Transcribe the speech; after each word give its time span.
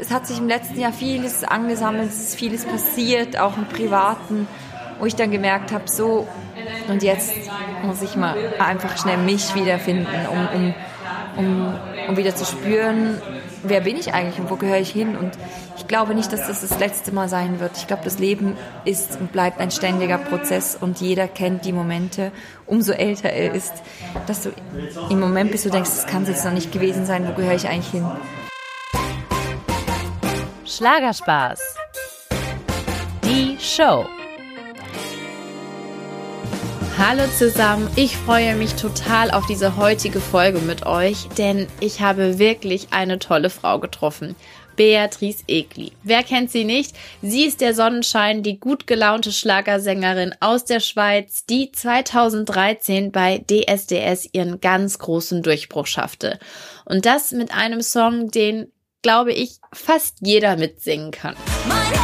es 0.00 0.10
hat 0.10 0.26
sich 0.26 0.38
im 0.38 0.48
letzten 0.48 0.80
Jahr 0.80 0.92
vieles 0.92 1.44
angesammelt, 1.44 2.10
es 2.10 2.20
ist 2.20 2.34
vieles 2.36 2.64
passiert, 2.64 3.38
auch 3.38 3.56
im 3.56 3.66
Privaten, 3.66 4.48
wo 4.98 5.06
ich 5.06 5.16
dann 5.16 5.30
gemerkt 5.30 5.72
habe, 5.72 5.84
so, 5.86 6.26
und 6.88 7.02
jetzt 7.02 7.32
muss 7.82 8.02
ich 8.02 8.16
mal 8.16 8.36
einfach 8.58 8.98
schnell 8.98 9.18
mich 9.18 9.54
wiederfinden, 9.54 10.06
um, 10.30 10.48
um, 10.54 10.74
um, 11.36 11.74
um 12.08 12.16
wieder 12.16 12.34
zu 12.34 12.44
spüren, 12.44 13.20
wer 13.62 13.80
bin 13.80 13.96
ich 13.96 14.12
eigentlich 14.14 14.38
und 14.38 14.50
wo 14.50 14.56
gehöre 14.56 14.80
ich 14.80 14.90
hin? 14.90 15.16
Und 15.16 15.32
ich 15.76 15.86
glaube 15.86 16.14
nicht, 16.14 16.32
dass 16.32 16.46
das 16.46 16.60
das 16.60 16.78
letzte 16.78 17.12
Mal 17.12 17.28
sein 17.28 17.60
wird. 17.60 17.76
Ich 17.76 17.86
glaube, 17.86 18.02
das 18.04 18.18
Leben 18.18 18.56
ist 18.84 19.18
und 19.20 19.32
bleibt 19.32 19.60
ein 19.60 19.70
ständiger 19.70 20.18
Prozess 20.18 20.76
und 20.80 21.00
jeder 21.00 21.28
kennt 21.28 21.64
die 21.64 21.72
Momente, 21.72 22.32
umso 22.66 22.92
älter 22.92 23.30
er 23.30 23.54
ist, 23.54 23.72
dass 24.26 24.42
du 24.42 24.50
im 25.10 25.20
Moment 25.20 25.50
bist, 25.50 25.64
du 25.64 25.70
denkst, 25.70 25.90
das 25.90 26.06
kann 26.06 26.22
es 26.22 26.28
jetzt 26.28 26.44
noch 26.44 26.52
nicht 26.52 26.72
gewesen 26.72 27.06
sein, 27.06 27.26
wo 27.28 27.32
gehöre 27.32 27.54
ich 27.54 27.68
eigentlich 27.68 27.90
hin? 27.90 28.06
Schlagerspaß. 30.70 31.58
Die 33.24 33.56
Show. 33.60 34.06
Hallo 36.96 37.24
zusammen, 37.36 37.90
ich 37.96 38.16
freue 38.16 38.54
mich 38.54 38.74
total 38.74 39.32
auf 39.32 39.46
diese 39.46 39.76
heutige 39.76 40.20
Folge 40.20 40.60
mit 40.60 40.86
euch, 40.86 41.26
denn 41.36 41.66
ich 41.80 42.00
habe 42.00 42.38
wirklich 42.38 42.92
eine 42.92 43.18
tolle 43.18 43.50
Frau 43.50 43.80
getroffen. 43.80 44.36
Beatrice 44.76 45.42
Egli. 45.48 45.90
Wer 46.04 46.22
kennt 46.22 46.52
sie 46.52 46.64
nicht? 46.64 46.94
Sie 47.20 47.46
ist 47.46 47.60
der 47.60 47.74
Sonnenschein, 47.74 48.44
die 48.44 48.60
gut 48.60 48.86
gelaunte 48.86 49.32
Schlagersängerin 49.32 50.36
aus 50.38 50.66
der 50.66 50.78
Schweiz, 50.78 51.44
die 51.46 51.72
2013 51.72 53.10
bei 53.10 53.38
DSDS 53.38 54.28
ihren 54.32 54.60
ganz 54.60 55.00
großen 55.00 55.42
Durchbruch 55.42 55.88
schaffte. 55.88 56.38
Und 56.84 57.06
das 57.06 57.32
mit 57.32 57.52
einem 57.52 57.82
Song, 57.82 58.30
den, 58.30 58.70
glaube 59.02 59.32
ich, 59.32 59.58
fast 59.72 60.16
jeder 60.20 60.56
mitsingen 60.56 61.10
kann. 61.10 61.36
Meine 61.68 62.00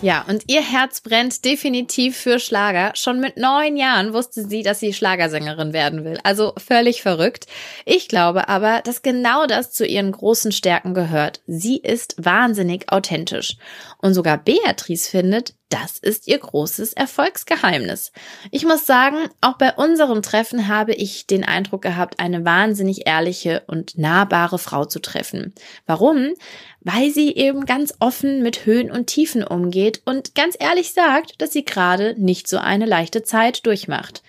Ja, 0.00 0.24
und 0.28 0.44
ihr 0.46 0.62
Herz 0.62 1.00
brennt 1.00 1.44
definitiv 1.44 2.16
für 2.16 2.38
Schlager. 2.38 2.92
Schon 2.94 3.18
mit 3.18 3.36
neun 3.36 3.76
Jahren 3.76 4.12
wusste 4.12 4.46
sie, 4.46 4.62
dass 4.62 4.78
sie 4.78 4.92
Schlagersängerin 4.92 5.72
werden 5.72 6.04
will. 6.04 6.20
Also 6.22 6.52
völlig 6.56 7.02
verrückt. 7.02 7.46
Ich 7.84 8.06
glaube 8.06 8.48
aber, 8.48 8.80
dass 8.84 9.02
genau 9.02 9.46
das 9.46 9.72
zu 9.72 9.84
ihren 9.84 10.12
großen 10.12 10.52
Stärken 10.52 10.94
gehört. 10.94 11.40
Sie 11.48 11.78
ist 11.78 12.14
wahnsinnig 12.16 12.92
authentisch. 12.92 13.56
Und 14.00 14.14
sogar 14.14 14.38
Beatrice 14.38 15.10
findet, 15.10 15.54
das 15.70 15.98
ist 15.98 16.28
ihr 16.28 16.38
großes 16.38 16.92
Erfolgsgeheimnis. 16.92 18.12
Ich 18.52 18.64
muss 18.64 18.86
sagen, 18.86 19.16
auch 19.40 19.58
bei 19.58 19.74
unserem 19.74 20.22
Treffen 20.22 20.68
habe 20.68 20.94
ich 20.94 21.26
den 21.26 21.44
Eindruck 21.44 21.82
gehabt, 21.82 22.20
eine 22.20 22.44
wahnsinnig 22.44 23.08
ehrliche 23.08 23.64
und 23.66 23.98
nahbare 23.98 24.60
Frau 24.60 24.84
zu 24.84 25.00
treffen. 25.00 25.52
Warum? 25.86 26.34
Weil 26.80 27.10
sie 27.10 27.34
eben 27.34 27.66
ganz 27.66 27.92
offen 27.98 28.42
mit 28.42 28.66
Höhen 28.66 28.90
und 28.90 29.08
Tiefen 29.08 29.42
umgeht 29.42 30.00
und 30.04 30.36
ganz 30.36 30.56
ehrlich 30.58 30.92
sagt, 30.92 31.40
dass 31.42 31.52
sie 31.52 31.64
gerade 31.64 32.14
nicht 32.18 32.46
so 32.46 32.58
eine 32.58 32.86
leichte 32.86 33.24
Zeit 33.24 33.66
durchmacht. 33.66 34.22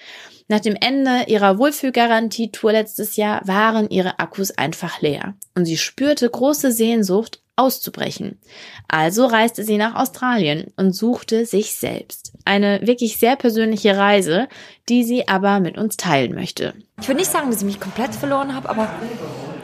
Nach 0.51 0.59
dem 0.59 0.75
Ende 0.75 1.25
ihrer 1.27 1.59
Wohlfühlgarantie-Tour 1.59 2.71
letztes 2.71 3.17
Jahr 3.17 3.47
waren 3.47 3.87
ihre 3.91 4.17
Akkus 4.17 4.49
einfach 4.49 4.99
leer 4.99 5.35
und 5.53 5.65
sie 5.65 5.77
spürte 5.77 6.27
große 6.27 6.71
Sehnsucht 6.71 7.43
auszubrechen. 7.59 8.39
Also 8.87 9.25
reiste 9.25 9.63
sie 9.63 9.77
nach 9.77 9.95
Australien 9.95 10.71
und 10.77 10.95
suchte 10.95 11.45
sich 11.45 11.75
selbst. 11.75 12.33
Eine 12.45 12.79
wirklich 12.83 13.17
sehr 13.17 13.35
persönliche 13.35 13.97
Reise, 13.97 14.47
die 14.87 15.03
sie 15.03 15.27
aber 15.27 15.59
mit 15.59 15.77
uns 15.77 15.97
teilen 15.97 16.33
möchte. 16.33 16.73
Ich 17.01 17.07
würde 17.07 17.19
nicht 17.19 17.31
sagen, 17.31 17.51
dass 17.51 17.59
ich 17.59 17.65
mich 17.65 17.79
komplett 17.79 18.15
verloren 18.15 18.55
habe, 18.55 18.69
aber 18.69 18.89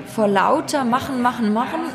vor 0.07 0.27
lauter 0.27 0.83
Machen, 0.83 1.21
Machen, 1.21 1.53
Machen 1.53 1.89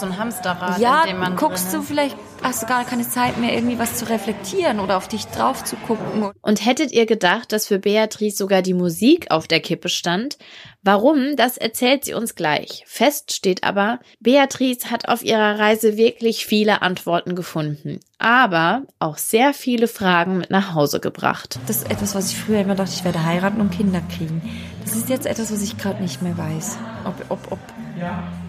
so 0.00 0.06
ein 0.06 0.18
Hamsterrad, 0.18 0.78
ja, 0.80 1.02
in 1.02 1.10
dem 1.10 1.18
man 1.18 1.36
guckst 1.36 1.72
du 1.72 1.82
vielleicht 1.82 2.16
hast 2.42 2.62
du 2.62 2.66
gar 2.66 2.84
keine 2.84 3.06
Zeit 3.06 3.38
mehr, 3.38 3.52
irgendwie 3.52 3.78
was 3.78 3.96
zu 3.96 4.08
reflektieren 4.08 4.80
oder 4.80 4.96
auf 4.96 5.08
dich 5.08 5.26
drauf 5.26 5.62
zu 5.62 5.76
gucken. 5.76 6.30
Und 6.40 6.64
hättet 6.64 6.90
ihr 6.90 7.06
gedacht, 7.06 7.52
dass 7.52 7.66
für 7.66 7.78
Beatrice 7.78 8.36
sogar 8.36 8.62
die 8.62 8.72
Musik 8.72 9.30
auf 9.30 9.46
der 9.46 9.60
Kippe 9.60 9.88
stand? 9.88 10.38
Warum, 10.82 11.36
das 11.36 11.58
erzählt 11.58 12.06
sie 12.06 12.14
uns 12.14 12.34
gleich. 12.34 12.84
Fest 12.86 13.32
steht 13.32 13.64
aber, 13.64 14.00
Beatrice 14.20 14.90
hat 14.90 15.08
auf 15.08 15.22
ihrer 15.22 15.58
Reise 15.58 15.98
wirklich 15.98 16.46
viele 16.46 16.80
Antworten 16.80 17.36
gefunden, 17.36 18.00
aber 18.18 18.84
auch 18.98 19.18
sehr 19.18 19.52
viele 19.52 19.88
Fragen 19.88 20.38
mit 20.38 20.50
nach 20.50 20.74
Hause 20.74 20.98
gebracht. 20.98 21.58
Das 21.66 21.78
ist 21.78 21.90
etwas, 21.90 22.14
was 22.14 22.30
ich 22.30 22.38
früher 22.38 22.60
immer 22.60 22.76
dachte, 22.76 22.92
ich 22.94 23.04
werde 23.04 23.22
heiraten 23.22 23.60
und 23.60 23.72
Kinder 23.72 24.00
kriegen. 24.16 24.40
Das 24.82 24.96
ist 24.96 25.10
jetzt 25.10 25.26
etwas, 25.26 25.52
was 25.52 25.62
ich 25.62 25.76
gerade 25.76 26.02
nicht 26.02 26.22
mehr 26.22 26.38
weiß, 26.38 26.78
ob, 27.04 27.14
ob, 27.28 27.52
ob, 27.52 27.58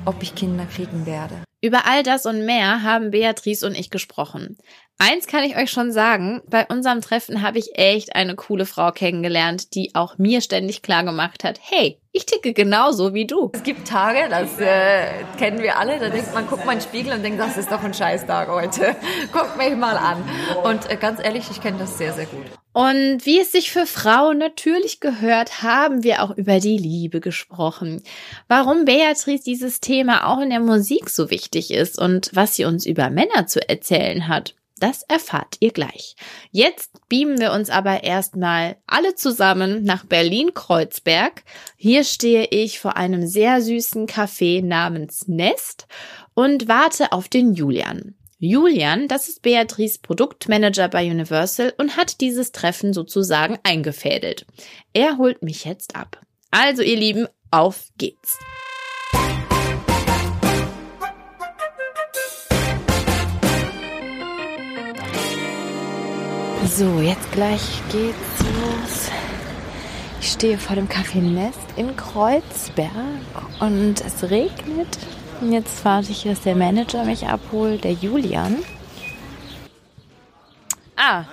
ob 0.06 0.24
ich 0.24 0.34
Kinder 0.34 0.66
kriegen 0.66 1.06
werde. 1.06 1.36
Über 1.60 1.86
all 1.86 2.02
das 2.02 2.26
und 2.26 2.46
mehr 2.46 2.82
haben 2.82 3.12
Beatrice 3.12 3.68
und 3.68 3.78
ich 3.78 3.92
gesprochen. 3.92 4.58
Eins 5.04 5.26
kann 5.26 5.44
ich 5.44 5.58
euch 5.58 5.72
schon 5.72 5.92
sagen, 5.92 6.44
bei 6.48 6.64
unserem 6.68 7.02
Treffen 7.02 7.42
habe 7.42 7.58
ich 7.58 7.76
echt 7.76 8.16
eine 8.16 8.36
coole 8.36 8.68
Frau 8.68 8.92
kennengelernt, 8.92 9.74
die 9.74 9.96
auch 9.96 10.20
mir 10.20 10.42
ständig 10.42 10.84
klar 10.84 11.04
gemacht 11.04 11.44
hat, 11.44 11.60
hey, 11.60 11.98
ich 12.12 12.28
ticke 12.28 12.54
genauso 12.54 13.16
wie 13.16 13.26
du. 13.26 13.50
Es 13.52 13.64
gibt 13.64 13.88
Tage, 13.88 14.30
das 14.30 14.60
äh, 14.60 15.08
kennen 15.40 15.64
wir 15.64 15.80
alle, 15.80 15.98
da 15.98 16.10
denkt 16.10 16.32
man, 16.36 16.46
guckt 16.46 16.68
mal 16.68 16.74
in 16.74 16.78
den 16.78 16.88
Spiegel 16.88 17.14
und 17.14 17.24
denkt, 17.24 17.40
das 17.40 17.58
ist 17.58 17.72
doch 17.72 17.82
ein 17.84 17.96
Scheißtag 17.96 18.48
heute. 18.50 18.96
Guckt 19.32 19.58
mich 19.58 19.76
mal 19.76 19.98
an. 19.98 20.24
Und 20.64 20.88
äh, 20.92 20.98
ganz 20.98 21.20
ehrlich, 21.20 21.46
ich 21.50 21.62
kenne 21.62 21.80
das 21.80 21.98
sehr, 21.98 22.14
sehr 22.14 22.28
gut. 22.28 22.46
Und 22.72 23.26
wie 23.26 23.40
es 23.40 23.52
sich 23.52 23.72
für 23.72 23.88
Frauen 23.88 24.38
natürlich 24.38 25.00
gehört, 25.00 25.64
haben 25.64 26.04
wir 26.04 26.22
auch 26.22 26.38
über 26.38 26.60
die 26.60 26.78
Liebe 26.78 27.22
gesprochen. 27.22 28.04
Warum 28.48 28.86
Beatrice 28.86 29.44
dieses 29.44 29.80
Thema 29.80 30.28
auch 30.28 30.42
in 30.42 30.52
der 30.52 30.60
Musik 30.60 31.10
so 31.10 31.32
wichtig 31.32 31.72
ist 31.72 31.98
und 31.98 32.30
was 32.34 32.56
sie 32.56 32.66
uns 32.66 32.86
über 32.86 33.10
Männer 33.10 33.48
zu 33.48 33.68
erzählen 33.68 34.28
hat. 34.28 34.54
Das 34.82 35.04
erfahrt 35.04 35.58
ihr 35.60 35.72
gleich. 35.72 36.16
Jetzt 36.50 37.08
beamen 37.08 37.40
wir 37.40 37.52
uns 37.52 37.70
aber 37.70 38.04
erstmal 38.04 38.78
alle 38.88 39.14
zusammen 39.14 39.84
nach 39.84 40.06
Berlin-Kreuzberg. 40.06 41.44
Hier 41.78 42.04
stehe 42.04 42.48
ich 42.50 42.80
vor 42.80 42.98
einem 42.98 43.28
sehr 43.28 43.62
süßen 43.62 44.08
Café 44.08 44.66
namens 44.66 45.28
Nest 45.28 45.86
und 46.34 46.68
warte 46.68 47.12
auf 47.12 47.30
den 47.30 47.54
Julian. 47.54 48.16
Julian, 48.40 49.08
das 49.08 49.30
ist 49.30 49.44
Beatrice 49.44 50.00
Produktmanager 50.02 50.88
bei 50.88 51.12
Universal 51.12 51.76
und 51.78 51.96
hat 51.96 52.20
dieses 52.20 52.52
Treffen 52.52 52.92
sozusagen 52.92 53.60
eingefädelt. 53.62 54.48
Er 54.94 55.20
holt 55.20 55.44
mich 55.44 55.64
jetzt 55.64 55.96
ab. 55.96 56.20
Also 56.50 56.82
ihr 56.82 56.98
Lieben, 56.98 57.28
auf 57.52 57.90
geht's. 58.00 58.40
So, 66.74 67.02
jetzt 67.02 67.30
gleich 67.34 67.82
geht's 67.92 68.40
los. 68.40 69.12
Ich 70.22 70.32
stehe 70.32 70.58
vor 70.58 70.78
dem 70.78 70.88
Café 70.88 71.18
Nest 71.18 71.60
in 71.76 71.98
Kreuzberg 71.98 72.90
und 73.60 74.00
es 74.00 74.24
regnet. 74.32 74.98
Und 75.42 75.52
jetzt 75.52 75.84
warte 75.84 76.12
ich, 76.12 76.24
dass 76.24 76.42
der 76.42 76.56
Manager 76.56 77.04
mich 77.04 77.28
abholt, 77.28 77.84
der 77.84 77.92
Julian. 77.92 78.60
Ah. 80.96 81.26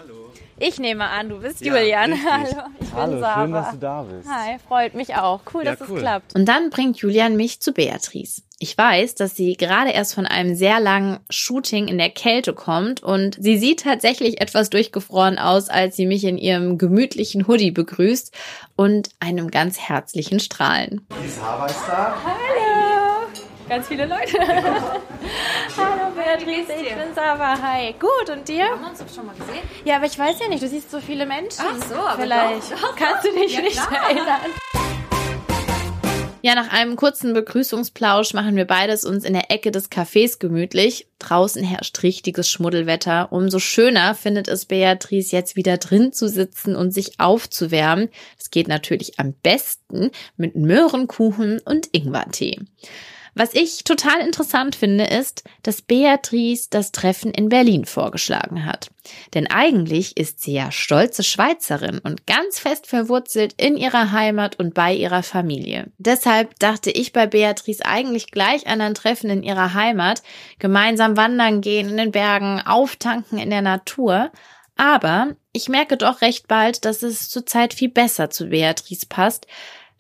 Ich 0.61 0.79
nehme 0.79 1.05
an, 1.05 1.29
du 1.29 1.41
bist 1.41 1.65
ja, 1.65 1.77
Julian. 1.77 2.13
Richtig. 2.13 2.31
Hallo, 2.31 2.67
ich 2.81 2.93
Hallo, 2.95 3.13
bin 3.13 3.21
Sarah. 3.21 3.43
schön, 3.43 3.53
dass 3.53 3.71
du 3.71 3.77
da 3.79 4.03
bist. 4.03 4.29
Hi, 4.29 4.57
freut 4.67 4.95
mich 4.95 5.15
auch. 5.15 5.41
Cool, 5.53 5.65
ja, 5.65 5.75
dass 5.75 5.89
cool. 5.89 5.97
es 5.97 6.03
klappt. 6.03 6.35
Und 6.35 6.47
dann 6.47 6.71
bringt 6.71 6.99
Julian 6.99 7.37
mich 7.37 7.61
zu 7.61 7.73
Beatrice. 7.73 8.43
Ich 8.61 8.77
weiß, 8.77 9.15
dass 9.15 9.37
sie 9.37 9.57
gerade 9.57 9.91
erst 9.91 10.15
von 10.15 10.27
einem 10.27 10.57
sehr 10.57 10.81
langen 10.81 11.21
Shooting 11.31 11.87
in 11.87 11.97
der 11.97 12.11
Kälte 12.11 12.55
kommt 12.55 13.05
und 13.05 13.37
sie 13.41 13.57
sieht 13.57 13.85
tatsächlich 13.85 14.41
etwas 14.41 14.69
durchgefroren 14.69 15.39
aus, 15.39 15.69
als 15.69 15.95
sie 15.95 16.07
mich 16.07 16.25
in 16.25 16.39
ihrem 16.39 16.77
gemütlichen 16.77 17.47
Hoodie 17.47 17.71
begrüßt 17.71 18.35
und 18.75 19.11
einem 19.21 19.53
ganz 19.53 19.79
herzlichen 19.79 20.41
Strahlen. 20.41 21.07
Die 21.25 21.29
Sarah 21.29 21.67
ist 21.67 21.85
da. 21.87 22.17
Hallo! 22.25 22.88
Ganz 23.69 23.87
viele 23.87 24.07
Leute. 24.07 24.39
Hallo 25.77 26.11
Beatrice, 26.15 26.73
ich 26.73 26.89
bin 26.89 27.15
Sarah. 27.15 27.61
Hi. 27.61 27.95
Gut, 28.01 28.31
und 28.31 28.49
dir? 28.49 28.57
Wir 28.57 28.71
haben 28.71 28.85
uns 28.85 28.99
doch 28.99 29.15
schon 29.15 29.27
mal 29.27 29.35
gesehen. 29.35 29.63
Ja, 29.85 29.97
aber 29.97 30.07
ich 30.07 30.19
weiß 30.19 30.39
ja 30.41 30.49
nicht, 30.49 30.63
du 30.63 30.69
siehst 30.69 30.91
so 30.91 31.01
viele 31.01 31.27
Menschen. 31.27 31.61
Ach 31.61 31.87
so, 31.87 31.95
aber 31.97 32.23
Vielleicht 32.23 32.73
doch, 32.73 32.81
doch, 32.81 32.97
kannst 32.97 33.27
du 33.27 33.33
dich 33.33 33.55
ja, 33.55 33.61
nicht 33.61 33.77
klar. 33.77 34.09
erinnern. 34.09 34.41
Ja, 36.41 36.55
nach 36.55 36.73
einem 36.73 36.97
kurzen 36.97 37.35
Begrüßungsplausch 37.35 38.33
machen 38.33 38.57
wir 38.57 38.65
beides 38.65 39.05
uns 39.05 39.25
in 39.25 39.35
der 39.35 39.51
Ecke 39.51 39.71
des 39.71 39.91
Cafés 39.91 40.39
gemütlich. 40.39 41.09
Draußen 41.19 41.63
herrscht 41.63 42.03
richtiges 42.03 42.49
Schmuddelwetter. 42.49 43.33
Umso 43.33 43.59
schöner 43.59 44.15
findet 44.15 44.49
es 44.49 44.65
Beatrice 44.65 45.37
jetzt 45.37 45.57
wieder 45.57 45.77
drin 45.77 46.13
zu 46.13 46.29
sitzen 46.29 46.75
und 46.75 46.95
sich 46.95 47.21
aufzuwärmen. 47.21 48.09
Das 48.39 48.51
geht 48.51 48.69
natürlich 48.69 49.21
am 49.21 49.35
besten 49.43 50.11
mit 50.39 50.57
Möhrenkuchen 50.57 51.61
und 51.61 51.89
Ingwertee. 51.93 52.61
Was 53.39 53.55
ich 53.55 53.85
total 53.85 54.19
interessant 54.19 54.75
finde, 54.75 55.05
ist, 55.05 55.45
dass 55.63 55.81
Beatrice 55.81 56.67
das 56.71 56.91
Treffen 56.91 57.31
in 57.31 57.49
Berlin 57.49 57.85
vorgeschlagen 57.85 58.67
hat. 58.67 58.91
Denn 59.33 59.47
eigentlich 59.47 60.17
ist 60.17 60.41
sie 60.43 60.55
ja 60.55 60.73
stolze 60.73 61.23
Schweizerin 61.23 62.01
und 62.01 62.27
ganz 62.27 62.59
fest 62.59 62.89
verwurzelt 62.89 63.55
in 63.57 63.77
ihrer 63.77 64.11
Heimat 64.11 64.59
und 64.59 64.75
bei 64.75 64.93
ihrer 64.93 65.23
Familie. 65.23 65.87
Deshalb 65.99 66.59
dachte 66.59 66.91
ich 66.91 67.13
bei 67.13 67.29
Beatrice 67.29 67.87
eigentlich 67.87 68.33
gleich 68.33 68.67
an 68.67 68.81
ein 68.81 68.95
Treffen 68.95 69.31
in 69.31 69.45
ihrer 69.45 69.73
Heimat, 69.73 70.25
gemeinsam 70.59 71.17
wandern 71.17 71.61
gehen 71.61 71.91
in 71.91 71.97
den 71.97 72.11
Bergen, 72.11 72.61
auftanken 72.61 73.39
in 73.39 73.51
der 73.51 73.63
Natur. 73.63 74.33
Aber 74.75 75.37
ich 75.53 75.69
merke 75.69 75.97
doch 75.97 76.23
recht 76.23 76.49
bald, 76.49 76.85
dass 76.85 77.05
es 77.05 77.29
zurzeit 77.29 77.73
viel 77.73 77.91
besser 77.91 78.31
zu 78.31 78.47
Beatrice 78.47 79.07
passt, 79.09 79.47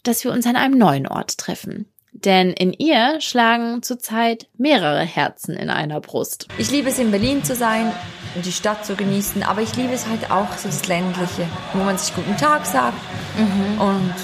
dass 0.02 0.24
wir 0.24 0.32
uns 0.32 0.44
an 0.44 0.56
einem 0.56 0.76
neuen 0.76 1.06
Ort 1.06 1.38
treffen. 1.38 1.86
Denn 2.24 2.52
in 2.52 2.72
ihr 2.72 3.20
schlagen 3.20 3.82
zurzeit 3.82 4.48
mehrere 4.56 5.02
Herzen 5.02 5.54
in 5.54 5.70
einer 5.70 6.00
Brust. 6.00 6.48
Ich 6.58 6.70
liebe 6.70 6.88
es, 6.88 6.98
in 6.98 7.12
Berlin 7.12 7.44
zu 7.44 7.54
sein 7.54 7.92
und 8.34 8.44
die 8.44 8.50
Stadt 8.50 8.84
zu 8.84 8.96
genießen, 8.96 9.44
aber 9.44 9.62
ich 9.62 9.76
liebe 9.76 9.92
es 9.92 10.08
halt 10.08 10.28
auch 10.30 10.56
so 10.56 10.68
das 10.68 10.88
Ländliche, 10.88 11.46
wo 11.72 11.84
man 11.84 11.96
sich 11.96 12.12
guten 12.14 12.36
Tag 12.36 12.66
sagt. 12.66 12.98
Mhm. 13.36 13.80
Und 13.80 14.14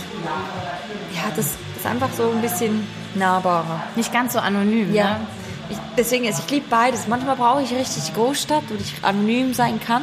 ja, 1.14 1.30
das 1.36 1.52
ist 1.76 1.86
einfach 1.86 2.12
so 2.12 2.30
ein 2.30 2.40
bisschen 2.40 2.84
nahbarer. 3.14 3.84
Nicht 3.94 4.12
ganz 4.12 4.32
so 4.32 4.40
anonym, 4.40 4.92
ja. 4.92 5.18
Ne? 5.18 5.26
Ich, 5.70 5.76
deswegen, 5.96 6.26
also 6.26 6.42
ich 6.44 6.50
liebe 6.50 6.66
beides. 6.68 7.06
Manchmal 7.06 7.36
brauche 7.36 7.62
ich 7.62 7.72
richtig 7.72 8.12
Großstadt, 8.12 8.64
wo 8.68 8.74
ich 8.74 8.92
anonym 9.02 9.54
sein 9.54 9.78
kann. 9.78 10.02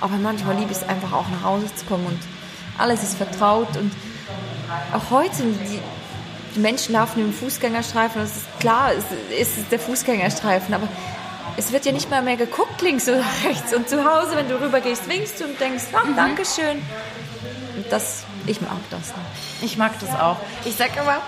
Aber 0.00 0.16
manchmal 0.16 0.56
liebe 0.56 0.72
ich 0.72 0.78
es 0.78 0.88
einfach 0.88 1.12
auch 1.12 1.28
nach 1.28 1.44
Hause 1.44 1.66
zu 1.74 1.84
kommen 1.84 2.06
und 2.06 2.18
alles 2.78 3.02
ist 3.02 3.16
vertraut 3.16 3.76
und 3.76 3.92
auch 4.92 5.10
heute, 5.10 5.42
die, 5.42 5.78
die 6.54 6.60
Menschen 6.60 6.94
laufen 6.94 7.20
im 7.20 7.32
Fußgängerstreifen 7.32 8.22
es 8.22 8.36
ist 8.36 8.60
klar, 8.60 8.90
es 9.38 9.48
ist 9.56 9.70
der 9.70 9.78
Fußgängerstreifen, 9.78 10.74
aber 10.74 10.88
es 11.56 11.72
wird 11.72 11.84
ja 11.84 11.92
nicht 11.92 12.10
mal 12.10 12.22
mehr 12.22 12.36
geguckt 12.36 12.80
links 12.82 13.08
oder 13.08 13.24
rechts. 13.44 13.74
Und 13.74 13.88
zu 13.88 14.04
Hause, 14.04 14.36
wenn 14.36 14.48
du 14.48 14.60
rübergehst, 14.60 15.08
winkst 15.08 15.40
du 15.40 15.44
und 15.44 15.60
denkst, 15.60 15.84
ach, 15.92 16.04
mhm. 16.04 16.16
Dankeschön. 16.16 16.78
Und 17.76 17.86
das, 17.90 18.24
ich 18.46 18.60
mag 18.60 18.78
das. 18.90 19.12
Ich 19.62 19.76
mag 19.76 19.92
das 20.00 20.10
auch. 20.18 20.36
Ich 20.64 20.76
sag 20.76 20.96
immer, 20.96 21.20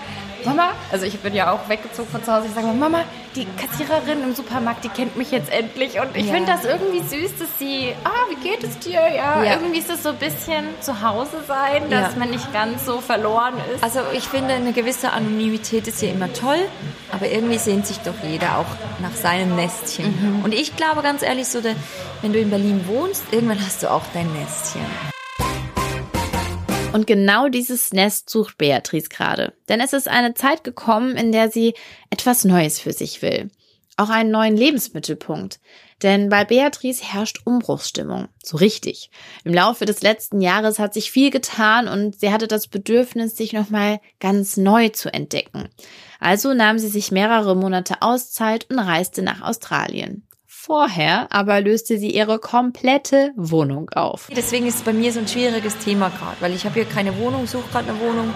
Mama, 0.45 0.71
also 0.91 1.05
ich 1.05 1.19
bin 1.19 1.33
ja 1.33 1.51
auch 1.51 1.67
weggezogen 1.67 2.09
von 2.09 2.23
zu 2.23 2.31
Hause, 2.31 2.47
ich 2.47 2.53
sage 2.53 2.67
mal, 2.67 2.75
Mama, 2.75 3.03
die 3.35 3.45
Kassiererin 3.45 4.23
im 4.23 4.35
Supermarkt, 4.35 4.83
die 4.83 4.89
kennt 4.89 5.17
mich 5.17 5.31
jetzt 5.31 5.51
endlich 5.51 5.99
und 5.99 6.15
ich 6.15 6.27
ja. 6.27 6.33
finde 6.33 6.51
das 6.51 6.65
irgendwie 6.65 6.99
süß, 6.99 7.31
dass 7.39 7.49
sie, 7.59 7.93
ah, 8.03 8.09
wie 8.29 8.47
geht 8.47 8.63
es 8.63 8.79
dir? 8.79 8.93
Ja, 8.93 9.43
ja. 9.43 9.53
irgendwie 9.53 9.79
ist 9.79 9.89
es 9.89 10.03
so 10.03 10.09
ein 10.09 10.17
bisschen 10.17 10.65
zu 10.79 11.01
Hause 11.01 11.43
sein, 11.47 11.89
dass 11.89 12.13
ja. 12.13 12.19
man 12.19 12.29
nicht 12.29 12.53
ganz 12.53 12.85
so 12.85 13.01
verloren 13.01 13.55
ist. 13.73 13.83
Also 13.83 13.99
ich 14.13 14.27
finde, 14.27 14.53
eine 14.53 14.73
gewisse 14.73 15.11
Anonymität 15.11 15.87
ist 15.87 16.01
ja 16.01 16.09
immer 16.09 16.31
toll, 16.31 16.59
aber 17.11 17.27
irgendwie 17.27 17.57
sehnt 17.57 17.87
sich 17.87 17.99
doch 17.99 18.15
jeder 18.23 18.57
auch 18.59 19.01
nach 19.01 19.15
seinem 19.15 19.55
Nestchen. 19.55 20.37
Mhm. 20.37 20.45
Und 20.45 20.53
ich 20.53 20.75
glaube 20.75 21.01
ganz 21.01 21.21
ehrlich 21.21 21.47
so, 21.47 21.59
wenn 22.21 22.33
du 22.33 22.39
in 22.39 22.49
Berlin 22.49 22.85
wohnst, 22.87 23.23
irgendwann 23.31 23.59
hast 23.59 23.83
du 23.83 23.91
auch 23.91 24.03
dein 24.13 24.31
Nestchen. 24.33 25.14
Und 26.95 27.07
genau 27.07 27.49
dieses 27.49 27.91
Nest 27.91 28.29
sucht 28.29 28.57
Beatrice 28.57 29.09
gerade. 29.09 29.51
Denn 29.67 29.81
es 29.81 29.91
ist 29.91 30.07
eine 30.07 30.33
Zeit 30.33 30.63
gekommen, 30.63 31.17
in 31.17 31.33
der 31.33 31.51
sie 31.51 31.73
etwas 32.09 32.45
Neues 32.45 32.79
für 32.79 32.93
sich 32.93 33.21
will. 33.21 33.51
Auch 33.97 34.07
einen 34.07 34.31
neuen 34.31 34.55
Lebensmittelpunkt. 34.55 35.59
Denn 36.03 36.29
bei 36.29 36.45
Beatrice 36.45 37.03
herrscht 37.03 37.41
Umbruchsstimmung. 37.43 38.29
So 38.41 38.55
richtig. 38.55 39.09
Im 39.43 39.53
Laufe 39.53 39.83
des 39.83 40.03
letzten 40.03 40.39
Jahres 40.39 40.79
hat 40.79 40.93
sich 40.93 41.11
viel 41.11 41.31
getan 41.31 41.89
und 41.89 42.17
sie 42.17 42.31
hatte 42.31 42.47
das 42.47 42.69
Bedürfnis, 42.69 43.35
sich 43.35 43.51
nochmal 43.51 43.99
ganz 44.21 44.55
neu 44.55 44.87
zu 44.87 45.13
entdecken. 45.13 45.67
Also 46.21 46.53
nahm 46.53 46.79
sie 46.79 46.87
sich 46.87 47.11
mehrere 47.11 47.57
Monate 47.57 48.03
Auszeit 48.03 48.67
und 48.69 48.79
reiste 48.79 49.21
nach 49.21 49.41
Australien. 49.41 50.25
Vorher 50.65 51.27
aber 51.29 51.61
löste 51.61 51.99
sie 51.99 52.09
ihre 52.09 52.39
komplette 52.39 53.33
Wohnung 53.35 53.91
auf. 53.91 54.29
Deswegen 54.35 54.65
ist 54.65 54.77
es 54.77 54.81
bei 54.81 54.93
mir 54.93 55.13
so 55.13 55.19
ein 55.19 55.27
schwieriges 55.27 55.77
Thema 55.77 56.09
gerade, 56.09 56.37
weil 56.39 56.55
ich 56.55 56.65
habe 56.65 56.73
hier 56.73 56.85
keine 56.85 57.19
Wohnung, 57.19 57.45
suche 57.45 57.69
gerade 57.71 57.89
eine 57.89 57.99
Wohnung. 57.99 58.33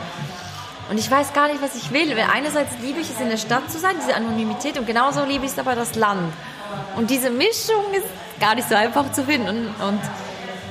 Und 0.91 0.99
ich 0.99 1.09
weiß 1.09 1.33
gar 1.33 1.47
nicht, 1.47 1.59
was 1.63 1.75
ich 1.75 1.91
will. 1.91 2.15
Einerseits 2.31 2.73
liebe 2.83 2.99
ich 2.99 3.09
es, 3.09 3.19
in 3.19 3.29
der 3.29 3.37
Stadt 3.37 3.71
zu 3.71 3.79
sein, 3.79 3.95
diese 3.99 4.15
Anonymität, 4.15 4.77
und 4.77 4.85
genauso 4.85 5.23
liebe 5.25 5.43
ich 5.45 5.53
es 5.53 5.57
aber 5.57 5.73
das 5.73 5.95
Land. 5.95 6.31
Und 6.97 7.09
diese 7.09 7.31
Mischung 7.31 7.83
ist 7.93 8.05
gar 8.39 8.53
nicht 8.53 8.69
so 8.69 8.75
einfach 8.75 9.11
zu 9.11 9.23
finden. 9.23 9.65
Und 9.81 9.99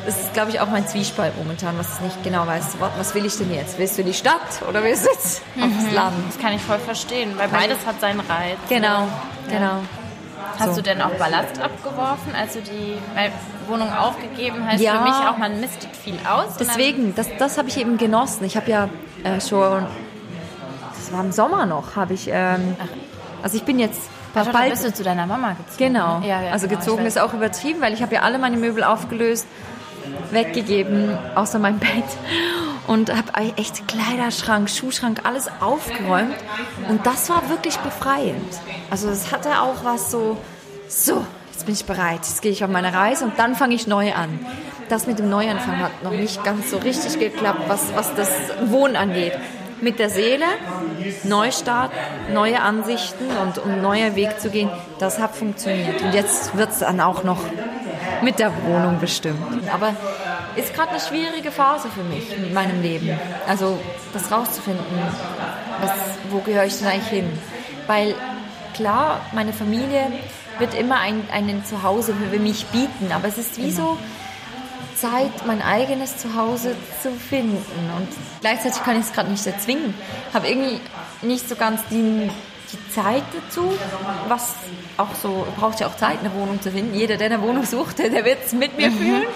das 0.07 0.21
ist, 0.21 0.35
glaube 0.35 0.51
ich, 0.51 0.61
auch 0.61 0.69
mein 0.69 0.87
Zwiespalt 0.87 1.37
momentan, 1.37 1.77
was 1.77 1.97
ich 1.97 2.01
nicht 2.03 2.23
genau 2.23 2.47
weiß. 2.47 2.77
Was 2.97 3.17
will 3.17 3.27
ich 3.27 3.37
denn 3.37 3.53
jetzt? 3.53 3.81
Willst 3.81 3.99
du 3.99 4.05
die 4.05 4.15
Stadt 4.15 4.63
oder 4.69 4.85
willst 4.85 5.07
du 5.07 5.11
jetzt 5.11 5.43
mhm. 5.57 5.65
aufs 5.65 5.93
Land? 5.93 6.17
Das 6.29 6.39
kann 6.39 6.53
ich 6.53 6.63
voll 6.63 6.79
verstehen, 6.79 7.33
weil 7.37 7.49
beides 7.49 7.79
hat 7.85 8.01
seinen 8.01 8.21
Reiz. 8.21 8.59
Genau, 8.69 9.09
ja. 9.09 9.09
genau. 9.51 9.81
Hast 10.59 10.71
so. 10.71 10.77
du 10.77 10.83
denn 10.83 11.03
auch 11.03 11.11
Ballast 11.11 11.61
abgeworfen, 11.61 12.35
als 12.39 12.55
du 12.55 12.61
die 12.61 12.99
Wohnung 13.69 13.93
aufgegeben 13.93 14.67
hast? 14.67 14.81
Ja. 14.81 14.99
Für 14.99 15.03
mich 15.05 15.29
auch, 15.29 15.39
man 15.39 15.61
mistet 15.61 15.95
viel 15.97 16.19
aus. 16.29 16.57
Deswegen, 16.59 17.15
das, 17.15 17.29
das 17.39 17.59
habe 17.59 17.69
ich 17.69 17.79
eben 17.79 17.99
genossen. 17.99 18.45
Ich 18.45 18.57
habe 18.57 18.71
ja 18.71 18.89
äh, 19.25 19.41
schon, 19.41 19.87
das 20.95 21.13
war 21.13 21.25
im 21.25 21.33
Sommer 21.33 21.67
noch, 21.67 21.97
habe 21.97 22.15
ich, 22.15 22.29
ähm, 22.33 22.77
also 23.43 23.57
ich 23.57 23.65
bin 23.65 23.79
jetzt 23.79 24.03
Ach, 24.35 24.47
bald 24.53 24.71
bist 24.71 24.85
du 24.85 24.93
zu 24.93 25.03
deiner 25.03 25.27
Mama 25.27 25.51
gezogen. 25.53 25.93
Genau. 25.93 26.21
Ja, 26.21 26.43
ja, 26.43 26.53
also 26.53 26.69
genau, 26.69 26.81
gezogen 26.81 27.07
ist 27.07 27.19
auch 27.19 27.35
übertrieben, 27.35 27.81
weil 27.81 27.93
ich 27.93 28.03
habe 28.03 28.15
ja 28.15 28.23
alle 28.23 28.39
meine 28.39 28.57
Möbel 28.57 28.85
aufgelöst, 28.85 29.47
weggegeben, 30.31 31.17
außer 31.35 31.59
mein 31.59 31.79
Bett 31.79 32.05
und 32.89 33.15
habe 33.15 33.53
echt 33.57 33.87
Kleiderschrank, 33.87 34.69
Schuhschrank, 34.69 35.21
alles 35.25 35.49
aufgeräumt 35.61 36.35
und 36.89 37.07
das 37.07 37.29
war 37.29 37.49
wirklich 37.49 37.77
befreiend. 37.77 38.61
Also 38.91 39.09
es 39.09 39.31
hatte 39.31 39.61
auch 39.61 39.85
was 39.85 40.11
so, 40.11 40.39
so, 40.89 41.25
jetzt 41.53 41.67
bin 41.67 41.75
ich 41.75 41.85
bereit, 41.85 42.21
jetzt 42.23 42.43
gehe 42.43 42.51
ich 42.51 42.65
auf 42.65 42.71
meine 42.71 42.93
Reise 42.93 43.27
und 43.27 43.39
dann 43.39 43.55
fange 43.55 43.75
ich 43.75 43.87
neu 43.87 44.13
an. 44.15 44.41
Das 44.89 45.07
mit 45.07 45.19
dem 45.19 45.29
Neuanfang 45.29 45.79
hat 45.81 46.03
noch 46.03 46.13
nicht 46.13 46.43
ganz 46.45 46.71
so 46.71 46.79
richtig 46.79 47.19
geklappt, 47.21 47.61
was, 47.69 47.95
was 47.95 48.15
das 48.15 48.31
Wohnen 48.65 48.97
angeht. 48.97 49.35
Mit 49.83 49.99
der 49.99 50.09
Seele, 50.09 50.47
Neustart, 51.25 51.93
neue 52.33 52.63
Ansichten 52.63 53.27
und 53.43 53.59
um 53.59 53.83
neuen 53.83 54.17
Weg 54.17 54.41
zu 54.41 54.49
gehen, 54.49 54.71
das 54.99 55.21
hat 55.21 55.37
funktioniert. 55.37 56.03
Und 56.03 56.15
jetzt 56.15 56.57
wird 56.57 56.71
es 56.71 56.79
dann 56.79 57.01
auch 57.01 57.23
noch 57.23 57.39
mit 58.23 58.39
der 58.39 58.51
Wohnung 58.65 58.99
bestimmt. 58.99 59.71
Aber 59.73 59.95
ist 60.59 60.75
gerade 60.75 60.91
eine 60.91 61.01
schwierige 61.01 61.51
Phase 61.51 61.89
für 61.89 62.03
mich 62.03 62.33
in 62.37 62.53
meinem 62.53 62.83
Leben. 62.83 63.19
Also 63.47 63.79
das 64.13 64.31
rauszufinden, 64.31 64.85
was, 65.81 65.93
wo 66.31 66.39
gehöre 66.41 66.65
ich 66.65 66.79
denn 66.79 66.89
eigentlich 66.89 67.09
hin? 67.09 67.39
Weil 67.87 68.15
klar, 68.75 69.21
meine 69.33 69.53
Familie 69.53 70.13
wird 70.59 70.75
immer 70.75 71.01
ein, 71.01 71.23
einen 71.33 71.65
Zuhause 71.65 72.15
für 72.15 72.39
mich 72.39 72.67
bieten, 72.67 73.13
aber 73.13 73.29
es 73.29 73.39
ist 73.39 73.59
wie 73.59 73.71
genau. 73.71 73.93
so 73.93 73.99
Zeit, 74.97 75.47
mein 75.47 75.63
eigenes 75.63 76.17
Zuhause 76.19 76.75
zu 77.03 77.13
finden. 77.13 77.57
Und 77.97 78.09
gleichzeitig 78.41 78.83
kann 78.83 78.99
ich 78.99 79.07
es 79.07 79.13
gerade 79.13 79.31
nicht 79.31 79.47
erzwingen. 79.47 79.95
Habe 80.35 80.49
irgendwie 80.49 80.81
nicht 81.23 81.49
so 81.49 81.55
ganz 81.55 81.81
die, 81.91 82.31
die 82.73 82.93
Zeit 82.93 83.23
dazu, 83.33 83.73
was 84.29 84.55
auch 84.97 85.15
so, 85.15 85.47
braucht 85.57 85.81
ja 85.81 85.87
auch 85.87 85.97
Zeit, 85.97 86.21
eine 86.21 86.33
Wohnung 86.35 86.61
zu 86.61 86.71
finden. 86.71 86.95
Jeder, 86.95 87.17
der 87.17 87.27
eine 87.27 87.43
Wohnung 87.43 87.65
sucht, 87.65 87.99
der 87.99 88.25
wird 88.25 88.39
es 88.45 88.53
mit 88.53 88.77
mir 88.77 88.91
mhm. 88.91 88.97
fühlen. 88.97 89.27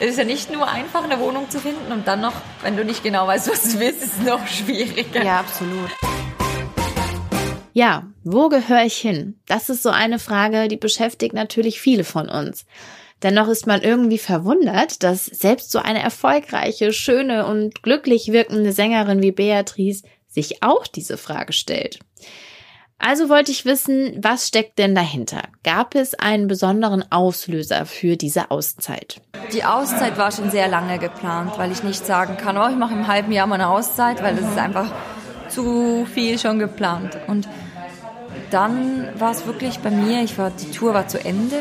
Es 0.00 0.10
ist 0.10 0.18
ja 0.18 0.24
nicht 0.24 0.50
nur 0.52 0.68
einfach, 0.68 1.04
eine 1.04 1.20
Wohnung 1.20 1.48
zu 1.50 1.60
finden 1.60 1.92
und 1.92 2.08
dann 2.08 2.20
noch, 2.20 2.34
wenn 2.62 2.76
du 2.76 2.84
nicht 2.84 3.02
genau 3.02 3.26
weißt, 3.26 3.50
was 3.50 3.72
du 3.72 3.80
willst, 3.80 4.02
ist 4.02 4.18
es 4.18 4.26
noch 4.26 4.46
schwieriger. 4.46 5.24
Ja, 5.24 5.40
absolut. 5.40 5.90
Ja, 7.74 8.06
wo 8.24 8.48
gehöre 8.48 8.84
ich 8.84 8.96
hin? 8.96 9.40
Das 9.46 9.70
ist 9.70 9.82
so 9.82 9.88
eine 9.90 10.18
Frage, 10.18 10.68
die 10.68 10.76
beschäftigt 10.76 11.34
natürlich 11.34 11.80
viele 11.80 12.04
von 12.04 12.28
uns. 12.28 12.66
Dennoch 13.22 13.48
ist 13.48 13.66
man 13.66 13.82
irgendwie 13.82 14.18
verwundert, 14.18 15.02
dass 15.02 15.26
selbst 15.26 15.70
so 15.70 15.78
eine 15.78 16.02
erfolgreiche, 16.02 16.92
schöne 16.92 17.46
und 17.46 17.82
glücklich 17.82 18.32
wirkende 18.32 18.72
Sängerin 18.72 19.22
wie 19.22 19.30
Beatrice 19.30 20.02
sich 20.28 20.62
auch 20.62 20.86
diese 20.86 21.16
Frage 21.16 21.52
stellt. 21.52 22.00
Also 23.04 23.28
wollte 23.28 23.50
ich 23.50 23.64
wissen, 23.64 24.16
was 24.22 24.46
steckt 24.46 24.78
denn 24.78 24.94
dahinter? 24.94 25.42
Gab 25.64 25.96
es 25.96 26.14
einen 26.14 26.46
besonderen 26.46 27.04
Auslöser 27.10 27.84
für 27.84 28.16
diese 28.16 28.52
Auszeit? 28.52 29.20
Die 29.52 29.64
Auszeit 29.64 30.16
war 30.18 30.30
schon 30.30 30.52
sehr 30.52 30.68
lange 30.68 31.00
geplant, 31.00 31.50
weil 31.56 31.72
ich 31.72 31.82
nicht 31.82 32.06
sagen 32.06 32.36
kann, 32.36 32.56
oh, 32.56 32.68
ich 32.68 32.76
mache 32.76 32.94
im 32.94 33.08
halben 33.08 33.32
Jahr 33.32 33.48
mal 33.48 33.56
eine 33.56 33.70
Auszeit, 33.70 34.22
weil 34.22 34.36
das 34.36 34.48
ist 34.48 34.56
einfach 34.56 34.86
zu 35.48 36.06
viel 36.14 36.38
schon 36.38 36.60
geplant. 36.60 37.18
Und 37.26 37.48
dann 38.50 39.08
war 39.18 39.32
es 39.32 39.46
wirklich 39.46 39.80
bei 39.80 39.90
mir, 39.90 40.22
ich 40.22 40.38
war, 40.38 40.50
die 40.50 40.70
Tour 40.70 40.94
war 40.94 41.08
zu 41.08 41.18
Ende, 41.24 41.56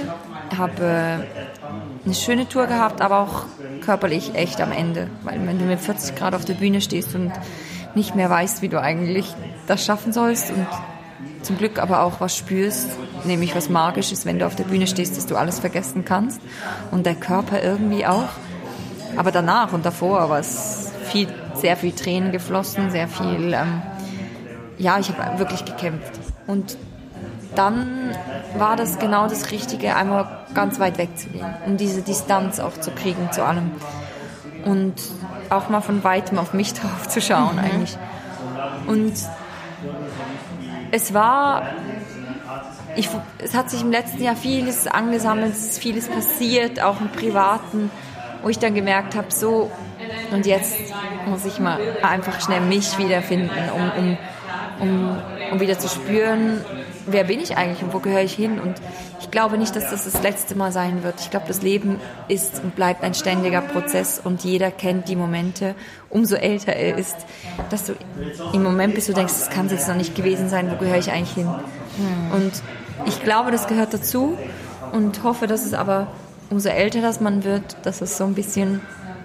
habe 0.55 0.83
äh, 0.83 2.05
eine 2.05 2.13
schöne 2.13 2.47
Tour 2.47 2.67
gehabt, 2.67 3.01
aber 3.01 3.19
auch 3.19 3.45
körperlich 3.83 4.35
echt 4.35 4.61
am 4.61 4.71
Ende. 4.71 5.07
Weil 5.23 5.43
wenn 5.47 5.57
du 5.57 5.65
mit 5.65 5.79
40 5.79 6.15
Grad 6.15 6.35
auf 6.35 6.45
der 6.45 6.53
Bühne 6.53 6.81
stehst 6.81 7.15
und 7.15 7.31
nicht 7.95 8.13
mehr 8.13 8.29
weißt, 8.29 8.61
wie 8.61 8.69
du 8.69 8.79
eigentlich 8.79 9.25
das 9.65 9.83
schaffen 9.83 10.13
sollst 10.13 10.51
und 10.51 10.67
zum 11.43 11.57
Glück 11.57 11.79
aber 11.79 12.01
auch 12.01 12.19
was 12.19 12.35
spürst, 12.35 12.89
nämlich 13.23 13.55
was 13.55 13.69
Magisches, 13.69 14.25
wenn 14.25 14.39
du 14.39 14.45
auf 14.45 14.55
der 14.55 14.63
Bühne 14.63 14.87
stehst, 14.87 15.17
dass 15.17 15.25
du 15.25 15.35
alles 15.35 15.59
vergessen 15.59 16.05
kannst 16.05 16.41
und 16.91 17.05
der 17.05 17.15
Körper 17.15 17.61
irgendwie 17.61 18.05
auch. 18.05 18.29
Aber 19.17 19.31
danach 19.31 19.73
und 19.73 19.85
davor 19.85 20.29
war 20.29 20.39
es 20.39 20.91
viel, 21.05 21.27
sehr 21.55 21.75
viel 21.77 21.91
Tränen 21.91 22.31
geflossen, 22.31 22.91
sehr 22.91 23.07
viel, 23.07 23.53
ähm, 23.53 23.81
ja, 24.77 24.97
ich 24.99 25.09
habe 25.09 25.39
wirklich 25.39 25.65
gekämpft 25.65 26.19
Und 26.47 26.77
dann 27.55 28.11
war 28.57 28.75
das 28.75 28.99
genau 28.99 29.27
das 29.27 29.51
Richtige, 29.51 29.95
einmal 29.95 30.45
ganz 30.53 30.79
weit 30.79 30.97
weg 30.97 31.17
zu 31.17 31.27
gehen, 31.29 31.45
um 31.65 31.77
diese 31.77 32.01
Distanz 32.01 32.59
auch 32.59 32.79
zu 32.79 32.91
kriegen 32.91 33.31
zu 33.31 33.43
allem. 33.43 33.71
Und 34.63 34.93
auch 35.49 35.69
mal 35.69 35.81
von 35.81 36.03
weitem 36.03 36.37
auf 36.37 36.53
mich 36.53 36.73
drauf 36.79 37.07
zu 37.07 37.21
schauen 37.21 37.55
mhm. 37.55 37.59
eigentlich. 37.59 37.97
Und 38.87 39.13
es 40.91 41.13
war, 41.13 41.63
ich, 42.95 43.09
es 43.39 43.53
hat 43.53 43.69
sich 43.69 43.81
im 43.81 43.91
letzten 43.91 44.23
Jahr 44.23 44.35
vieles 44.35 44.87
angesammelt, 44.87 45.53
es 45.53 45.71
ist 45.71 45.79
vieles 45.79 46.07
passiert, 46.07 46.81
auch 46.81 46.99
im 46.99 47.09
Privaten, 47.09 47.89
wo 48.41 48.49
ich 48.49 48.59
dann 48.59 48.75
gemerkt 48.75 49.15
habe, 49.15 49.27
so, 49.29 49.71
und 50.31 50.45
jetzt 50.45 50.77
muss 51.25 51.45
ich 51.45 51.59
mal 51.59 51.79
einfach 52.01 52.41
schnell 52.41 52.61
mich 52.61 52.97
wiederfinden, 52.97 53.51
um, 53.73 53.91
um, 54.03 54.17
um, 54.79 55.17
um 55.51 55.59
wieder 55.59 55.79
zu 55.79 55.87
spüren, 55.87 56.63
wer 57.05 57.23
bin 57.23 57.39
ich 57.39 57.57
eigentlich 57.57 57.83
und 57.83 57.93
wo 57.93 57.99
gehöre 57.99 58.23
ich 58.23 58.33
hin? 58.33 58.59
Und 58.59 58.75
ich 59.31 59.33
glaube 59.33 59.57
nicht, 59.57 59.73
dass 59.77 59.89
das 59.89 60.03
das 60.03 60.21
letzte 60.23 60.55
Mal 60.55 60.73
sein 60.73 61.03
wird. 61.03 61.21
Ich 61.21 61.29
glaube, 61.29 61.45
das 61.47 61.61
Leben 61.61 62.01
ist 62.27 62.61
und 62.61 62.75
bleibt 62.75 63.01
ein 63.01 63.13
ständiger 63.13 63.61
Prozess 63.61 64.19
und 64.21 64.43
jeder 64.43 64.71
kennt 64.71 65.07
die 65.07 65.15
Momente, 65.15 65.73
umso 66.09 66.35
älter 66.35 66.73
er 66.73 66.97
ist, 66.97 67.15
dass 67.69 67.85
du 67.85 67.93
im 68.51 68.61
Moment 68.61 68.93
bist, 68.93 69.07
du 69.07 69.13
denkst, 69.13 69.31
das 69.31 69.49
kann 69.49 69.67
es 69.67 69.71
jetzt 69.71 69.87
noch 69.87 69.95
nicht 69.95 70.15
gewesen 70.15 70.49
sein, 70.49 70.69
wo 70.69 70.75
gehöre 70.75 70.97
ich 70.97 71.13
eigentlich 71.13 71.31
hin? 71.33 71.47
Hm. 71.47 72.41
Und 72.41 72.51
ich 73.05 73.23
glaube, 73.23 73.51
das 73.51 73.67
gehört 73.67 73.93
dazu 73.93 74.37
und 74.91 75.23
hoffe, 75.23 75.47
dass 75.47 75.65
es 75.65 75.73
aber 75.73 76.07
umso 76.49 76.67
älter 76.67 77.01
das 77.01 77.21
man 77.21 77.45
wird, 77.45 77.77
dass 77.83 78.01
es 78.01 78.17
so 78.17 78.25
ein 78.25 78.33
bisschen, 78.33 78.81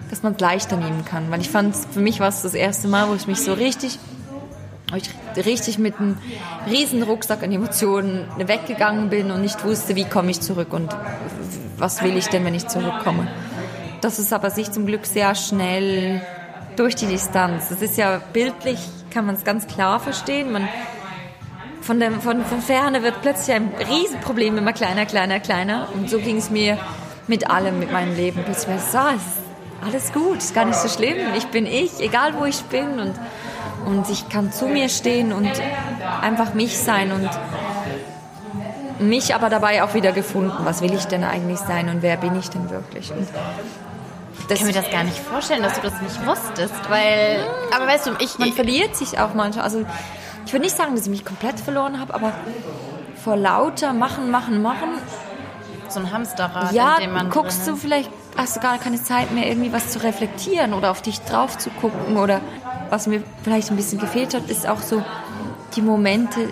dass 0.08 0.22
man 0.22 0.34
es 0.34 0.40
leichter 0.40 0.76
nehmen 0.76 1.04
kann. 1.04 1.32
Weil 1.32 1.40
ich 1.40 1.50
fand, 1.50 1.74
für 1.74 1.98
mich 1.98 2.20
war 2.20 2.28
es 2.28 2.42
das 2.42 2.54
erste 2.54 2.86
Mal, 2.86 3.08
wo 3.08 3.14
ich 3.14 3.26
mich 3.26 3.40
so 3.40 3.54
richtig 3.54 3.98
ich 4.94 5.10
richtig 5.44 5.78
mit 5.78 5.98
einem 5.98 6.16
riesen 6.70 7.02
Rucksack 7.02 7.42
an 7.42 7.50
Emotionen 7.50 8.28
weggegangen 8.38 9.10
bin 9.10 9.30
und 9.30 9.40
nicht 9.42 9.64
wusste, 9.64 9.96
wie 9.96 10.04
komme 10.04 10.30
ich 10.30 10.40
zurück 10.40 10.72
und 10.72 10.96
was 11.76 12.02
will 12.02 12.16
ich 12.16 12.28
denn, 12.28 12.44
wenn 12.44 12.54
ich 12.54 12.68
zurückkomme. 12.68 13.26
Das 14.00 14.18
ist 14.18 14.32
aber 14.32 14.50
sich 14.50 14.70
zum 14.70 14.86
Glück 14.86 15.06
sehr 15.06 15.34
schnell 15.34 16.22
durch 16.76 16.94
die 16.94 17.06
Distanz. 17.06 17.68
Das 17.68 17.82
ist 17.82 17.96
ja 17.96 18.20
bildlich, 18.32 18.78
kann 19.10 19.26
man 19.26 19.34
es 19.34 19.44
ganz 19.44 19.66
klar 19.66 19.98
verstehen. 19.98 20.52
Man, 20.52 20.68
von, 21.80 21.98
der, 21.98 22.12
von, 22.12 22.44
von 22.44 22.60
Ferne 22.60 23.02
wird 23.02 23.20
plötzlich 23.22 23.56
ein 23.56 23.70
Riesenproblem 23.88 24.58
immer 24.58 24.72
kleiner, 24.72 25.06
kleiner, 25.06 25.40
kleiner. 25.40 25.88
Und 25.94 26.08
so 26.08 26.18
ging 26.18 26.36
es 26.36 26.50
mir 26.50 26.78
mit 27.26 27.50
allem, 27.50 27.78
mit 27.78 27.92
meinem 27.92 28.14
Leben. 28.14 28.42
Plötzlich 28.44 28.68
war 28.68 28.76
es, 28.76 28.92
so, 28.92 29.86
alles 29.86 30.12
gut, 30.12 30.38
ist 30.38 30.54
gar 30.54 30.64
nicht 30.64 30.78
so 30.78 30.88
schlimm. 30.88 31.16
Ich 31.36 31.46
bin 31.46 31.66
ich, 31.66 32.00
egal 32.00 32.34
wo 32.38 32.44
ich 32.44 32.60
bin. 32.64 33.00
Und 33.00 33.14
und 33.86 34.10
ich 34.10 34.28
kann 34.28 34.52
zu 34.52 34.66
mir 34.66 34.88
stehen 34.88 35.32
und 35.32 35.50
einfach 36.20 36.52
mich 36.52 36.78
sein 36.78 37.12
und 37.12 37.30
mich 38.98 39.34
aber 39.34 39.48
dabei 39.48 39.82
auch 39.82 39.94
wieder 39.94 40.12
gefunden. 40.12 40.58
Was 40.64 40.82
will 40.82 40.92
ich 40.92 41.06
denn 41.06 41.24
eigentlich 41.24 41.58
sein 41.58 41.88
und 41.88 42.02
wer 42.02 42.16
bin 42.16 42.38
ich 42.38 42.50
denn 42.50 42.68
wirklich? 42.70 43.12
Und 43.12 43.26
ich 44.48 44.58
kann 44.58 44.66
mir 44.66 44.72
das 44.72 44.90
gar 44.90 45.04
nicht 45.04 45.18
vorstellen, 45.18 45.62
dass 45.62 45.74
du 45.74 45.82
das 45.82 46.00
nicht 46.02 46.26
wusstest, 46.26 46.74
weil, 46.90 47.46
aber 47.74 47.86
weißt 47.86 48.06
du, 48.06 48.10
ich... 48.18 48.38
Man 48.38 48.52
verliert 48.52 48.94
sich 48.94 49.18
auch 49.18 49.34
manchmal. 49.34 49.64
Also 49.64 49.84
ich 50.44 50.52
würde 50.52 50.64
nicht 50.64 50.76
sagen, 50.76 50.94
dass 50.94 51.04
ich 51.04 51.10
mich 51.10 51.24
komplett 51.24 51.58
verloren 51.58 51.98
habe, 51.98 52.14
aber 52.14 52.32
vor 53.22 53.36
lauter 53.36 53.92
Machen, 53.92 54.30
Machen, 54.30 54.62
Machen... 54.62 54.88
So 55.88 56.00
ein 56.00 56.12
Hamsterrad, 56.12 56.72
ja, 56.72 56.96
in 56.96 57.04
dem 57.04 57.12
man 57.12 57.30
guckst 57.30 57.64
du 57.64 57.76
vielleicht, 57.76 58.10
hast 58.36 58.56
du 58.56 58.60
gar 58.60 58.78
keine 58.78 59.02
Zeit 59.02 59.32
mehr, 59.32 59.48
irgendwie 59.48 59.72
was 59.72 59.90
zu 59.90 60.02
reflektieren 60.02 60.74
oder 60.74 60.90
auf 60.90 61.02
dich 61.02 61.20
drauf 61.20 61.58
zu 61.58 61.70
gucken 61.70 62.16
oder 62.16 62.40
was 62.90 63.06
mir 63.06 63.22
vielleicht 63.42 63.70
ein 63.70 63.76
bisschen 63.76 63.98
gefehlt 63.98 64.34
hat, 64.34 64.48
ist 64.48 64.68
auch 64.68 64.80
so 64.80 65.02
die 65.74 65.82
Momente, 65.82 66.48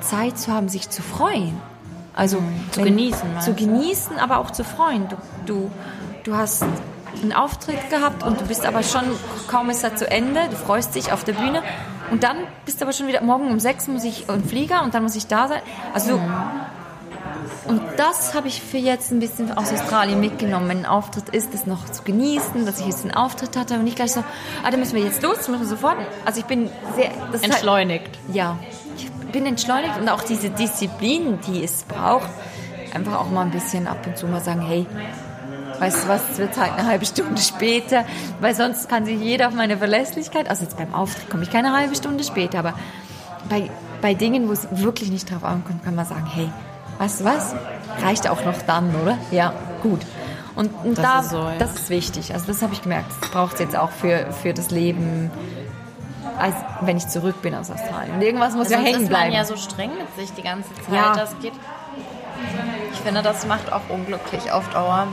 Zeit 0.00 0.38
zu 0.38 0.52
haben, 0.52 0.68
sich 0.68 0.90
zu 0.90 1.02
freuen. 1.02 1.60
Also 2.14 2.40
mhm. 2.40 2.70
zu 2.70 2.80
wenn, 2.80 2.96
genießen. 2.96 3.40
Zu 3.40 3.54
genießen, 3.54 4.18
aber 4.18 4.38
auch 4.38 4.50
zu 4.50 4.64
freuen. 4.64 5.08
Du, 5.08 5.16
du, 5.46 5.70
du 6.24 6.36
hast 6.36 6.64
einen 7.22 7.32
Auftritt 7.32 7.90
gehabt 7.90 8.22
und 8.22 8.40
du 8.40 8.46
bist 8.46 8.66
aber 8.66 8.82
schon, 8.82 9.02
kaum 9.48 9.70
ist 9.70 9.82
er 9.82 9.96
zu 9.96 10.10
Ende, 10.10 10.40
du 10.50 10.56
freust 10.56 10.94
dich 10.94 11.12
auf 11.12 11.24
der 11.24 11.32
Bühne 11.32 11.62
und 12.10 12.22
dann 12.22 12.36
bist 12.64 12.80
du 12.80 12.84
aber 12.84 12.92
schon 12.92 13.06
wieder, 13.06 13.22
morgen 13.22 13.50
um 13.50 13.60
sechs 13.60 13.88
muss 13.88 14.04
ich 14.04 14.28
einen 14.28 14.44
Flieger 14.44 14.82
und 14.82 14.94
dann 14.94 15.02
muss 15.02 15.16
ich 15.16 15.26
da 15.26 15.48
sein. 15.48 15.62
Also 15.92 16.18
mhm. 16.18 16.34
Und 17.66 17.80
das 17.96 18.34
habe 18.34 18.48
ich 18.48 18.62
für 18.62 18.78
jetzt 18.78 19.10
ein 19.10 19.20
bisschen 19.20 19.56
aus 19.56 19.72
Australien 19.72 20.20
mitgenommen. 20.20 20.68
Wenn 20.68 20.78
ein 20.78 20.86
Auftritt 20.86 21.28
ist, 21.30 21.54
das 21.54 21.66
noch 21.66 21.88
zu 21.88 22.02
genießen, 22.02 22.66
dass 22.66 22.80
ich 22.80 22.86
jetzt 22.86 23.02
einen 23.02 23.14
Auftritt 23.14 23.56
hatte 23.56 23.74
und 23.74 23.84
nicht 23.84 23.96
gleich 23.96 24.12
so, 24.12 24.20
ah, 24.62 24.70
da 24.70 24.76
müssen 24.76 24.96
wir 24.96 25.02
jetzt 25.02 25.22
los, 25.22 25.48
müssen 25.48 25.62
wir 25.62 25.68
sofort. 25.68 25.96
Also 26.24 26.40
ich 26.40 26.46
bin 26.46 26.70
sehr... 26.96 27.10
Entschleunigt. 27.42 28.06
Halt, 28.06 28.36
ja, 28.36 28.58
ich 28.96 29.10
bin 29.32 29.46
entschleunigt 29.46 29.98
und 29.98 30.08
auch 30.08 30.22
diese 30.22 30.50
Disziplin, 30.50 31.38
die 31.46 31.64
es 31.64 31.84
braucht, 31.84 32.28
einfach 32.94 33.18
auch 33.18 33.30
mal 33.30 33.42
ein 33.42 33.50
bisschen 33.50 33.86
ab 33.86 34.06
und 34.06 34.16
zu 34.16 34.26
mal 34.26 34.40
sagen, 34.40 34.60
hey, 34.60 34.86
weißt 35.78 36.04
du 36.04 36.08
was, 36.08 36.22
es 36.32 36.38
wird 36.38 36.56
halt 36.56 36.72
eine 36.72 36.86
halbe 36.86 37.04
Stunde 37.04 37.40
später, 37.40 38.04
weil 38.40 38.54
sonst 38.54 38.88
kann 38.88 39.04
sich 39.04 39.20
jeder 39.20 39.48
auf 39.48 39.54
meine 39.54 39.76
Verlässlichkeit, 39.76 40.48
also 40.48 40.62
jetzt 40.62 40.76
beim 40.76 40.94
Auftritt 40.94 41.28
komme 41.28 41.42
ich 41.42 41.50
keine 41.50 41.72
halbe 41.72 41.94
Stunde 41.96 42.22
später, 42.22 42.60
aber 42.60 42.74
bei, 43.48 43.70
bei 44.00 44.14
Dingen, 44.14 44.48
wo 44.48 44.52
es 44.52 44.68
wirklich 44.70 45.10
nicht 45.10 45.30
drauf 45.30 45.44
ankommt, 45.44 45.84
kann 45.84 45.94
man 45.94 46.06
sagen, 46.06 46.26
hey, 46.32 46.48
weißt 46.98 47.20
du 47.20 47.24
was? 47.24 47.54
Reicht 48.02 48.28
auch 48.28 48.44
noch 48.44 48.60
dann, 48.66 48.94
oder? 49.02 49.18
Ja, 49.30 49.52
gut. 49.82 50.00
Und, 50.56 50.70
und 50.84 50.98
das 50.98 51.04
da, 51.04 51.20
ist 51.20 51.30
so, 51.30 51.38
ja. 51.38 51.54
das 51.58 51.74
ist 51.74 51.90
wichtig. 51.90 52.32
Also 52.32 52.46
das 52.46 52.62
habe 52.62 52.72
ich 52.72 52.82
gemerkt. 52.82 53.10
Das 53.20 53.30
braucht 53.30 53.54
es 53.54 53.60
jetzt 53.60 53.76
auch 53.76 53.90
für, 53.90 54.32
für 54.32 54.54
das 54.54 54.70
Leben, 54.70 55.30
als 56.38 56.54
wenn 56.80 56.96
ich 56.96 57.08
zurück 57.08 57.42
bin 57.42 57.54
aus 57.54 57.70
Australien. 57.70 58.14
Und 58.14 58.22
irgendwas 58.22 58.54
muss 58.54 58.70
ja 58.70 58.78
hängen 58.78 59.08
bleiben. 59.08 59.32
ist 59.32 59.32
man 59.32 59.32
ja 59.32 59.44
so 59.44 59.56
streng 59.56 59.90
mit 59.96 60.14
sich 60.16 60.32
die 60.34 60.42
ganze 60.42 60.72
Zeit. 60.74 60.94
Ja. 60.94 61.14
Das 61.14 61.36
geht. 61.40 61.52
Ich 62.92 63.00
finde, 63.00 63.22
das 63.22 63.46
macht 63.46 63.72
auch 63.72 63.82
unglücklich 63.88 64.52
auf 64.52 64.68
Dauer 64.70 65.08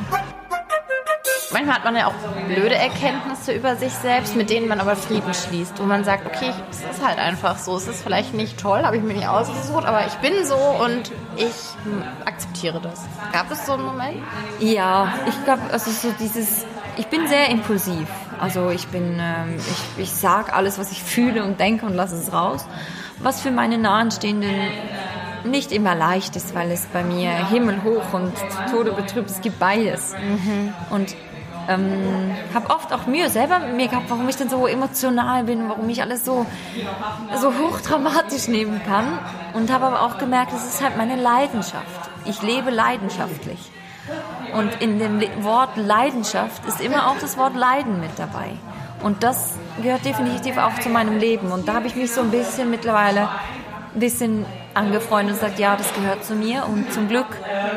manchmal 1.53 1.75
hat 1.75 1.83
man 1.83 1.95
ja 1.95 2.07
auch 2.07 2.13
blöde 2.47 2.75
Erkenntnisse 2.75 3.53
über 3.53 3.75
sich 3.75 3.93
selbst, 3.93 4.35
mit 4.35 4.49
denen 4.49 4.67
man 4.67 4.79
aber 4.79 4.95
Frieden 4.95 5.33
schließt, 5.33 5.79
wo 5.79 5.83
man 5.83 6.03
sagt, 6.03 6.25
okay, 6.25 6.51
es 6.69 6.79
ist 6.79 7.05
halt 7.05 7.19
einfach 7.19 7.57
so, 7.57 7.75
es 7.75 7.87
ist 7.87 8.03
vielleicht 8.03 8.33
nicht 8.33 8.59
toll, 8.59 8.83
habe 8.83 8.97
ich 8.97 9.03
mir 9.03 9.13
nicht 9.13 9.27
ausgesucht, 9.27 9.85
aber 9.85 10.05
ich 10.07 10.13
bin 10.15 10.45
so 10.45 10.55
und 10.55 11.11
ich 11.37 11.53
akzeptiere 12.25 12.79
das. 12.81 13.01
Gab 13.31 13.51
es 13.51 13.65
so 13.65 13.73
einen 13.73 13.85
Moment? 13.85 14.17
Ja, 14.59 15.13
ich 15.27 15.43
glaube, 15.43 15.61
also 15.71 15.91
so 15.91 16.13
dieses, 16.19 16.65
ich 16.97 17.07
bin 17.07 17.27
sehr 17.27 17.49
impulsiv. 17.49 18.07
Also 18.39 18.69
ich 18.69 18.87
bin, 18.87 19.19
ähm, 19.19 19.57
ich, 19.57 20.03
ich 20.03 20.11
sage 20.11 20.53
alles, 20.53 20.79
was 20.79 20.91
ich 20.91 21.03
fühle 21.03 21.43
und 21.43 21.59
denke 21.59 21.85
und 21.85 21.93
lasse 21.93 22.15
es 22.15 22.33
raus. 22.33 22.65
Was 23.19 23.41
für 23.41 23.51
meine 23.51 23.77
Nahenstehenden 23.77 24.51
nicht 25.43 25.71
immer 25.71 25.95
leicht 25.95 26.35
ist, 26.35 26.55
weil 26.55 26.71
es 26.71 26.85
bei 26.87 27.03
mir 27.03 27.31
Himmel 27.49 27.83
hoch 27.83 28.13
und 28.13 28.33
Tode 28.71 28.91
betrübt, 28.93 29.29
es 29.29 29.41
gibt 29.41 29.59
beides. 29.59 30.13
Mhm. 30.13 30.73
Und 30.89 31.15
ähm, 31.67 32.35
habe 32.53 32.69
oft 32.69 32.93
auch 32.93 33.05
Mühe 33.05 33.29
selber 33.29 33.59
mit 33.59 33.75
mir 33.75 33.87
gehabt, 33.87 34.09
warum 34.09 34.27
ich 34.29 34.35
denn 34.35 34.49
so 34.49 34.67
emotional 34.67 35.43
bin, 35.43 35.69
warum 35.69 35.87
ich 35.89 36.01
alles 36.01 36.25
so, 36.25 36.45
so 37.39 37.53
hochdramatisch 37.57 38.47
nehmen 38.47 38.81
kann. 38.85 39.19
Und 39.53 39.71
habe 39.71 39.85
aber 39.85 40.01
auch 40.01 40.17
gemerkt, 40.17 40.53
es 40.53 40.65
ist 40.65 40.83
halt 40.83 40.97
meine 40.97 41.15
Leidenschaft. 41.15 42.09
Ich 42.25 42.41
lebe 42.41 42.69
leidenschaftlich. 42.69 43.71
Und 44.53 44.81
in 44.81 44.99
dem 44.99 45.21
Wort 45.43 45.77
Leidenschaft 45.77 46.65
ist 46.65 46.81
immer 46.81 47.07
auch 47.07 47.17
das 47.19 47.37
Wort 47.37 47.55
Leiden 47.55 47.99
mit 47.99 48.11
dabei. 48.17 48.51
Und 49.03 49.23
das 49.23 49.53
gehört 49.81 50.05
definitiv 50.05 50.57
auch 50.57 50.77
zu 50.79 50.89
meinem 50.89 51.17
Leben. 51.17 51.51
Und 51.51 51.67
da 51.67 51.75
habe 51.75 51.87
ich 51.87 51.95
mich 51.95 52.11
so 52.11 52.21
ein 52.21 52.31
bisschen 52.31 52.69
mittlerweile 52.69 53.29
bisschen 53.99 54.45
angefreundet 54.73 55.35
und 55.35 55.41
gesagt, 55.41 55.59
ja, 55.59 55.75
das 55.75 55.93
gehört 55.93 56.23
zu 56.23 56.35
mir. 56.35 56.65
Und 56.65 56.91
zum 56.93 57.07
Glück 57.07 57.27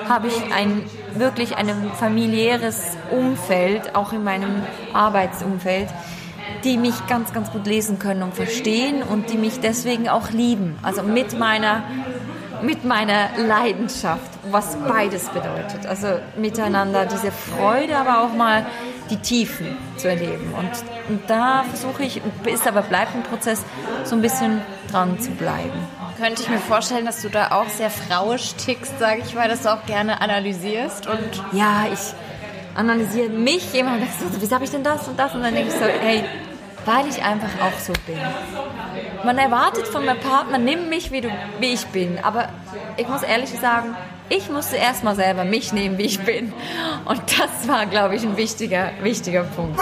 habe 0.08 0.28
ich 0.28 0.54
ein 0.54 0.84
wirklich 1.14 1.56
ein 1.56 1.68
familiäres 1.98 2.96
Umfeld, 3.10 3.94
auch 3.94 4.12
in 4.12 4.24
meinem 4.24 4.62
Arbeitsumfeld, 4.92 5.88
die 6.64 6.76
mich 6.76 7.06
ganz, 7.06 7.32
ganz 7.32 7.50
gut 7.50 7.66
lesen 7.66 7.98
können 7.98 8.22
und 8.22 8.34
verstehen 8.34 9.02
und 9.02 9.30
die 9.30 9.38
mich 9.38 9.60
deswegen 9.60 10.08
auch 10.08 10.30
lieben. 10.30 10.76
Also 10.82 11.02
mit 11.02 11.38
meiner, 11.38 11.84
mit 12.62 12.84
meiner 12.84 13.30
Leidenschaft, 13.36 14.30
was 14.50 14.76
beides 14.76 15.28
bedeutet. 15.28 15.86
Also 15.86 16.18
miteinander 16.36 17.06
diese 17.06 17.30
Freude, 17.30 17.96
aber 17.96 18.22
auch 18.22 18.34
mal 18.34 18.66
die 19.10 19.18
Tiefen 19.18 19.76
zu 19.96 20.08
erleben. 20.08 20.54
Und, 20.56 20.70
und 21.08 21.28
da 21.28 21.64
versuche 21.64 22.04
ich, 22.04 22.22
ist 22.46 22.66
aber 22.66 22.82
bleibt 22.82 23.14
ein 23.14 23.22
Prozess, 23.22 23.62
so 24.04 24.16
ein 24.16 24.22
bisschen 24.22 24.62
dran 24.90 25.20
zu 25.20 25.30
bleiben 25.32 26.03
könnte 26.16 26.42
ich 26.42 26.48
mir 26.48 26.58
vorstellen, 26.58 27.04
dass 27.04 27.22
du 27.22 27.28
da 27.28 27.52
auch 27.52 27.68
sehr 27.68 27.90
frauisch 27.90 28.54
tickst, 28.54 28.98
sage 28.98 29.22
ich 29.24 29.34
mal, 29.34 29.48
dass 29.48 29.62
du 29.62 29.72
auch 29.72 29.84
gerne 29.86 30.20
analysierst 30.20 31.06
und 31.06 31.42
ja, 31.52 31.86
ich 31.92 32.14
analysiere 32.74 33.28
mich 33.28 33.74
immer 33.74 33.94
und 33.94 34.00
denke 34.00 34.14
so, 34.18 34.40
wieso 34.40 34.54
habe 34.54 34.64
ich 34.64 34.70
denn 34.70 34.82
das 34.82 35.06
und 35.08 35.18
das 35.18 35.34
und 35.34 35.42
dann 35.42 35.54
denke 35.54 35.70
ich 35.70 35.74
so, 35.74 35.84
hey, 35.84 36.24
weil 36.84 37.06
ich 37.08 37.22
einfach 37.22 37.48
auch 37.62 37.78
so 37.78 37.92
bin. 38.06 38.18
Man 39.24 39.38
erwartet 39.38 39.86
von 39.86 40.04
meinem 40.04 40.20
Partner, 40.20 40.58
nimm 40.58 40.88
mich, 40.88 41.10
wie, 41.12 41.22
du, 41.22 41.30
wie 41.60 41.72
ich 41.72 41.86
bin, 41.86 42.18
aber 42.22 42.48
ich 42.96 43.08
muss 43.08 43.22
ehrlich 43.22 43.50
sagen, 43.50 43.96
ich 44.28 44.50
musste 44.50 44.76
erstmal 44.76 45.16
selber 45.16 45.44
mich 45.44 45.72
nehmen, 45.72 45.98
wie 45.98 46.04
ich 46.04 46.20
bin. 46.20 46.52
Und 47.04 47.20
das 47.38 47.68
war, 47.68 47.86
glaube 47.86 48.16
ich, 48.16 48.22
ein 48.22 48.36
wichtiger, 48.36 48.90
wichtiger 49.02 49.44
Punkt. 49.44 49.80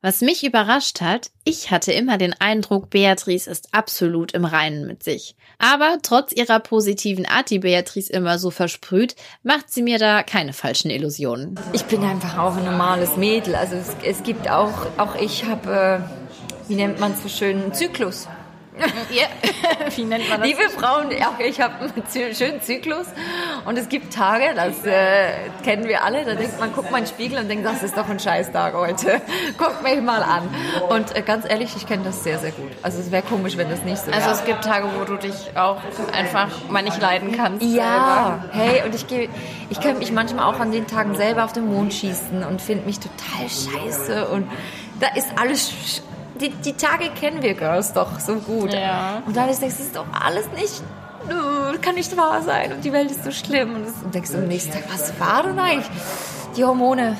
Was 0.00 0.20
mich 0.20 0.44
überrascht 0.46 1.00
hat, 1.00 1.32
ich 1.42 1.72
hatte 1.72 1.90
immer 1.90 2.18
den 2.18 2.32
Eindruck, 2.32 2.88
Beatrice 2.88 3.50
ist 3.50 3.74
absolut 3.74 4.30
im 4.30 4.44
Reinen 4.44 4.86
mit 4.86 5.02
sich. 5.02 5.34
Aber 5.58 5.98
trotz 6.02 6.30
ihrer 6.30 6.60
positiven 6.60 7.26
Art, 7.26 7.50
die 7.50 7.58
Beatrice 7.58 8.12
immer 8.12 8.38
so 8.38 8.52
versprüht, 8.52 9.16
macht 9.42 9.72
sie 9.72 9.82
mir 9.82 9.98
da 9.98 10.22
keine 10.22 10.52
falschen 10.52 10.92
Illusionen. 10.92 11.58
Ich 11.72 11.84
bin 11.86 12.04
einfach 12.04 12.38
auch 12.38 12.56
ein 12.56 12.64
normales 12.64 13.16
Mädel. 13.16 13.56
Also 13.56 13.74
es, 13.74 13.96
es 14.04 14.22
gibt 14.22 14.48
auch, 14.48 14.86
auch 14.98 15.16
ich 15.16 15.46
habe, 15.46 16.04
äh, 16.06 16.68
wie 16.68 16.76
nennt 16.76 17.00
man 17.00 17.14
es 17.14 17.24
so 17.24 17.28
schön, 17.28 17.60
einen 17.60 17.74
Zyklus. 17.74 18.28
Ja. 19.10 19.26
Wie 19.94 20.04
nennt 20.04 20.28
man 20.28 20.40
das? 20.40 20.48
Liebe 20.48 20.68
Frauen, 20.70 21.08
auch 21.22 21.38
ich 21.38 21.60
habe 21.60 21.74
einen 21.80 22.34
schönen 22.34 22.60
Zyklus 22.60 23.06
und 23.64 23.78
es 23.78 23.88
gibt 23.88 24.12
Tage, 24.12 24.54
das 24.54 24.84
äh, 24.84 25.30
kennen 25.64 25.88
wir 25.88 26.04
alle, 26.04 26.24
da 26.24 26.34
denkt 26.34 26.58
man, 26.60 26.72
guckt 26.72 26.90
mal 26.90 26.98
in 26.98 27.04
den 27.04 27.10
Spiegel 27.10 27.38
und 27.38 27.48
denkt, 27.48 27.64
das 27.64 27.82
ist 27.82 27.96
doch 27.96 28.08
ein 28.08 28.18
Scheißtag 28.18 28.74
heute. 28.74 29.20
Guckt 29.58 29.82
mich 29.82 30.00
mal 30.00 30.22
an. 30.22 30.48
Und 30.88 31.16
äh, 31.16 31.22
ganz 31.22 31.48
ehrlich, 31.48 31.74
ich 31.76 31.86
kenne 31.86 32.04
das 32.04 32.22
sehr, 32.22 32.38
sehr 32.38 32.52
gut. 32.52 32.70
Also 32.82 33.00
es 33.00 33.10
wäre 33.10 33.22
komisch, 33.22 33.56
wenn 33.56 33.70
das 33.70 33.82
nicht 33.82 33.98
so 33.98 34.08
wäre. 34.08 34.16
Also 34.16 34.30
es 34.30 34.44
gibt 34.44 34.62
Tage, 34.64 34.88
wo 34.98 35.04
du 35.04 35.16
dich 35.16 35.56
auch 35.56 35.80
einfach 36.12 36.48
mal 36.68 36.82
nicht 36.82 37.00
leiden 37.00 37.32
kannst. 37.36 37.64
Ja, 37.64 38.40
selber. 38.42 38.64
hey, 38.64 38.82
und 38.84 38.94
ich 38.94 39.06
gehe, 39.06 39.28
ich 39.70 39.80
könnte 39.80 39.98
mich 39.98 40.12
manchmal 40.12 40.44
auch 40.44 40.60
an 40.60 40.72
den 40.72 40.86
Tagen 40.86 41.14
selber 41.14 41.44
auf 41.44 41.52
den 41.52 41.72
Mond 41.72 41.94
schießen 41.94 42.44
und 42.44 42.60
finde 42.60 42.86
mich 42.86 42.98
total 42.98 43.48
scheiße 43.48 44.28
und 44.28 44.48
da 45.00 45.08
ist 45.14 45.28
alles 45.36 46.02
die, 46.40 46.50
die 46.50 46.72
Tage 46.74 47.10
kennen 47.10 47.42
wir 47.42 47.54
Girls 47.54 47.92
doch 47.92 48.18
so 48.20 48.36
gut. 48.36 48.72
Ja. 48.72 49.22
Und 49.26 49.36
dann 49.36 49.46
denkst 49.46 49.60
du, 49.60 49.66
das 49.66 49.80
ist 49.80 49.96
doch 49.96 50.06
alles 50.12 50.46
nicht 50.56 50.82
kann 51.80 51.94
nicht 51.94 52.16
wahr 52.16 52.42
sein 52.42 52.72
und 52.72 52.84
die 52.84 52.92
Welt 52.92 53.10
ist 53.10 53.24
so 53.24 53.30
schlimm. 53.30 53.74
Und, 53.74 53.86
das, 53.86 53.94
und 54.02 54.14
denkst 54.14 54.30
du 54.30 54.38
am 54.38 54.48
nächsten 54.48 54.72
Tag, 54.72 54.84
was 54.92 55.18
war 55.18 55.42
denn 55.42 55.58
eigentlich? 55.58 55.86
Die 56.56 56.64
Hormone, 56.64 57.16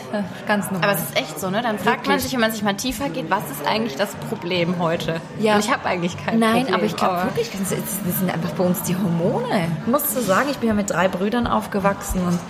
ganz 0.48 0.70
normal. 0.70 0.90
Aber 0.90 0.98
es 0.98 1.04
ist 1.04 1.16
echt 1.16 1.38
so, 1.38 1.48
ne? 1.50 1.62
Dann 1.62 1.78
fragt 1.78 1.98
Wirklich? 1.98 2.08
man 2.08 2.18
sich, 2.18 2.32
wenn 2.32 2.40
man 2.40 2.50
sich 2.50 2.62
mal 2.62 2.75
tiefer 2.75 3.08
geht, 3.08 3.30
was 3.30 3.44
ist 3.50 3.64
eigentlich 3.66 3.96
das 3.96 4.10
Problem 4.28 4.78
heute? 4.78 5.20
Ja. 5.38 5.54
Und 5.54 5.64
ich 5.64 5.70
habe 5.70 5.84
eigentlich 5.84 6.16
kein 6.25 6.38
Nein, 6.38 6.62
Problem. 6.62 6.75
aber 6.75 6.84
ich 6.84 6.96
glaube 6.96 7.25
wirklich, 7.25 7.50
das 7.50 8.18
sind 8.18 8.32
einfach 8.32 8.50
bei 8.50 8.64
uns 8.64 8.82
die 8.82 8.96
Hormone. 8.96 9.68
Ich 9.82 9.87
muss 9.87 10.12
so 10.12 10.20
sagen, 10.20 10.48
ich 10.50 10.58
bin 10.58 10.68
ja 10.68 10.75
mit 10.75 10.90
drei 10.90 11.08
Brüdern 11.08 11.46
aufgewachsen 11.46 12.20
und 12.26 12.40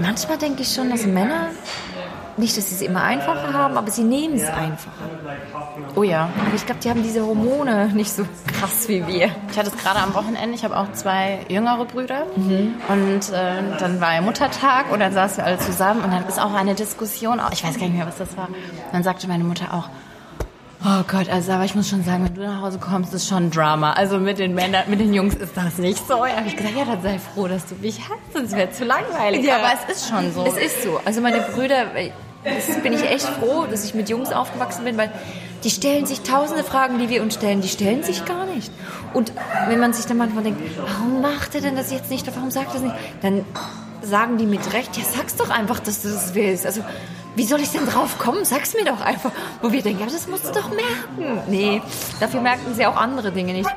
manchmal 0.00 0.38
denke 0.38 0.62
ich 0.62 0.72
schon, 0.72 0.90
dass 0.90 1.04
Männer 1.04 1.50
nicht, 2.38 2.56
dass 2.56 2.68
sie 2.68 2.74
es 2.74 2.82
immer 2.82 3.02
einfacher 3.02 3.52
haben, 3.52 3.76
aber 3.76 3.90
sie 3.90 4.04
nehmen 4.04 4.36
es 4.36 4.48
einfacher. 4.48 5.10
Oh 5.94 6.02
ja. 6.02 6.30
Aber 6.46 6.54
ich 6.54 6.64
glaube, 6.64 6.80
die 6.80 6.90
haben 6.90 7.02
diese 7.02 7.24
Hormone 7.24 7.88
nicht 7.94 8.12
so 8.12 8.24
krass 8.58 8.88
wie 8.88 9.06
wir. 9.06 9.30
Ich 9.50 9.58
hatte 9.58 9.70
es 9.70 9.76
gerade 9.76 10.00
am 10.00 10.14
Wochenende, 10.14 10.54
ich 10.54 10.64
habe 10.64 10.76
auch 10.76 10.92
zwei 10.92 11.40
jüngere 11.48 11.84
Brüder. 11.84 12.26
Mhm. 12.36 12.74
Und 12.88 13.30
äh, 13.32 13.78
dann 13.78 14.00
war 14.00 14.14
ja 14.14 14.20
Muttertag 14.20 14.90
und 14.92 15.00
dann 15.00 15.12
saßen 15.12 15.38
wir 15.38 15.44
alle 15.44 15.58
zusammen 15.58 16.02
und 16.02 16.12
dann 16.12 16.26
ist 16.26 16.40
auch 16.40 16.54
eine 16.54 16.74
Diskussion, 16.74 17.40
ich 17.52 17.64
weiß 17.64 17.78
gar 17.78 17.86
nicht 17.86 17.96
mehr, 17.96 18.06
was 18.06 18.18
das 18.18 18.36
war. 18.36 18.48
Und 18.48 18.54
dann 18.92 19.02
sagte 19.02 19.28
meine 19.28 19.44
Mutter 19.44 19.74
auch, 19.74 19.88
Oh 20.84 21.02
Gott, 21.08 21.28
also 21.28 21.52
aber 21.52 21.64
ich 21.64 21.74
muss 21.74 21.88
schon 21.88 22.04
sagen, 22.04 22.24
wenn 22.24 22.34
du 22.34 22.42
nach 22.42 22.62
Hause 22.62 22.78
kommst, 22.78 23.12
ist 23.12 23.28
schon 23.28 23.50
Drama. 23.50 23.94
Also 23.94 24.20
mit 24.20 24.38
den 24.38 24.54
Männern, 24.54 24.84
mit 24.86 25.00
den 25.00 25.12
Jungs 25.12 25.34
ist 25.34 25.56
das 25.56 25.76
nicht 25.78 26.06
so. 26.06 26.24
Da 26.24 26.36
habe 26.36 26.46
ich 26.46 26.56
gesagt, 26.56 26.76
ja, 26.76 26.84
dann 26.84 27.02
sei 27.02 27.18
froh, 27.18 27.48
dass 27.48 27.66
du 27.66 27.74
mich 27.74 27.98
hast, 27.98 28.32
sonst 28.32 28.54
wäre 28.54 28.68
es 28.68 28.76
zu 28.76 28.84
langweilig. 28.84 29.44
Ja. 29.44 29.56
Aber 29.56 29.72
es 29.74 29.96
ist 29.96 30.08
schon 30.08 30.32
so. 30.32 30.46
Es 30.46 30.56
ist 30.56 30.84
so. 30.84 31.00
Also 31.04 31.20
meine 31.20 31.40
Brüder, 31.40 31.86
das 32.44 32.82
bin 32.82 32.92
ich 32.92 33.02
echt 33.02 33.26
froh, 33.26 33.66
dass 33.68 33.84
ich 33.84 33.94
mit 33.94 34.08
Jungs 34.08 34.32
aufgewachsen 34.32 34.84
bin, 34.84 34.96
weil 34.96 35.12
die 35.64 35.70
stellen 35.70 36.06
sich 36.06 36.20
tausende 36.20 36.62
Fragen, 36.62 36.98
die 36.98 37.08
wir 37.08 37.22
uns 37.22 37.34
stellen, 37.34 37.60
die 37.60 37.68
stellen 37.68 38.02
sich 38.02 38.24
gar 38.24 38.46
nicht. 38.46 38.70
Und 39.12 39.32
wenn 39.66 39.80
man 39.80 39.92
sich 39.92 40.06
dann 40.06 40.16
manchmal 40.16 40.44
denkt, 40.44 40.60
warum 40.76 41.20
macht 41.20 41.54
er 41.54 41.60
denn 41.60 41.76
das 41.76 41.90
jetzt 41.90 42.10
nicht, 42.10 42.26
warum 42.34 42.50
sagt 42.50 42.68
er 42.68 42.74
das 42.74 42.82
nicht, 42.82 42.94
dann 43.22 43.44
sagen 44.02 44.38
die 44.38 44.46
mit 44.46 44.72
Recht, 44.72 44.96
ja, 44.96 45.04
sag's 45.04 45.36
doch 45.36 45.50
einfach, 45.50 45.80
dass 45.80 46.02
du 46.02 46.08
das 46.08 46.34
willst. 46.34 46.64
Also, 46.64 46.84
wie 47.34 47.44
soll 47.44 47.60
ich 47.60 47.70
denn 47.70 47.86
drauf 47.86 48.18
kommen? 48.18 48.44
Sag's 48.44 48.74
mir 48.74 48.84
doch 48.84 49.00
einfach. 49.00 49.32
Wo 49.62 49.72
wir 49.72 49.82
denken, 49.82 50.00
ja, 50.00 50.06
das 50.06 50.28
musst 50.28 50.46
du 50.46 50.52
doch 50.52 50.70
merken. 50.70 51.42
Nee, 51.48 51.82
dafür 52.20 52.40
merken 52.40 52.74
sie 52.74 52.86
auch 52.86 52.96
andere 52.96 53.32
Dinge 53.32 53.52
nicht. 53.52 53.70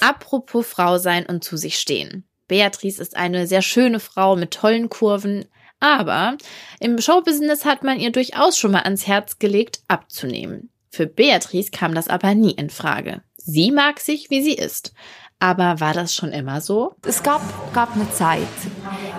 Apropos 0.00 0.66
Frau 0.66 0.98
sein 0.98 1.26
und 1.26 1.44
zu 1.44 1.56
sich 1.56 1.78
stehen. 1.78 2.24
Beatrice 2.48 3.00
ist 3.00 3.16
eine 3.16 3.46
sehr 3.46 3.62
schöne 3.62 4.00
Frau 4.00 4.34
mit 4.34 4.52
tollen 4.52 4.88
Kurven, 4.88 5.44
aber 5.80 6.36
im 6.78 7.00
Showbusiness 7.00 7.64
hat 7.64 7.82
man 7.82 7.98
ihr 7.98 8.12
durchaus 8.12 8.58
schon 8.58 8.72
mal 8.72 8.82
ans 8.82 9.06
Herz 9.06 9.38
gelegt, 9.38 9.80
abzunehmen. 9.88 10.70
Für 10.90 11.06
Beatrice 11.06 11.70
kam 11.70 11.94
das 11.94 12.08
aber 12.08 12.34
nie 12.34 12.52
in 12.52 12.70
Frage. 12.70 13.22
Sie 13.36 13.70
mag 13.70 14.00
sich, 14.00 14.30
wie 14.30 14.42
sie 14.42 14.54
ist. 14.54 14.92
Aber 15.38 15.80
war 15.80 15.94
das 15.94 16.14
schon 16.14 16.32
immer 16.32 16.60
so? 16.60 16.94
Es 17.06 17.22
gab, 17.22 17.40
gab 17.72 17.94
eine 17.94 18.10
Zeit. 18.12 18.46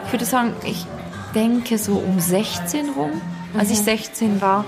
Ich 0.05 0.11
würde 0.11 0.25
sagen, 0.25 0.53
ich 0.65 0.85
denke 1.33 1.77
so 1.77 1.93
um 1.93 2.19
16 2.19 2.89
rum, 2.89 3.19
als 3.57 3.71
ich 3.71 3.79
16 3.79 4.35
mhm. 4.35 4.41
war. 4.41 4.65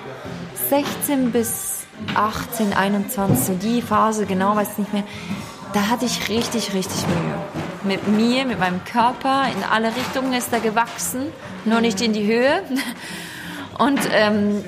16 0.70 1.32
bis 1.32 1.84
18, 2.16 2.74
21, 2.74 3.38
so 3.38 3.54
die 3.54 3.82
Phase, 3.82 4.26
genau 4.26 4.56
weiß 4.56 4.72
ich 4.72 4.78
nicht 4.80 4.94
mehr. 4.94 5.04
Da 5.74 5.90
hatte 5.90 6.06
ich 6.06 6.30
richtig, 6.30 6.74
richtig 6.74 7.08
Mühe. 7.08 7.63
Mit 7.84 8.08
mir, 8.08 8.46
mit 8.46 8.60
meinem 8.60 8.84
Körper, 8.86 9.44
in 9.56 9.64
alle 9.64 9.96
Richtungen 9.96 10.34
ist 10.34 10.54
er 10.54 10.60
gewachsen 10.60 11.32
nur 11.66 11.82
nicht 11.82 12.02
in 12.02 12.14
die 12.14 12.26
Höhe. 12.26 12.64
Und 13.78 14.00
ähm, 14.12 14.64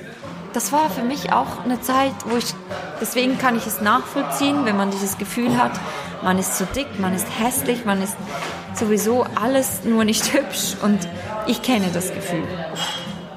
das 0.53 0.71
war 0.71 0.89
für 0.89 1.03
mich 1.03 1.31
auch 1.33 1.63
eine 1.63 1.81
Zeit, 1.81 2.13
wo 2.25 2.37
ich, 2.37 2.53
deswegen 3.01 3.37
kann 3.37 3.57
ich 3.57 3.67
es 3.67 3.81
nachvollziehen, 3.81 4.65
wenn 4.65 4.77
man 4.77 4.91
dieses 4.91 5.17
Gefühl 5.17 5.57
hat, 5.57 5.73
man 6.23 6.39
ist 6.39 6.57
zu 6.57 6.65
dick, 6.65 6.99
man 6.99 7.13
ist 7.13 7.27
hässlich, 7.39 7.85
man 7.85 8.01
ist 8.01 8.15
sowieso 8.73 9.25
alles 9.35 9.83
nur 9.83 10.05
nicht 10.05 10.33
hübsch 10.33 10.75
und 10.81 11.07
ich 11.47 11.61
kenne 11.61 11.87
das 11.93 12.13
Gefühl. 12.13 12.47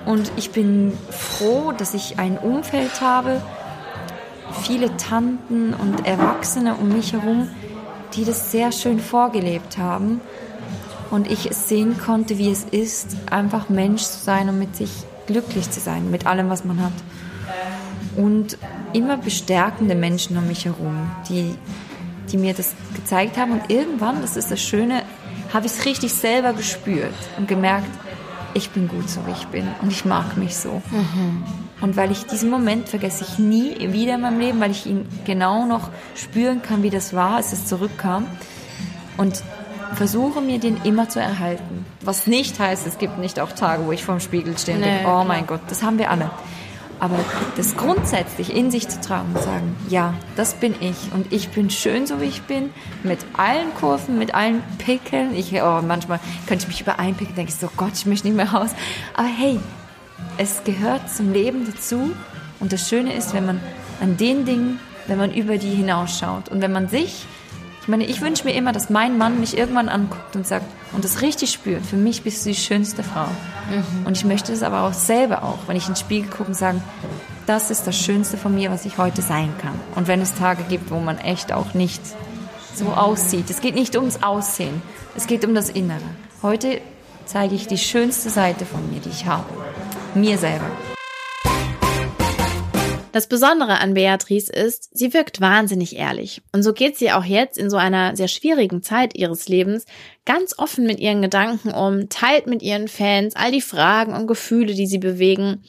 Und 0.06 0.30
ich 0.36 0.52
bin 0.52 0.96
froh, 1.10 1.72
dass 1.76 1.92
ich 1.92 2.18
ein 2.18 2.38
Umfeld 2.38 3.00
habe, 3.00 3.42
viele 4.62 4.96
Tanten 4.96 5.74
und 5.74 6.06
Erwachsene 6.06 6.74
um 6.74 6.88
mich 6.88 7.12
herum, 7.12 7.50
die 8.14 8.24
das 8.24 8.50
sehr 8.50 8.72
schön 8.72 9.00
vorgelebt 9.00 9.78
haben 9.78 10.20
und 11.10 11.30
ich 11.30 11.50
es 11.50 11.68
sehen 11.68 11.98
konnte, 11.98 12.38
wie 12.38 12.50
es 12.50 12.64
ist, 12.64 13.16
einfach 13.30 13.68
Mensch 13.68 14.02
zu 14.02 14.18
sein 14.18 14.48
und 14.48 14.58
mit 14.58 14.76
sich 14.76 14.90
glücklich 15.26 15.70
zu 15.70 15.80
sein, 15.80 16.10
mit 16.10 16.26
allem, 16.26 16.50
was 16.50 16.64
man 16.64 16.82
hat. 16.82 16.92
Und 18.16 18.58
immer 18.92 19.16
bestärkende 19.16 19.94
Menschen 19.94 20.36
um 20.36 20.46
mich 20.46 20.64
herum, 20.64 21.10
die, 21.28 21.54
die 22.30 22.36
mir 22.36 22.54
das 22.54 22.74
gezeigt 22.94 23.36
haben. 23.36 23.52
Und 23.52 23.70
irgendwann, 23.70 24.20
das 24.22 24.36
ist 24.36 24.50
das 24.50 24.60
Schöne, 24.60 25.02
habe 25.52 25.66
ich 25.66 25.72
es 25.72 25.84
richtig 25.84 26.12
selber 26.12 26.52
gespürt 26.52 27.14
und 27.38 27.48
gemerkt, 27.48 27.88
ich 28.54 28.70
bin 28.70 28.88
gut 28.88 29.08
so, 29.08 29.26
wie 29.26 29.32
ich 29.32 29.46
bin 29.48 29.66
und 29.82 29.92
ich 29.92 30.04
mag 30.04 30.37
mich 30.37 30.56
so. 30.56 30.82
Mhm. 30.90 31.44
Und 31.80 31.96
weil 31.96 32.11
ich 32.11 32.26
diesen 32.26 32.50
Moment 32.50 32.88
vergesse 32.88 33.24
ich 33.24 33.38
nie 33.38 33.92
wieder 33.92 34.16
in 34.16 34.20
meinem 34.20 34.40
Leben, 34.40 34.61
weil 34.61 34.70
ich 34.70 34.87
ihn 34.87 35.06
genau 35.24 35.64
noch 35.66 35.90
spüren 36.14 36.62
kann, 36.62 36.82
wie 36.82 36.90
das 36.90 37.14
war, 37.14 37.37
als 37.37 37.52
es 37.52 37.66
zurückkam. 37.66 38.26
Und 39.16 39.42
versuche 39.94 40.40
mir 40.40 40.58
den 40.58 40.76
immer 40.84 41.08
zu 41.08 41.20
erhalten. 41.20 41.84
Was 42.02 42.26
nicht 42.26 42.58
heißt, 42.58 42.87
es 42.87 42.98
gibt 42.98 43.18
nicht 43.18 43.40
auch 43.40 43.52
Tage, 43.52 43.87
wo 43.87 43.92
ich 43.92 44.04
vorm 44.04 44.20
Spiegel 44.20 44.56
stehe 44.58 44.76
und 44.76 44.84
nee, 44.84 44.96
denke, 44.96 45.08
oh 45.11 45.24
mein 45.24 45.46
Gott, 45.46 45.61
das 45.68 45.82
haben 45.82 45.98
wir 45.98 46.11
alle. 46.11 46.30
Aber 47.00 47.18
das 47.56 47.76
grundsätzlich 47.76 48.54
in 48.54 48.70
sich 48.70 48.88
zu 48.88 49.00
tragen 49.00 49.28
und 49.34 49.42
sagen, 49.42 49.76
ja, 49.88 50.14
das 50.37 50.54
bin 50.54 50.74
ich 50.80 51.12
und 51.12 51.32
ich 51.32 51.50
bin 51.50 51.70
schön 51.70 52.06
so 52.06 52.20
wie 52.20 52.24
ich 52.24 52.42
bin, 52.42 52.70
mit 53.04 53.20
allen 53.37 53.72
Kurven, 53.74 54.18
mit 54.18 54.34
allen 54.34 54.62
Pickeln. 54.78 55.34
Ich, 55.34 55.52
oh, 55.62 55.80
manchmal 55.87 56.18
könnte 56.46 56.64
ich 56.64 56.68
mich 56.68 56.80
über 56.80 56.98
einen 56.98 57.14
Pickel 57.14 57.34
denke 57.34 57.52
so, 57.52 57.68
Gott, 57.76 57.92
ich 57.94 58.06
möchte 58.06 58.26
nicht 58.26 58.37
mehr 58.37 58.50
raus. 58.52 58.70
Aber 59.14 59.28
hey, 59.28 59.61
es 60.38 60.64
gehört 60.64 61.08
zum 61.11 61.32
Leben 61.32 61.66
dazu 61.66 62.11
und 62.61 62.72
das 62.72 62.88
Schöne 62.88 63.14
ist, 63.14 63.34
wenn 63.34 63.46
man 63.46 63.61
an 64.00 64.16
den 64.16 64.44
Dingen, 64.44 64.80
wenn 65.06 65.18
man 65.18 65.32
über 65.32 65.58
die 65.58 65.70
hinausschaut 65.70 66.48
und 66.48 66.61
wenn 66.61 66.72
man 66.72 66.88
sich 66.88 67.26
ich 67.88 67.90
meine, 67.90 68.05
ich 68.05 68.20
wünsche 68.20 68.44
mir 68.44 68.53
immer, 68.53 68.72
dass 68.72 68.90
mein 68.90 69.16
Mann 69.16 69.40
mich 69.40 69.57
irgendwann 69.57 69.88
anguckt 69.88 70.37
und 70.37 70.46
sagt 70.46 70.66
und 70.92 71.05
das 71.05 71.22
richtig 71.22 71.51
spürt. 71.51 71.87
Für 71.87 71.96
mich 71.96 72.22
bist 72.22 72.44
du 72.44 72.51
die 72.51 72.55
schönste 72.55 73.03
Frau. 73.03 73.24
Mhm. 73.24 74.07
Und 74.07 74.14
ich 74.14 74.27
möchte 74.27 74.53
es 74.53 74.62
aber 74.62 74.83
auch 74.83 74.92
selber 74.92 75.42
auch, 75.42 75.57
wenn 75.66 75.74
ich 75.74 75.88
in 75.88 75.94
den 75.94 75.96
Spiegel 75.96 76.29
gucke 76.29 76.51
und 76.51 76.55
sagen, 76.55 76.83
das 77.46 77.70
ist 77.70 77.87
das 77.87 77.96
Schönste 77.96 78.37
von 78.37 78.55
mir, 78.55 78.70
was 78.70 78.85
ich 78.85 78.98
heute 78.98 79.22
sein 79.22 79.55
kann. 79.62 79.72
Und 79.94 80.07
wenn 80.07 80.20
es 80.20 80.35
Tage 80.35 80.64
gibt, 80.64 80.90
wo 80.90 81.01
man 81.01 81.16
echt 81.16 81.51
auch 81.51 81.72
nicht 81.72 82.03
so 82.74 82.88
aussieht. 82.88 83.48
Es 83.48 83.62
geht 83.62 83.74
nicht 83.74 83.96
ums 83.96 84.22
Aussehen, 84.22 84.83
es 85.16 85.27
geht 85.27 85.46
um 85.46 85.55
das 85.55 85.70
Innere. 85.70 86.03
Heute 86.42 86.83
zeige 87.24 87.55
ich 87.55 87.68
die 87.68 87.79
schönste 87.79 88.29
Seite 88.29 88.66
von 88.66 88.87
mir, 88.92 89.01
die 89.01 89.09
ich 89.09 89.24
habe. 89.24 89.46
Mir 90.14 90.37
selber. 90.37 90.66
Das 93.18 93.26
Besondere 93.26 93.81
an 93.81 93.94
Beatrice 93.94 94.48
ist, 94.48 94.96
sie 94.96 95.12
wirkt 95.12 95.40
wahnsinnig 95.40 95.96
ehrlich. 95.96 96.40
Und 96.52 96.62
so 96.62 96.72
geht 96.72 96.96
sie 96.96 97.11
auch 97.11 97.24
jetzt 97.24 97.59
in 97.59 97.68
so 97.68 97.76
einer 97.76 98.14
sehr 98.14 98.28
schwierigen 98.28 98.81
Zeit 98.81 99.16
ihres 99.16 99.48
Lebens 99.48 99.87
ganz 100.24 100.57
offen 100.57 100.87
mit 100.87 101.00
ihren 101.00 101.20
Gedanken 101.20 101.72
um, 101.72 102.09
teilt 102.11 102.46
mit 102.46 102.62
ihren 102.62 102.87
Fans 102.87 103.35
all 103.35 103.50
die 103.50 103.61
Fragen 103.61 104.14
und 104.14 104.28
Gefühle, 104.28 104.72
die 104.72 104.87
sie 104.87 104.98
bewegen. 104.98 105.64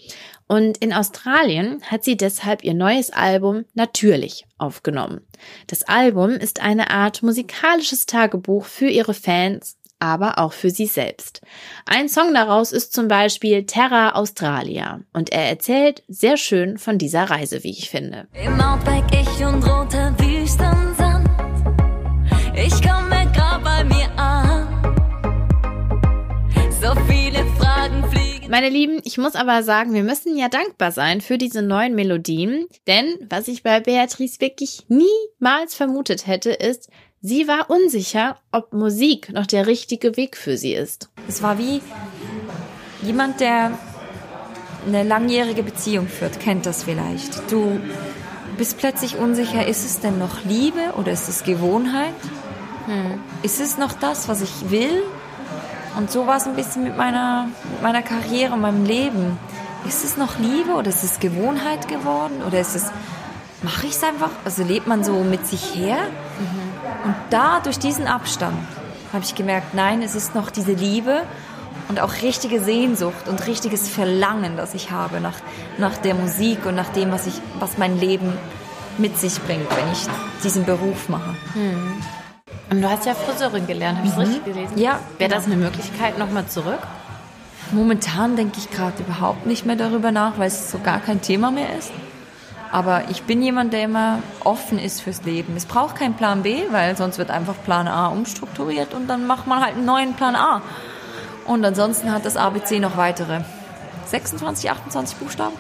Und 0.47 0.77
in 0.77 0.93
Australien 0.93 1.81
hat 1.87 2.03
sie 2.03 2.17
deshalb 2.17 2.63
ihr 2.63 2.75
neues 2.75 3.09
Album 3.09 3.65
Natürlich 3.73 4.45
aufgenommen. 4.59 5.21
Das 5.65 5.81
Album 5.81 6.33
ist 6.33 6.61
eine 6.61 6.91
Art 6.91 7.23
musikalisches 7.23 8.05
Tagebuch 8.05 8.65
für 8.65 8.89
ihre 8.89 9.15
Fans, 9.15 9.78
aber 9.99 10.39
auch 10.39 10.53
für 10.53 10.69
sie 10.69 10.87
selbst. 10.87 11.41
Ein 11.85 12.09
Song 12.09 12.33
daraus 12.33 12.71
ist 12.71 12.93
zum 12.93 13.07
Beispiel 13.07 13.65
Terra 13.65 14.11
Australia 14.11 15.01
und 15.13 15.31
er 15.31 15.49
erzählt 15.49 16.03
sehr 16.07 16.37
schön 16.37 16.77
von 16.77 16.97
dieser 16.97 17.29
Reise, 17.29 17.63
wie 17.63 17.71
ich 17.71 17.89
finde. 17.89 18.27
Im 18.33 18.59
Outback 18.59 19.05
ich 19.11 19.45
und 19.45 19.63
roter 19.63 20.13
Wüstensand. 20.19 21.29
Ich 22.55 22.81
komme 22.81 23.31
grad 23.33 23.63
bei 23.63 23.83
mir 23.83 24.09
an. 24.17 24.67
So 26.81 26.93
viele 27.07 27.45
Fragen 27.57 28.09
fliegen. 28.09 28.49
Meine 28.49 28.69
Lieben, 28.69 28.99
ich 29.03 29.17
muss 29.17 29.35
aber 29.35 29.63
sagen, 29.63 29.93
wir 29.93 30.03
müssen 30.03 30.35
ja 30.37 30.49
dankbar 30.49 30.91
sein 30.91 31.21
für 31.21 31.37
diese 31.37 31.61
neuen 31.61 31.93
Melodien, 31.93 32.67
denn 32.87 33.05
was 33.29 33.47
ich 33.47 33.63
bei 33.63 33.79
Beatrice 33.79 34.41
wirklich 34.41 34.85
niemals 34.87 35.75
vermutet 35.75 36.25
hätte, 36.25 36.49
ist, 36.49 36.89
sie 37.21 37.47
war 37.47 37.69
unsicher, 37.69 38.37
ob 38.51 38.73
Musik 38.73 39.31
noch 39.31 39.45
der 39.45 39.67
richtige 39.67 40.17
Weg 40.17 40.37
für 40.37 40.57
sie 40.57 40.73
ist. 40.73 41.09
Es 41.27 41.41
war 41.41 41.57
wie 41.57 41.81
jemand, 43.01 43.39
der 43.39 43.71
eine 44.87 45.03
langjährige 45.03 45.63
Beziehung 45.63 46.07
führt, 46.07 46.39
kennt 46.39 46.65
das 46.65 46.83
vielleicht. 46.83 47.51
Du 47.51 47.79
bist 48.57 48.77
plötzlich 48.77 49.17
unsicher, 49.17 49.65
ist 49.67 49.85
es 49.85 49.99
denn 49.99 50.17
noch 50.17 50.43
Liebe 50.45 50.93
oder 50.97 51.11
ist 51.11 51.29
es 51.29 51.43
Gewohnheit? 51.43 52.13
Hm. 52.85 53.19
Ist 53.43 53.59
es 53.59 53.77
noch 53.77 53.93
das, 53.93 54.27
was 54.27 54.41
ich 54.41 54.69
will? 54.69 55.03
Und 55.97 56.11
so 56.11 56.27
war 56.27 56.37
es 56.37 56.47
ein 56.47 56.55
bisschen 56.55 56.83
mit 56.83 56.97
meiner, 56.97 57.49
mit 57.71 57.81
meiner 57.81 58.01
Karriere 58.01 58.53
und 58.53 58.61
meinem 58.61 58.85
Leben. 58.85 59.37
Ist 59.87 60.03
es 60.03 60.17
noch 60.17 60.39
Liebe 60.39 60.71
oder 60.71 60.89
ist 60.89 61.03
es 61.03 61.19
Gewohnheit 61.19 61.87
geworden? 61.87 62.41
Oder 62.45 62.59
ist 62.59 62.75
es, 62.75 62.91
mache 63.63 63.87
ich 63.87 63.93
es 63.93 64.03
einfach? 64.03 64.31
Also 64.45 64.63
lebt 64.63 64.87
man 64.87 65.03
so 65.03 65.23
mit 65.23 65.47
sich 65.47 65.75
her? 65.75 65.97
Mhm. 66.39 66.68
Und 67.03 67.15
da, 67.29 67.59
durch 67.59 67.79
diesen 67.79 68.07
Abstand, 68.07 68.57
habe 69.13 69.23
ich 69.23 69.35
gemerkt, 69.35 69.73
nein, 69.73 70.01
es 70.01 70.15
ist 70.15 70.35
noch 70.35 70.49
diese 70.51 70.73
Liebe 70.73 71.23
und 71.87 71.99
auch 71.99 72.21
richtige 72.21 72.61
Sehnsucht 72.61 73.27
und 73.27 73.45
richtiges 73.47 73.89
Verlangen, 73.89 74.57
das 74.57 74.73
ich 74.73 74.91
habe 74.91 75.19
nach, 75.19 75.37
nach 75.77 75.97
der 75.97 76.13
Musik 76.13 76.65
und 76.65 76.75
nach 76.75 76.89
dem, 76.89 77.11
was, 77.11 77.25
ich, 77.25 77.41
was 77.59 77.77
mein 77.77 77.99
Leben 77.99 78.33
mit 78.97 79.17
sich 79.17 79.41
bringt, 79.41 79.69
wenn 79.75 79.91
ich 79.91 80.05
diesen 80.43 80.65
Beruf 80.65 81.09
mache. 81.09 81.35
Mhm. 81.55 82.03
Und 82.69 82.81
du 82.81 82.89
hast 82.89 83.05
ja 83.05 83.15
Friseurin 83.15 83.65
gelernt, 83.65 83.97
habe 83.97 84.07
ich 84.07 84.13
mhm. 84.13 84.19
richtig 84.19 84.45
gelesen? 84.45 84.77
Ja. 84.77 84.99
Wäre 85.17 85.31
das 85.31 85.45
eine 85.45 85.55
Möglichkeit 85.55 86.19
nochmal 86.19 86.45
zurück? 86.47 86.79
Momentan 87.71 88.35
denke 88.35 88.59
ich 88.59 88.69
gerade 88.69 89.01
überhaupt 89.01 89.45
nicht 89.45 89.65
mehr 89.65 89.75
darüber 89.75 90.11
nach, 90.11 90.37
weil 90.37 90.47
es 90.47 90.71
so 90.71 90.79
gar 90.79 90.99
kein 90.99 91.21
Thema 91.21 91.51
mehr 91.51 91.77
ist. 91.77 91.91
Aber 92.71 93.05
ich 93.09 93.23
bin 93.23 93.41
jemand, 93.41 93.73
der 93.73 93.83
immer 93.83 94.21
offen 94.43 94.77
ist 94.77 95.01
fürs 95.01 95.23
Leben. 95.23 95.55
Es 95.55 95.65
braucht 95.65 95.95
keinen 95.95 96.15
Plan 96.15 96.43
B, 96.43 96.63
weil 96.69 96.95
sonst 96.95 97.17
wird 97.17 97.31
einfach 97.31 97.55
Plan 97.63 97.87
A 97.87 98.07
umstrukturiert 98.07 98.93
und 98.93 99.07
dann 99.07 99.25
macht 99.25 99.47
man 99.47 99.63
halt 99.63 99.75
einen 99.75 99.85
neuen 99.85 100.13
Plan 100.13 100.35
A. 100.35 100.61
Und 101.45 101.65
ansonsten 101.65 102.11
hat 102.11 102.25
das 102.25 102.37
ABC 102.37 102.79
noch 102.79 102.95
weitere 102.95 103.41
26, 104.05 104.69
28 104.69 105.17
Buchstaben. 105.17 105.55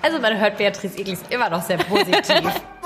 Also 0.00 0.18
man 0.18 0.38
hört 0.38 0.58
Beatrice 0.58 0.98
Eglis 0.98 1.20
immer 1.30 1.50
noch 1.50 1.62
sehr 1.62 1.78
positiv. 1.78 2.42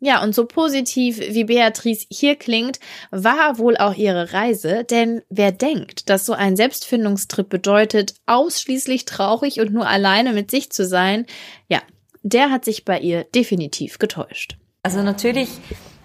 Ja, 0.00 0.22
und 0.22 0.34
so 0.34 0.44
positiv 0.44 1.18
wie 1.18 1.44
Beatrice 1.44 2.04
hier 2.10 2.36
klingt, 2.36 2.78
war 3.10 3.56
wohl 3.56 3.78
auch 3.78 3.94
ihre 3.94 4.34
Reise, 4.34 4.84
denn 4.84 5.22
wer 5.30 5.50
denkt, 5.50 6.10
dass 6.10 6.26
so 6.26 6.34
ein 6.34 6.56
Selbstfindungstrip 6.56 7.48
bedeutet, 7.48 8.12
ausschließlich 8.26 9.06
traurig 9.06 9.60
und 9.60 9.72
nur 9.72 9.88
alleine 9.88 10.34
mit 10.34 10.50
sich 10.50 10.70
zu 10.70 10.84
sein, 10.84 11.24
ja, 11.70 11.80
der 12.24 12.50
hat 12.50 12.64
sich 12.64 12.84
bei 12.84 12.98
ihr 12.98 13.24
definitiv 13.24 13.98
getäuscht. 13.98 14.56
Also 14.82 15.02
natürlich 15.02 15.48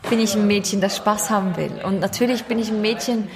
bin 0.10 0.20
ich 0.20 0.36
ein 0.36 0.48
Mädchen, 0.48 0.82
das 0.82 0.98
Spaß 0.98 1.30
haben 1.30 1.58
will. 1.58 1.72
Und 1.84 2.00
natürlich 2.00 2.44
bin 2.44 2.60
ich 2.60 2.70
ein 2.70 2.82
Mädchen, 2.82 3.28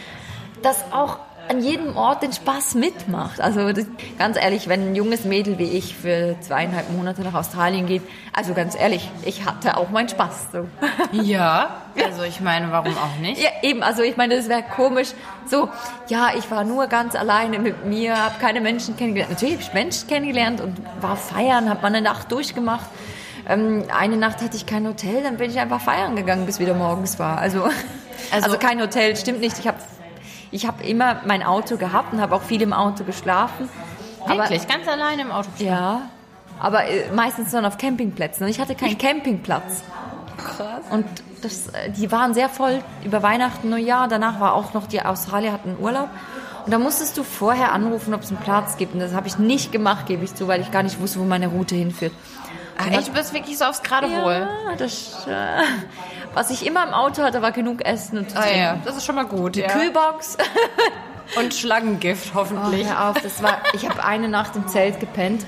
das 0.62 0.84
auch 0.91 1.17
an 1.54 1.62
jedem 1.62 1.96
Ort 1.96 2.24
den 2.24 2.34
Spaß 2.34 2.76
mitmacht. 2.76 3.39
Also 3.39 3.72
das, 3.72 3.86
ganz 4.18 4.38
ehrlich, 4.38 4.68
wenn 4.68 4.89
ein 4.89 4.96
junges 4.96 5.24
Mädel 5.24 5.60
wie 5.60 5.70
ich 5.70 5.96
für 5.96 6.36
zweieinhalb 6.42 6.92
Monate 6.92 7.22
nach 7.22 7.36
Australien 7.36 7.86
geht, 7.86 8.02
also 8.34 8.54
ganz 8.54 8.76
ehrlich, 8.76 9.10
ich 9.24 9.46
hatte 9.46 9.78
auch 9.78 9.89
meinen 9.89 10.10
Spaß. 10.10 10.48
So. 10.52 10.68
Ja, 11.24 11.82
also 12.04 12.24
ich 12.24 12.42
meine, 12.42 12.72
warum 12.72 12.98
auch 12.98 13.20
nicht? 13.22 13.42
Ja, 13.42 13.50
eben, 13.62 13.84
also 13.84 14.02
ich 14.02 14.18
meine, 14.18 14.36
das 14.36 14.50
wäre 14.50 14.63
komisch. 14.63 15.10
So, 15.46 15.70
ja, 16.08 16.32
ich 16.36 16.50
war 16.50 16.63
nur 16.63 16.88
ganz 16.88 17.16
alleine 17.16 17.60
mit 17.60 17.86
mir, 17.86 18.18
habe 18.18 18.36
keine 18.39 18.62
Menschen 18.62 18.98
kennengelernt. 18.98 19.32
Natürlich 19.32 19.56
habe 19.56 19.63
ich 19.63 19.74
Menschen 19.74 20.08
kennengelernt 20.08 20.60
und 20.60 20.76
war 21.02 21.16
feiern, 21.16 21.70
habe 21.70 21.82
meine 21.84 22.02
Nacht 22.02 22.32
durchgemacht. 22.32 22.89
Ähm, 23.48 23.84
eine 23.96 24.18
Nacht 24.18 24.42
hatte 24.42 24.58
ich 24.58 24.66
kein 24.66 24.88
Hotel, 24.88 25.22
dann 25.22 25.38
bin 25.38 25.52
ich 25.52 25.60
einfach 25.60 25.82
feiern 25.82 26.16
gegangen, 26.16 26.46
bis 26.48 26.60
wieder 26.60 26.74
morgens 26.74 27.20
war. 27.20 27.38
Also, 27.38 27.63
also, 28.32 28.46
also 28.46 28.58
kein 28.58 28.82
Hotel, 28.82 29.16
stimmt 29.16 29.42
nicht. 29.42 29.60
Ich 29.60 29.68
habe 29.68 29.78
ich 30.54 30.68
habe 30.68 30.84
immer 30.84 31.18
mein 31.26 31.44
Auto 31.44 31.78
gehabt 31.78 32.13
und 32.13 32.22
habe 32.22 32.36
auch 32.36 32.44
viel 32.44 32.62
im 32.62 32.74
Auto 32.74 33.04
geschlafen. 33.04 33.70
Wirklich? 34.28 34.62
Aber, 34.62 34.74
Ganz 34.74 34.88
alleine 34.88 35.24
im 35.24 35.32
Auto 35.32 35.50
geschlafen? 35.52 35.66
Ja. 35.66 36.02
Aber 36.60 36.86
äh, 36.86 37.12
meistens 37.13 37.52
dann 37.52 37.66
auf 37.66 37.78
Campingplätzen. 37.78 38.46
Und 38.46 38.50
ich 38.50 38.60
hatte 38.60 38.76
keinen 38.76 38.98
Campingplatz. 38.98 39.84
Krass. 40.38 40.84
Und 40.92 41.06
das, 41.42 41.68
äh, 41.68 41.89
die 41.89 42.12
waren 42.12 42.34
sehr 42.34 42.50
voll 42.50 42.82
über 43.04 43.24
Weihnachten, 43.24 43.70
Neujahr. 43.70 44.08
Danach 44.08 44.39
war 44.39 44.54
auch 44.54 44.74
noch, 44.74 44.88
die 44.88 45.02
Australier 45.02 45.52
hatten 45.52 45.76
Urlaub. 45.80 46.10
Und 46.66 46.72
da 46.72 46.80
musstest 46.80 47.18
du 47.18 47.24
vorher 47.24 47.74
anrufen, 47.74 48.13
ob 48.13 48.22
es 48.22 48.30
einen 48.30 48.39
Platz 48.39 48.78
gibt. 48.78 48.94
Und 48.94 49.00
das 49.00 49.13
habe 49.13 49.28
ich 49.28 49.38
nicht 49.39 49.72
gemacht, 49.72 50.06
gebe 50.06 50.24
ich 50.24 50.36
zu, 50.36 50.48
weil 50.48 50.62
ich 50.62 50.72
gar 50.72 50.84
nicht 50.84 51.02
wusste, 51.02 51.20
wo 51.20 51.26
meine 51.26 51.48
Route 51.48 51.76
hinführt. 51.76 52.13
Ach, 52.78 52.88
echt? 52.88 53.08
Du 53.08 53.14
bist 53.14 53.34
wirklich 53.34 53.58
so 53.58 53.66
aufs 53.66 53.82
Geradewohl. 53.82 54.48
Ja, 54.68 54.76
das, 54.78 55.28
äh, 55.28 55.62
was 56.34 56.50
ich 56.50 56.66
immer 56.66 56.84
im 56.84 56.94
Auto 56.94 57.22
hatte, 57.22 57.42
war 57.42 57.52
genug 57.52 57.86
Essen 57.86 58.18
und 58.18 58.36
ah, 58.36 58.50
ja. 58.50 58.78
Das 58.84 58.98
ist 58.98 59.06
schon 59.06 59.16
mal 59.16 59.26
gut. 59.26 59.56
Die 59.56 59.62
ja. 59.62 59.68
Kühlbox. 59.68 60.38
und 61.38 61.54
Schlangengift, 61.54 62.34
hoffentlich. 62.34 62.88
Oh, 62.90 63.10
auf, 63.10 63.22
das 63.22 63.42
war, 63.44 63.60
ich 63.74 63.88
habe 63.88 64.04
eine 64.04 64.30
Nacht 64.30 64.56
im 64.56 64.68
Zelt 64.68 65.00
gepennt 65.00 65.46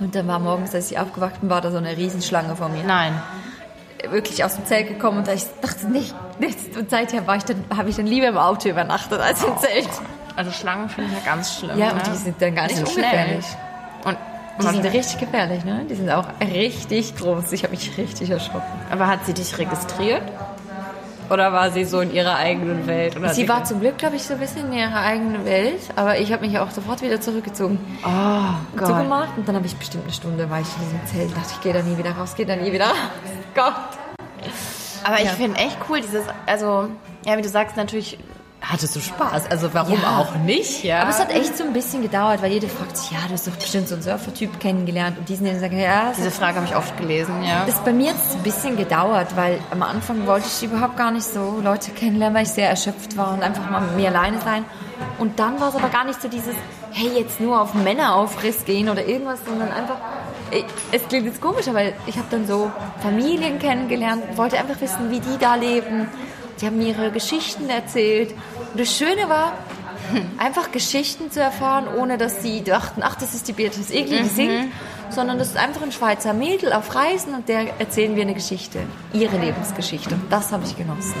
und 0.00 0.14
dann 0.14 0.26
war 0.28 0.38
morgens, 0.38 0.74
als 0.74 0.90
ich 0.90 0.98
aufgewacht 0.98 1.40
bin, 1.40 1.50
war 1.50 1.60
da 1.60 1.70
so 1.70 1.78
eine 1.78 1.96
Riesenschlange 1.96 2.56
vor 2.56 2.68
mir. 2.68 2.84
Nein. 2.84 3.20
Wirklich 4.10 4.44
aus 4.44 4.56
dem 4.56 4.66
Zelt 4.66 4.88
gekommen 4.88 5.18
und 5.18 5.28
ich 5.28 5.44
dachte, 5.62 5.86
nicht, 5.86 6.14
nicht. 6.38 6.76
Und 6.76 6.90
seither 6.90 7.26
war 7.26 7.36
ich 7.36 7.44
dann, 7.44 7.64
habe 7.74 7.88
ich 7.88 7.96
dann 7.96 8.06
lieber 8.06 8.28
im 8.28 8.38
Auto 8.38 8.68
übernachtet 8.68 9.20
als 9.20 9.42
im 9.42 9.56
Zelt. 9.58 9.88
Also 10.36 10.52
Schlangen 10.52 10.88
finde 10.90 11.10
ich 11.10 11.24
ja 11.24 11.32
ganz 11.32 11.58
schlimm. 11.58 11.78
Ja, 11.78 11.86
ne? 11.86 11.94
und 11.94 12.06
die 12.06 12.16
sind 12.16 12.40
dann 12.40 12.54
gar 12.54 12.66
nicht 12.66 12.76
so 12.76 12.86
ungefährlich. 12.86 13.46
Und 13.46 13.65
die 14.60 14.66
sind 14.66 14.84
richtig 14.84 15.18
gefährlich, 15.18 15.64
ne? 15.64 15.84
Die 15.88 15.94
sind 15.94 16.10
auch 16.10 16.26
richtig 16.40 17.16
groß. 17.16 17.52
Ich 17.52 17.62
habe 17.62 17.72
mich 17.72 17.96
richtig 17.98 18.30
erschrocken. 18.30 18.66
Aber 18.90 19.06
hat 19.06 19.26
sie 19.26 19.34
dich 19.34 19.58
registriert? 19.58 20.22
Oder 21.28 21.52
war 21.52 21.70
sie 21.70 21.84
so 21.84 22.00
in 22.00 22.12
ihrer 22.12 22.36
eigenen 22.36 22.86
Welt? 22.86 23.16
Oder 23.16 23.34
sie 23.34 23.48
war 23.48 23.64
zum 23.64 23.80
Glück, 23.80 23.98
glaube 23.98 24.16
ich, 24.16 24.22
so 24.22 24.34
ein 24.34 24.40
bisschen 24.40 24.66
in 24.72 24.78
ihrer 24.78 25.00
eigenen 25.00 25.44
Welt. 25.44 25.80
Aber 25.96 26.18
ich 26.18 26.32
habe 26.32 26.46
mich 26.46 26.58
auch 26.58 26.70
sofort 26.70 27.02
wieder 27.02 27.20
zurückgezogen. 27.20 27.78
Oh, 28.04 28.76
Gott. 28.76 28.86
Zugemacht. 28.86 29.36
Und 29.36 29.48
dann 29.48 29.56
habe 29.56 29.66
ich 29.66 29.74
bestimmt 29.74 30.04
eine 30.04 30.12
Stunde, 30.12 30.48
war 30.48 30.60
ich 30.60 30.68
in 30.76 30.84
diesem 30.84 31.06
Zelt. 31.06 31.36
Dachte 31.36 31.54
ich, 31.54 31.60
gehe 31.60 31.72
da 31.72 31.82
nie 31.82 31.98
wieder 31.98 32.12
raus, 32.12 32.34
gehe 32.36 32.46
da 32.46 32.54
nie 32.54 32.72
wieder 32.72 32.86
raus. 32.86 32.96
Gott. 33.54 33.74
Aber 35.02 35.18
ich 35.18 35.24
ja. 35.24 35.32
finde 35.32 35.58
echt 35.58 35.78
cool, 35.88 36.00
dieses, 36.00 36.24
also, 36.46 36.88
ja, 37.24 37.36
wie 37.36 37.42
du 37.42 37.48
sagst, 37.48 37.76
natürlich 37.76 38.18
hattest 38.60 38.96
du 38.96 39.00
Spaß. 39.00 39.50
Also 39.50 39.72
warum 39.74 40.00
ja. 40.00 40.18
auch 40.18 40.34
nicht? 40.36 40.82
Ja. 40.84 41.02
Aber 41.02 41.10
es 41.10 41.18
hat 41.18 41.30
echt 41.30 41.56
so 41.56 41.64
ein 41.64 41.72
bisschen 41.72 42.02
gedauert, 42.02 42.42
weil 42.42 42.52
jeder 42.52 42.68
fragt 42.68 42.96
sich, 42.96 43.10
ja, 43.10 43.18
du 43.26 43.34
hast 43.34 43.46
doch 43.46 43.52
bestimmt 43.54 43.88
so 43.88 43.94
einen 43.94 44.02
Surfer-Typ 44.02 44.58
kennengelernt. 44.60 45.18
Und 45.18 45.28
diesen, 45.28 45.46
die 45.46 45.54
sagen, 45.58 45.78
ja. 45.78 46.12
Diese 46.16 46.30
Frage 46.30 46.56
habe 46.56 46.66
ich 46.66 46.76
oft 46.76 46.96
gelesen, 46.96 47.42
ja. 47.42 47.64
Das 47.66 47.78
bei 47.80 47.92
mir 47.92 48.12
es 48.12 48.34
ein 48.34 48.42
bisschen 48.42 48.76
gedauert, 48.76 49.36
weil 49.36 49.60
am 49.70 49.82
Anfang 49.82 50.26
wollte 50.26 50.46
ich 50.46 50.62
überhaupt 50.62 50.96
gar 50.96 51.10
nicht 51.10 51.26
so 51.26 51.60
Leute 51.62 51.90
kennenlernen, 51.92 52.34
weil 52.34 52.44
ich 52.44 52.50
sehr 52.50 52.68
erschöpft 52.68 53.16
war 53.16 53.32
und 53.34 53.42
einfach 53.42 53.70
mal 53.70 53.80
mit 53.80 53.96
mir 53.96 54.08
alleine 54.08 54.40
sein. 54.40 54.64
Und 55.18 55.38
dann 55.38 55.60
war 55.60 55.68
es 55.68 55.76
aber 55.76 55.88
gar 55.88 56.04
nicht 56.04 56.20
so 56.20 56.28
dieses, 56.28 56.54
hey, 56.92 57.10
jetzt 57.14 57.40
nur 57.40 57.60
auf 57.60 57.74
Männeraufriss 57.74 58.64
gehen 58.64 58.88
oder 58.88 59.06
irgendwas, 59.06 59.40
sondern 59.44 59.70
einfach, 59.70 59.96
es 60.92 61.06
klingt 61.08 61.26
jetzt 61.26 61.40
komisch, 61.40 61.68
aber 61.68 61.82
ich 62.06 62.16
habe 62.16 62.28
dann 62.30 62.46
so 62.46 62.70
Familien 63.02 63.58
kennengelernt, 63.58 64.22
wollte 64.36 64.58
einfach 64.58 64.80
wissen, 64.80 65.10
wie 65.10 65.20
die 65.20 65.38
da 65.38 65.54
leben. 65.56 66.08
Die 66.60 66.66
haben 66.66 66.78
mir 66.78 66.88
ihre 66.88 67.10
Geschichten 67.10 67.68
erzählt 67.68 68.34
und 68.72 68.80
das 68.80 68.96
Schöne 68.96 69.28
war, 69.28 69.52
einfach 70.38 70.72
Geschichten 70.72 71.30
zu 71.30 71.40
erfahren, 71.40 71.86
ohne 71.98 72.18
dass 72.18 72.42
sie 72.42 72.62
dachten, 72.62 73.02
ach, 73.02 73.16
das 73.16 73.34
ist 73.34 73.48
die 73.48 73.52
Beatrice 73.52 73.92
Egli, 73.92 74.16
die 74.18 74.22
mhm. 74.22 74.28
singt, 74.28 74.72
sondern 75.10 75.38
das 75.38 75.48
ist 75.48 75.56
einfach 75.56 75.82
ein 75.82 75.92
Schweizer 75.92 76.32
Mädel 76.32 76.72
auf 76.72 76.94
Reisen 76.94 77.34
und 77.34 77.48
der 77.48 77.78
erzählen 77.78 78.14
wir 78.14 78.22
eine 78.22 78.34
Geschichte, 78.34 78.80
ihre 79.12 79.36
Lebensgeschichte. 79.38 80.14
Und 80.14 80.32
das 80.32 80.52
habe 80.52 80.64
ich 80.64 80.76
genossen. 80.76 81.14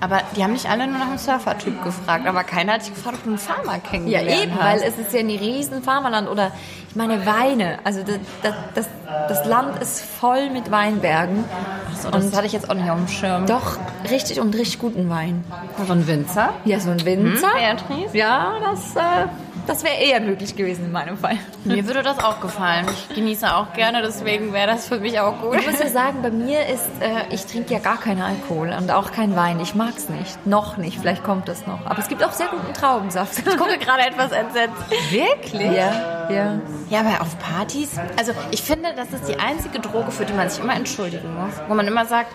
Aber 0.00 0.20
die 0.36 0.42
haben 0.44 0.52
nicht 0.52 0.68
alle 0.68 0.86
nur 0.86 0.98
nach 0.98 1.06
einem 1.08 1.18
Surfer-Typ 1.18 1.82
gefragt, 1.82 2.26
aber 2.26 2.44
keiner 2.44 2.74
hat 2.74 2.82
sich 2.82 2.94
gefragt, 2.94 3.16
ob 3.18 3.24
du 3.24 3.30
einen 3.30 3.38
Farmer 3.38 3.78
kennengelernt 3.78 4.28
Ja, 4.30 4.42
eben, 4.42 4.54
hast. 4.54 4.62
weil 4.64 4.82
es 4.82 4.98
ist 4.98 5.12
ja 5.12 5.20
ein 5.20 5.30
riesen 5.30 5.82
Farmerland 5.82 6.28
oder 6.28 6.52
ich 6.88 6.96
meine 6.96 7.24
Weine. 7.24 7.78
Also 7.84 8.00
das, 8.02 8.52
das, 8.74 8.88
das 9.28 9.46
Land 9.46 9.80
ist 9.80 10.02
voll 10.02 10.50
mit 10.50 10.70
Weinbergen. 10.70 11.44
Achso, 11.92 12.10
das 12.10 12.24
und 12.26 12.36
hatte 12.36 12.46
ich 12.46 12.52
jetzt 12.52 12.68
auch 12.68 12.74
nicht 12.74 12.90
auf 12.90 12.98
dem 12.98 13.08
Schirm. 13.08 13.46
Doch, 13.46 13.78
richtig 14.10 14.38
und 14.40 14.54
richtig 14.54 14.80
guten 14.80 15.08
Wein. 15.08 15.44
So 15.86 15.92
ein 15.92 16.06
Winzer? 16.06 16.52
Ja, 16.64 16.78
so 16.78 16.90
ein 16.90 17.04
Winzer. 17.04 17.48
Hm, 17.52 17.76
Beatrice? 17.86 18.16
Ja, 18.16 18.52
das... 18.62 18.96
Äh, 18.96 19.28
das 19.66 19.84
wäre 19.84 19.96
eher 19.96 20.20
möglich 20.20 20.56
gewesen 20.56 20.86
in 20.86 20.92
meinem 20.92 21.18
Fall. 21.18 21.38
Mir 21.64 21.86
würde 21.86 22.02
das 22.02 22.18
auch 22.18 22.40
gefallen. 22.40 22.86
Ich 23.08 23.14
genieße 23.14 23.54
auch 23.54 23.72
gerne, 23.72 24.02
deswegen 24.02 24.52
wäre 24.52 24.66
das 24.68 24.88
für 24.88 24.98
mich 24.98 25.18
auch 25.20 25.40
gut. 25.40 25.56
Ich 25.56 25.66
muss 25.66 25.80
ja 25.80 25.88
sagen, 25.88 26.22
bei 26.22 26.30
mir 26.30 26.66
ist, 26.66 26.84
äh, 27.00 27.34
ich 27.34 27.46
trinke 27.46 27.74
ja 27.74 27.80
gar 27.80 27.98
keinen 27.98 28.22
Alkohol 28.22 28.74
und 28.78 28.90
auch 28.90 29.12
keinen 29.12 29.36
Wein. 29.36 29.60
Ich 29.60 29.74
mag 29.74 29.94
es 29.96 30.08
nicht. 30.08 30.46
Noch 30.46 30.76
nicht. 30.76 30.98
Vielleicht 30.98 31.24
kommt 31.24 31.48
das 31.48 31.66
noch. 31.66 31.84
Aber 31.86 31.98
es 31.98 32.08
gibt 32.08 32.22
auch 32.22 32.32
sehr 32.32 32.48
guten 32.48 32.72
Traubensaft. 32.72 33.38
Ich 33.38 33.56
gucke 33.56 33.78
gerade 33.78 34.02
etwas 34.02 34.32
entsetzt. 34.32 34.74
Wirklich? 35.10 35.72
Ja, 35.72 36.30
ja. 36.30 36.60
Ja, 36.88 37.00
aber 37.00 37.20
auf 37.20 37.38
Partys, 37.38 37.90
also 38.16 38.32
ich 38.50 38.62
finde, 38.62 38.90
das 38.94 39.12
ist 39.12 39.28
die 39.28 39.38
einzige 39.38 39.80
Droge, 39.80 40.12
für 40.12 40.24
die 40.24 40.32
man 40.32 40.48
sich 40.48 40.62
immer 40.62 40.74
entschuldigen 40.74 41.34
muss. 41.34 41.54
Wo 41.68 41.74
man 41.74 41.86
immer 41.86 42.06
sagt, 42.06 42.32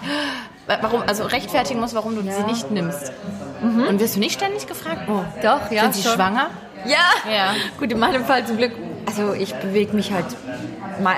warum, 0.67 1.03
also 1.07 1.23
rechtfertigen 1.23 1.79
muss, 1.79 1.93
warum 1.93 2.15
du 2.15 2.21
ja. 2.21 2.33
sie 2.33 2.43
nicht 2.43 2.71
nimmst. 2.71 3.13
Mhm. 3.61 3.87
Und 3.87 3.99
wirst 3.99 4.15
du 4.15 4.19
nicht 4.19 4.33
ständig 4.33 4.67
gefragt? 4.67 5.07
Oh, 5.07 5.23
doch, 5.41 5.71
ja. 5.71 5.83
Sind 5.83 5.95
sie 5.95 6.03
schon. 6.03 6.13
schwanger? 6.13 6.49
Ja. 6.85 7.31
ja. 7.31 7.53
Gut, 7.79 7.91
in 7.91 7.99
meinem 7.99 8.25
Fall 8.25 8.45
zum 8.45 8.57
Glück. 8.57 8.71
Also 9.05 9.33
ich 9.33 9.53
bewege 9.55 9.95
mich 9.95 10.11
halt, 10.11 10.25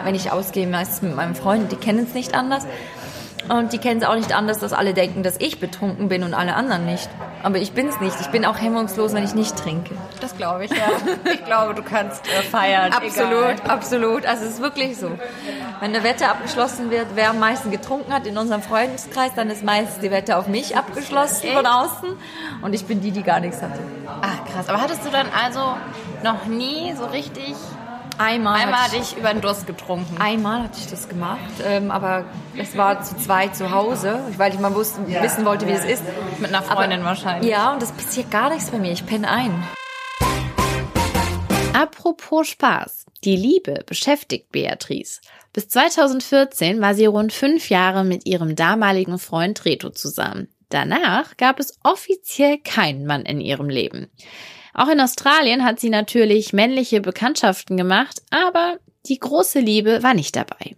wenn 0.04 0.16
ich 0.16 0.32
ausgehe, 0.32 0.68
meistens 0.68 1.02
mit 1.02 1.16
meinem 1.16 1.36
Freund, 1.36 1.72
die 1.72 1.76
kennen 1.76 2.06
es 2.08 2.14
nicht 2.14 2.34
anders. 2.34 2.66
Und 3.50 3.74
die 3.74 3.78
kennen 3.78 4.02
es 4.02 4.08
auch 4.08 4.16
nicht 4.16 4.34
anders, 4.34 4.60
dass 4.60 4.72
alle 4.72 4.94
denken, 4.94 5.22
dass 5.22 5.38
ich 5.40 5.60
betrunken 5.60 6.08
bin 6.08 6.24
und 6.24 6.34
alle 6.34 6.56
anderen 6.56 6.86
nicht. 6.86 7.10
Aber 7.44 7.58
ich 7.58 7.74
bin 7.74 7.90
es 7.90 8.00
nicht. 8.00 8.16
Ich 8.22 8.28
bin 8.28 8.46
auch 8.46 8.60
hemmungslos, 8.60 9.14
wenn 9.14 9.24
ich 9.24 9.36
nicht 9.36 9.58
trinke. 9.58 9.96
Das 10.22 10.36
glaube 10.38 10.66
ich, 10.66 10.72
ja. 10.72 10.88
Ich 11.32 11.44
glaube, 11.46 11.76
du 11.76 11.84
kannst 11.84 12.26
äh, 12.28 12.42
feiern. 12.42 12.94
Absolut, 12.94 13.60
egal. 13.60 13.60
absolut. 13.68 14.26
Also 14.26 14.46
es 14.46 14.54
ist 14.54 14.62
wirklich 14.62 14.98
so. 14.98 15.12
Wenn 15.82 15.94
eine 15.94 16.04
Wette 16.04 16.30
abgeschlossen 16.30 16.90
wird, 16.90 17.08
wer 17.16 17.32
am 17.32 17.40
meisten 17.40 17.70
getrunken 17.70 18.14
hat 18.14 18.26
in 18.26 18.38
unserem 18.38 18.62
Freundeskreis, 18.62 19.32
dann 19.36 19.50
ist 19.50 19.64
meistens 19.64 20.00
die 20.00 20.10
Wette 20.10 20.38
auf 20.38 20.48
mich 20.48 20.78
abgeschlossen 20.78 21.48
Echt? 21.48 21.56
von 21.56 21.66
außen. 21.66 22.10
Und 22.62 22.74
ich 22.74 22.86
bin 22.86 23.02
die, 23.02 23.12
die 23.12 23.24
gar 23.24 23.42
nichts 23.42 23.62
hatte. 23.62 23.80
Ah, 24.08 24.50
krass. 24.50 24.70
Aber 24.70 24.82
hattest 24.82 25.06
du 25.06 25.10
dann 25.10 25.28
also 25.30 25.76
noch 26.24 26.46
nie 26.46 26.94
so 26.96 27.06
richtig 27.06 27.56
Einmal, 28.18 28.62
Einmal 28.62 28.84
hatte 28.84 28.98
ich 28.98 29.18
über 29.18 29.34
den 29.34 29.42
Durst 29.42 29.66
getrunken. 29.66 30.18
Einmal 30.20 30.64
hatte 30.64 30.80
ich 30.80 30.88
das 30.88 31.10
gemacht, 31.10 31.40
ähm, 31.66 31.90
aber 31.90 32.26
es 32.56 32.78
war 32.78 33.02
zu 33.02 33.18
zweit 33.18 33.56
zu 33.56 33.72
Hause, 33.72 34.20
weil 34.38 34.54
ich 34.54 34.60
mal 34.60 34.76
wusste, 34.76 35.08
wissen 35.08 35.46
wollte, 35.46 35.68
wie 35.68 35.72
es 35.72 35.84
ist. 35.84 36.04
Mit 36.40 36.50
einer 36.50 36.62
Freundin 36.62 37.00
aber, 37.00 37.10
wahrscheinlich. 37.10 37.50
Ja, 37.50 37.74
und 37.74 37.82
das 37.82 37.92
passiert 37.92 38.30
gar 38.30 38.50
nichts 38.50 38.70
bei 38.70 38.78
mir. 38.78 38.92
Ich 38.92 39.06
penne 39.06 39.30
ein. 39.30 39.64
Apropos 41.74 42.50
Spaß. 42.50 43.06
Die 43.24 43.36
Liebe 43.36 43.84
beschäftigt 43.86 44.52
Beatrice. 44.52 45.22
Bis 45.52 45.70
2014 45.70 46.82
war 46.82 46.94
sie 46.94 47.06
rund 47.06 47.34
fünf 47.34 47.70
Jahre 47.70 48.04
mit 48.04 48.26
ihrem 48.26 48.56
damaligen 48.56 49.18
Freund 49.18 49.66
Reto 49.66 49.90
zusammen. 49.90 50.50
Danach 50.70 51.38
gab 51.38 51.60
es 51.60 51.78
offiziell 51.84 52.58
keinen 52.58 53.06
Mann 53.06 53.24
in 53.24 53.42
ihrem 53.42 53.70
Leben. 53.70 54.10
Auch 54.74 54.88
in 54.88 55.00
Australien 55.00 55.64
hat 55.64 55.80
sie 55.80 55.90
natürlich 55.90 56.54
männliche 56.54 57.02
Bekanntschaften 57.02 57.78
gemacht, 57.78 58.22
aber 58.32 58.78
die 59.06 59.20
große 59.20 59.60
Liebe 59.60 60.02
war 60.02 60.14
nicht 60.14 60.36
dabei. 60.36 60.76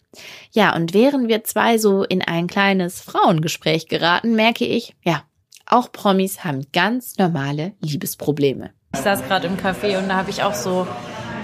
Ja, 0.52 0.76
und 0.76 0.94
während 0.94 1.28
wir 1.28 1.44
zwei 1.44 1.78
so 1.78 2.04
in 2.04 2.22
ein 2.22 2.48
kleines 2.48 3.02
Frauengespräch 3.02 3.88
geraten, 3.88 4.36
merke 4.36 4.66
ich, 4.66 4.96
ja, 5.04 5.24
auch 5.68 5.92
Promis 5.92 6.44
haben 6.44 6.66
ganz 6.74 7.18
normale 7.18 7.74
Liebesprobleme. 7.82 8.72
Ich 8.94 9.02
saß 9.02 9.24
gerade 9.26 9.48
im 9.48 9.58
Café 9.58 9.98
und 9.98 10.10
da 10.10 10.16
habe 10.16 10.30
ich 10.30 10.44
auch 10.44 10.54
so 10.54 10.88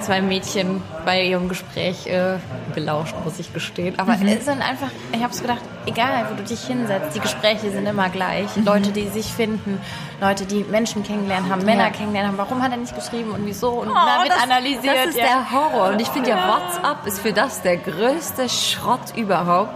zwei 0.02 0.22
Mädchen 0.22 0.82
bei 1.06 1.24
ihrem 1.24 1.50
Gespräch 1.50 2.08
äh, 2.08 2.38
belauscht, 2.74 3.16
muss 3.24 3.40
ich 3.40 3.54
gestehen. 3.54 3.98
Aber 4.00 4.16
mhm. 4.18 4.28
es 4.28 4.46
sind 4.46 4.62
einfach, 4.62 4.90
ich 5.14 5.22
habe 5.22 5.34
es 5.34 5.42
gedacht, 5.42 5.62
egal, 5.86 6.28
wo 6.30 6.36
du 6.36 6.44
dich 6.44 6.62
hinsetzt, 6.66 7.16
die 7.16 7.20
Gespräche 7.20 7.72
sind 7.72 7.86
immer 7.86 8.10
gleich. 8.10 8.56
Mhm. 8.56 8.66
Leute, 8.66 8.92
die 8.92 9.08
sich 9.08 9.28
finden, 9.28 9.80
Leute, 10.20 10.46
die 10.46 10.64
Menschen 10.64 11.04
kennengelernt 11.04 11.50
haben, 11.50 11.66
Männer 11.66 11.86
ja. 11.86 11.90
kennengelernt 11.90 12.30
haben. 12.30 12.38
Warum 12.38 12.62
hat 12.62 12.72
er 12.72 12.78
nicht 12.78 12.96
geschrieben 12.96 13.32
und 13.32 13.46
wieso? 13.46 13.70
Und 13.70 13.90
oh, 13.90 13.94
da 13.94 14.24
wird 14.24 14.32
das, 14.32 14.44
analysiert. 14.44 14.96
Das 14.96 15.08
ist 15.08 15.18
ja. 15.18 15.26
der 15.26 15.52
Horror. 15.52 15.90
Und 15.90 16.02
ich 16.02 16.08
finde 16.10 16.30
ja, 16.30 16.48
WhatsApp 16.48 17.06
ist 17.08 17.20
für 17.20 17.34
das 17.34 17.62
der 17.62 17.78
größte 17.78 18.50
Schrott 18.50 19.16
überhaupt. 19.16 19.74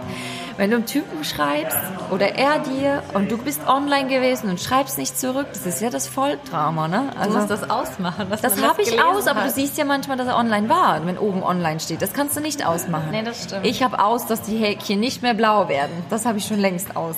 Wenn 0.56 0.70
du 0.70 0.76
einen 0.76 0.86
Typen 0.86 1.22
schreibst 1.22 1.76
oder 2.10 2.34
er 2.34 2.60
dir 2.60 3.02
und 3.12 3.30
du 3.30 3.36
bist 3.36 3.60
online 3.66 4.08
gewesen 4.08 4.48
und 4.48 4.58
schreibst 4.58 4.96
nicht 4.96 5.18
zurück, 5.18 5.48
das 5.52 5.66
ist 5.66 5.82
ja 5.82 5.90
das 5.90 6.08
Volldrama, 6.08 6.88
ne? 6.88 7.10
Also, 7.18 7.32
du 7.32 7.36
musst 7.36 7.50
das 7.50 7.68
ausmachen. 7.68 8.28
das 8.30 8.62
habe 8.62 8.80
ich 8.80 9.02
aus, 9.02 9.26
aber 9.26 9.42
du 9.42 9.50
siehst 9.50 9.76
ja 9.76 9.84
manchmal, 9.84 10.16
dass 10.16 10.28
er 10.28 10.36
online 10.36 10.68
war, 10.68 11.04
wenn 11.04 11.18
oben 11.18 11.42
online 11.42 11.78
steht. 11.78 12.00
Das 12.00 12.14
kannst 12.14 12.36
du 12.36 12.40
nicht 12.40 12.64
ausmachen. 12.64 13.10
Nee, 13.10 13.22
das 13.22 13.44
stimmt. 13.44 13.66
Ich 13.66 13.82
habe 13.82 14.02
aus, 14.02 14.26
dass 14.26 14.42
die 14.42 14.56
Häkchen 14.56 14.98
nicht 14.98 15.22
mehr 15.22 15.34
blau 15.34 15.68
werden. 15.68 15.92
Das 16.08 16.24
habe 16.24 16.38
ich 16.38 16.46
schon 16.46 16.60
längst 16.60 16.96
aus. 16.96 17.16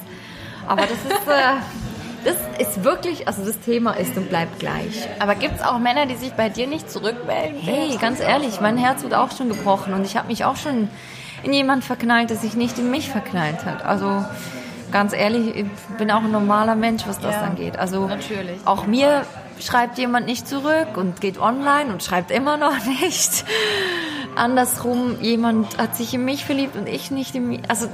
Aber 0.66 0.82
das 0.82 0.90
ist... 0.90 1.28
Äh, 1.28 1.54
das 2.24 2.36
ist 2.58 2.82
wirklich, 2.82 3.28
also 3.28 3.44
das 3.44 3.58
Thema 3.60 3.92
ist 3.92 4.16
und 4.16 4.28
bleibt 4.28 4.58
gleich. 4.58 5.08
Aber 5.20 5.34
gibt 5.36 5.56
es 5.56 5.62
auch 5.62 5.78
Männer, 5.78 6.06
die 6.06 6.16
sich 6.16 6.32
bei 6.32 6.48
dir 6.48 6.66
nicht 6.66 6.90
zurückmelden? 6.90 7.60
Hey, 7.60 7.96
ganz 8.00 8.20
ehrlich, 8.20 8.60
mein 8.60 8.76
Herz 8.76 9.02
wird 9.02 9.14
auch 9.14 9.30
schon 9.30 9.48
gebrochen 9.48 9.94
und 9.94 10.04
ich 10.04 10.16
habe 10.16 10.26
mich 10.26 10.44
auch 10.44 10.56
schon 10.56 10.88
in 11.42 11.52
jemand 11.52 11.84
verknallt, 11.84 12.30
der 12.30 12.36
sich 12.36 12.54
nicht 12.54 12.78
in 12.78 12.90
mich 12.90 13.10
verknallt 13.10 13.64
hat. 13.64 13.84
Also 13.84 14.24
ganz 14.92 15.12
ehrlich, 15.12 15.54
ich 15.54 15.66
bin 15.96 16.10
auch 16.10 16.22
ein 16.22 16.30
normaler 16.30 16.74
Mensch, 16.74 17.06
was 17.06 17.18
das 17.18 17.34
ja, 17.34 17.42
angeht. 17.42 17.78
Also 17.78 18.06
natürlich. 18.06 18.58
auch 18.64 18.86
mir 18.86 19.24
schreibt 19.60 19.98
jemand 19.98 20.26
nicht 20.26 20.46
zurück 20.46 20.96
und 20.96 21.20
geht 21.20 21.38
online 21.38 21.92
und 21.92 22.02
schreibt 22.02 22.30
immer 22.30 22.56
noch 22.56 22.76
nicht. 23.00 23.44
Andersrum, 24.36 25.20
jemand 25.20 25.78
hat 25.78 25.96
sich 25.96 26.14
in 26.14 26.24
mich 26.24 26.44
verliebt 26.44 26.76
und 26.76 26.88
ich 26.88 27.10
nicht 27.10 27.34
in 27.34 27.48
mich. 27.48 27.60
Also 27.68 27.88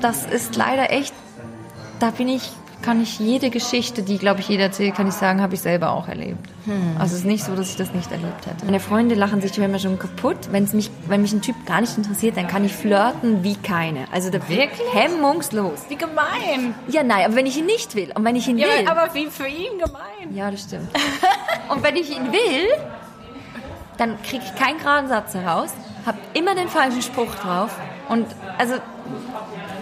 das 0.00 0.24
ist 0.24 0.56
leider 0.56 0.92
echt, 0.92 1.12
da 1.98 2.10
bin 2.10 2.28
ich 2.28 2.50
kann 2.82 3.02
ich 3.02 3.18
jede 3.18 3.50
Geschichte, 3.50 4.02
die, 4.02 4.18
glaube 4.18 4.40
ich, 4.40 4.48
jeder 4.48 4.64
erzählt, 4.64 4.94
kann 4.94 5.08
ich 5.08 5.14
sagen, 5.14 5.42
habe 5.42 5.54
ich 5.54 5.60
selber 5.60 5.90
auch 5.90 6.08
erlebt. 6.08 6.48
Hm. 6.64 6.96
Also 6.98 7.14
es 7.14 7.20
ist 7.20 7.26
nicht 7.26 7.44
so, 7.44 7.54
dass 7.54 7.70
ich 7.70 7.76
das 7.76 7.92
nicht 7.92 8.10
erlebt 8.12 8.46
hätte. 8.46 8.64
Meine 8.64 8.80
Freunde 8.80 9.14
lachen 9.14 9.40
sich 9.40 9.56
immer 9.58 9.78
schon 9.78 9.98
kaputt. 9.98 10.36
Wenn's 10.50 10.72
mich, 10.72 10.90
wenn 11.06 11.22
mich 11.22 11.32
ein 11.32 11.42
Typ 11.42 11.56
gar 11.66 11.80
nicht 11.80 11.96
interessiert, 11.96 12.36
dann 12.36 12.46
kann 12.46 12.64
ich 12.64 12.72
flirten 12.72 13.42
wie 13.42 13.56
keine. 13.56 14.06
Also 14.12 14.30
da 14.30 14.38
wirklich 14.48 14.92
hemmungslos. 14.92 15.80
Wie 15.88 15.96
gemein. 15.96 16.74
Ja, 16.88 17.02
nein, 17.02 17.24
aber 17.24 17.36
wenn 17.36 17.46
ich 17.46 17.58
ihn 17.58 17.66
nicht 17.66 17.94
will 17.94 18.10
und 18.14 18.24
wenn 18.24 18.36
ich 18.36 18.46
ihn 18.48 18.58
ja, 18.58 18.66
will. 18.66 18.88
Aber 18.88 19.12
wie 19.14 19.26
für 19.26 19.48
ihn 19.48 19.78
gemein. 19.78 20.34
Ja, 20.34 20.50
das 20.50 20.62
stimmt. 20.62 20.88
und 21.68 21.82
wenn 21.82 21.96
ich 21.96 22.10
ihn 22.10 22.32
will, 22.32 22.68
dann 23.96 24.22
kriege 24.22 24.44
ich 24.44 24.54
keinen 24.54 24.78
geraden 24.78 25.08
Satz 25.08 25.34
heraus, 25.34 25.70
habe 26.06 26.18
immer 26.34 26.54
den 26.54 26.68
falschen 26.68 27.02
Spruch 27.02 27.34
drauf 27.34 27.70
und 28.08 28.26
also 28.56 28.74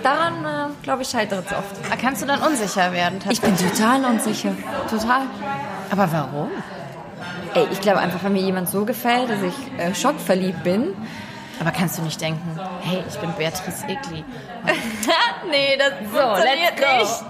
daran, 0.06 0.44
äh, 0.44 0.72
glaube 0.82 1.02
ich, 1.02 1.08
scheitert 1.08 1.46
es 1.46 1.52
oft. 1.52 1.90
Da 1.90 1.96
kannst 1.96 2.22
du 2.22 2.26
dann 2.26 2.40
unsicher 2.40 2.92
werden? 2.92 3.18
Ich 3.28 3.40
bin 3.40 3.56
total 3.56 4.04
unsicher. 4.04 4.56
Total. 4.88 5.22
Aber 5.90 6.12
warum? 6.12 6.50
Ey, 7.54 7.66
ich 7.72 7.80
glaube 7.80 7.98
einfach, 7.98 8.22
wenn 8.22 8.32
mir 8.32 8.42
jemand 8.42 8.68
so 8.68 8.84
gefällt, 8.84 9.30
dass 9.30 9.42
ich 9.42 9.80
äh, 9.80 9.94
schockverliebt 9.94 10.62
bin. 10.62 10.94
Aber 11.58 11.70
kannst 11.70 11.96
du 11.96 12.02
nicht 12.02 12.20
denken, 12.20 12.60
hey, 12.82 13.02
ich 13.08 13.18
bin 13.18 13.32
Beatrice 13.32 13.84
Egli. 13.84 14.22
nee, 15.50 15.78
das 15.78 15.92
so, 16.12 16.18
funktioniert 16.18 16.74
nicht. 16.74 17.24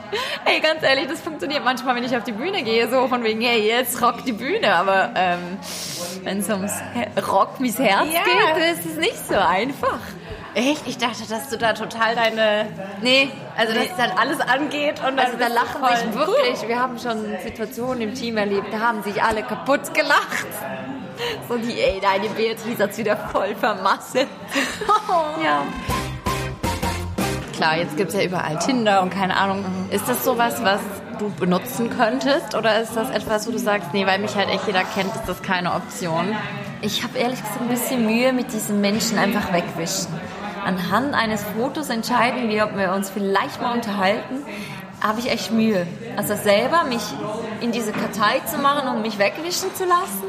Hey, 0.45 0.61
ganz 0.61 0.83
ehrlich, 0.83 1.07
das 1.07 1.21
funktioniert 1.21 1.65
manchmal, 1.65 1.95
wenn 1.95 2.03
ich 2.03 2.17
auf 2.17 2.25
die 2.25 2.33
Bühne 2.33 2.65
gehe, 2.65 2.91
so 2.91 3.07
von 3.07 3.23
wegen, 3.23 3.41
hey, 3.41 3.65
jetzt 3.65 4.03
rock 4.03 4.25
die 4.25 4.33
Bühne. 4.33 4.75
Aber 4.75 5.11
ähm, 5.15 5.59
wenn 6.25 6.39
es 6.39 6.49
ums 6.49 6.73
Rock 7.31 7.61
mis 7.61 7.79
Herz 7.79 8.09
ja. 8.13 8.23
geht, 8.25 8.79
ist 8.79 8.87
es 8.87 8.97
nicht 8.97 9.29
so 9.29 9.37
einfach. 9.37 10.01
Echt? 10.57 10.87
Ich 10.87 10.97
dachte, 10.97 11.29
dass 11.29 11.51
du 11.51 11.59
da 11.59 11.75
total 11.75 12.15
deine. 12.15 12.67
Nee. 13.03 13.29
Also, 13.59 13.75
dass 13.75 13.95
dann 13.99 14.11
alles 14.17 14.41
angeht 14.41 15.03
und 15.07 15.19
Also, 15.19 15.37
da 15.37 15.49
lachen 15.49 15.85
sich 15.95 16.15
wirklich. 16.15 16.67
Wir 16.67 16.81
haben 16.81 16.99
schon 16.99 17.27
Situationen 17.45 18.01
im 18.01 18.15
Team 18.15 18.39
erlebt, 18.39 18.69
da 18.73 18.79
haben 18.79 19.03
sich 19.03 19.23
alle 19.23 19.43
kaputt 19.43 19.93
gelacht. 19.93 20.47
So 21.47 21.59
die, 21.59 21.79
ey, 21.79 22.01
deine 22.01 22.31
Beatrice 22.31 22.83
hat's 22.83 22.97
wieder 22.97 23.19
voll 23.19 23.55
vermasselt. 23.55 24.29
ja. 25.45 25.63
Klar, 27.53 27.77
jetzt 27.77 27.99
gibt's 27.99 28.15
ja 28.15 28.23
überall 28.23 28.59
Tinder 28.59 29.03
und 29.03 29.11
keine 29.11 29.37
Ahnung. 29.37 29.63
Ist 29.91 30.09
das 30.09 30.25
sowas, 30.25 30.65
was 30.65 30.81
du 31.19 31.29
benutzen 31.39 31.91
könntest? 31.91 32.55
Oder 32.55 32.81
ist 32.81 32.97
das 32.97 33.11
etwas, 33.11 33.47
wo 33.47 33.51
du 33.51 33.59
sagst, 33.59 33.93
nee, 33.93 34.07
weil 34.07 34.21
mich 34.21 34.35
halt 34.35 34.49
echt 34.49 34.67
jeder 34.67 34.85
kennt, 34.85 35.15
ist 35.15 35.27
das 35.27 35.43
keine 35.43 35.75
Option? 35.75 36.35
Ich 36.83 37.03
habe 37.03 37.19
ehrlich 37.19 37.41
gesagt 37.41 37.61
ein 37.61 37.69
bisschen 37.69 38.07
Mühe 38.07 38.33
mit 38.33 38.53
diesen 38.53 38.81
Menschen 38.81 39.19
einfach 39.19 39.53
wegwischen 39.53 40.13
anhand 40.67 41.15
eines 41.15 41.43
Fotos 41.43 41.89
entscheiden 41.91 42.49
wir, 42.49 42.65
ob 42.65 42.77
wir 42.77 42.93
uns 42.93 43.09
vielleicht 43.09 43.63
mal 43.63 43.73
unterhalten, 43.73 44.45
habe 45.01 45.21
ich 45.21 45.31
echt 45.31 45.53
Mühe. 45.53 45.87
Also 46.17 46.35
selber 46.35 46.85
mich 46.85 47.03
in 47.61 47.71
diese 47.71 47.93
Kartei 47.93 48.41
zu 48.47 48.59
machen 48.59 48.89
und 48.89 49.03
mich 49.03 49.19
wegwischen 49.19 49.75
zu 49.75 49.85
lassen. 49.85 50.25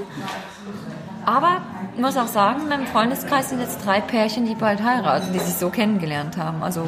Aber 1.25 1.61
ich 1.95 2.01
muss 2.01 2.15
auch 2.15 2.27
sagen, 2.27 2.61
in 2.61 2.69
meinem 2.69 2.85
Freundeskreis 2.85 3.49
sind 3.49 3.59
jetzt 3.59 3.83
drei 3.83 3.99
Pärchen, 3.99 4.45
die 4.45 4.55
bald 4.55 4.83
heiraten, 4.83 5.33
die 5.33 5.39
sich 5.39 5.55
so 5.55 5.69
kennengelernt 5.69 6.37
haben. 6.37 6.61
Also 6.63 6.87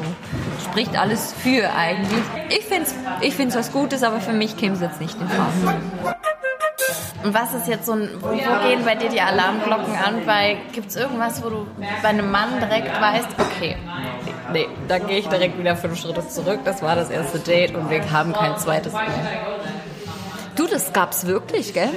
spricht 0.70 0.96
alles 0.96 1.34
für 1.42 1.74
eigentlich. 1.74 2.22
Ich 2.48 2.64
finde 2.66 2.84
es 2.84 2.94
ich 3.20 3.34
find's 3.34 3.56
was 3.56 3.72
Gutes, 3.72 4.02
aber 4.02 4.20
für 4.20 4.32
mich 4.32 4.56
käme 4.56 4.76
es 4.76 4.80
jetzt 4.80 5.00
nicht 5.00 5.20
in 5.20 5.28
Frage. 5.28 6.19
Und 7.22 7.34
was 7.34 7.54
ist 7.54 7.68
jetzt 7.68 7.86
so 7.86 7.92
ein, 7.92 8.10
wo, 8.20 8.28
wo 8.28 8.68
gehen 8.68 8.84
bei 8.84 8.94
dir 8.94 9.08
die 9.08 9.20
Alarmglocken 9.20 9.94
an? 9.96 10.26
Weil 10.26 10.56
gibt 10.72 10.90
es 10.90 10.96
irgendwas, 10.96 11.42
wo 11.44 11.50
du 11.50 11.66
bei 12.02 12.08
einem 12.08 12.30
Mann 12.30 12.60
direkt 12.60 13.00
weißt, 13.00 13.28
okay, 13.38 13.76
nee, 14.52 14.68
da 14.88 14.98
gehe 14.98 15.18
ich 15.18 15.28
direkt 15.28 15.58
wieder 15.58 15.76
fünf 15.76 16.00
Schritte 16.00 16.26
zurück. 16.26 16.60
Das 16.64 16.82
war 16.82 16.96
das 16.96 17.10
erste 17.10 17.38
Date 17.38 17.74
und 17.74 17.90
wir 17.90 18.10
haben 18.10 18.32
kein 18.32 18.56
zweites 18.58 18.92
mehr. 18.92 19.02
Du, 20.56 20.66
das 20.66 20.92
gab's 20.92 21.26
wirklich, 21.26 21.72
gell? 21.72 21.90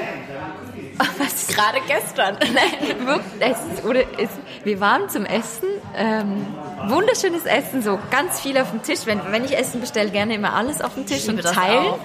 Was? 1.17 1.47
Gerade 1.47 1.79
gestern. 1.88 2.38
Nein, 2.53 3.08
wirklich. 3.08 3.23
Es, 3.39 3.84
oder 3.84 4.01
es, 4.17 4.29
wir 4.63 4.79
waren 4.79 5.10
zum 5.10 5.25
Essen. 5.25 5.67
Ähm, 5.95 6.45
wunderschönes 6.88 7.45
Essen, 7.45 7.82
so 7.82 7.99
ganz 8.10 8.39
viel 8.39 8.58
auf 8.58 8.71
dem 8.71 8.82
Tisch. 8.84 9.01
Wenn, 9.06 9.19
wenn 9.32 9.43
ich 9.43 9.58
Essen 9.58 9.82
bestelle, 9.82 10.10
gerne 10.10 10.36
immer 10.36 10.53
alles 10.53 10.82
auf 10.82 10.93
dem 10.95 11.06
Tisch 11.06 11.27
und 11.27 11.41
teilen. 11.41 11.86
auch. 11.86 11.99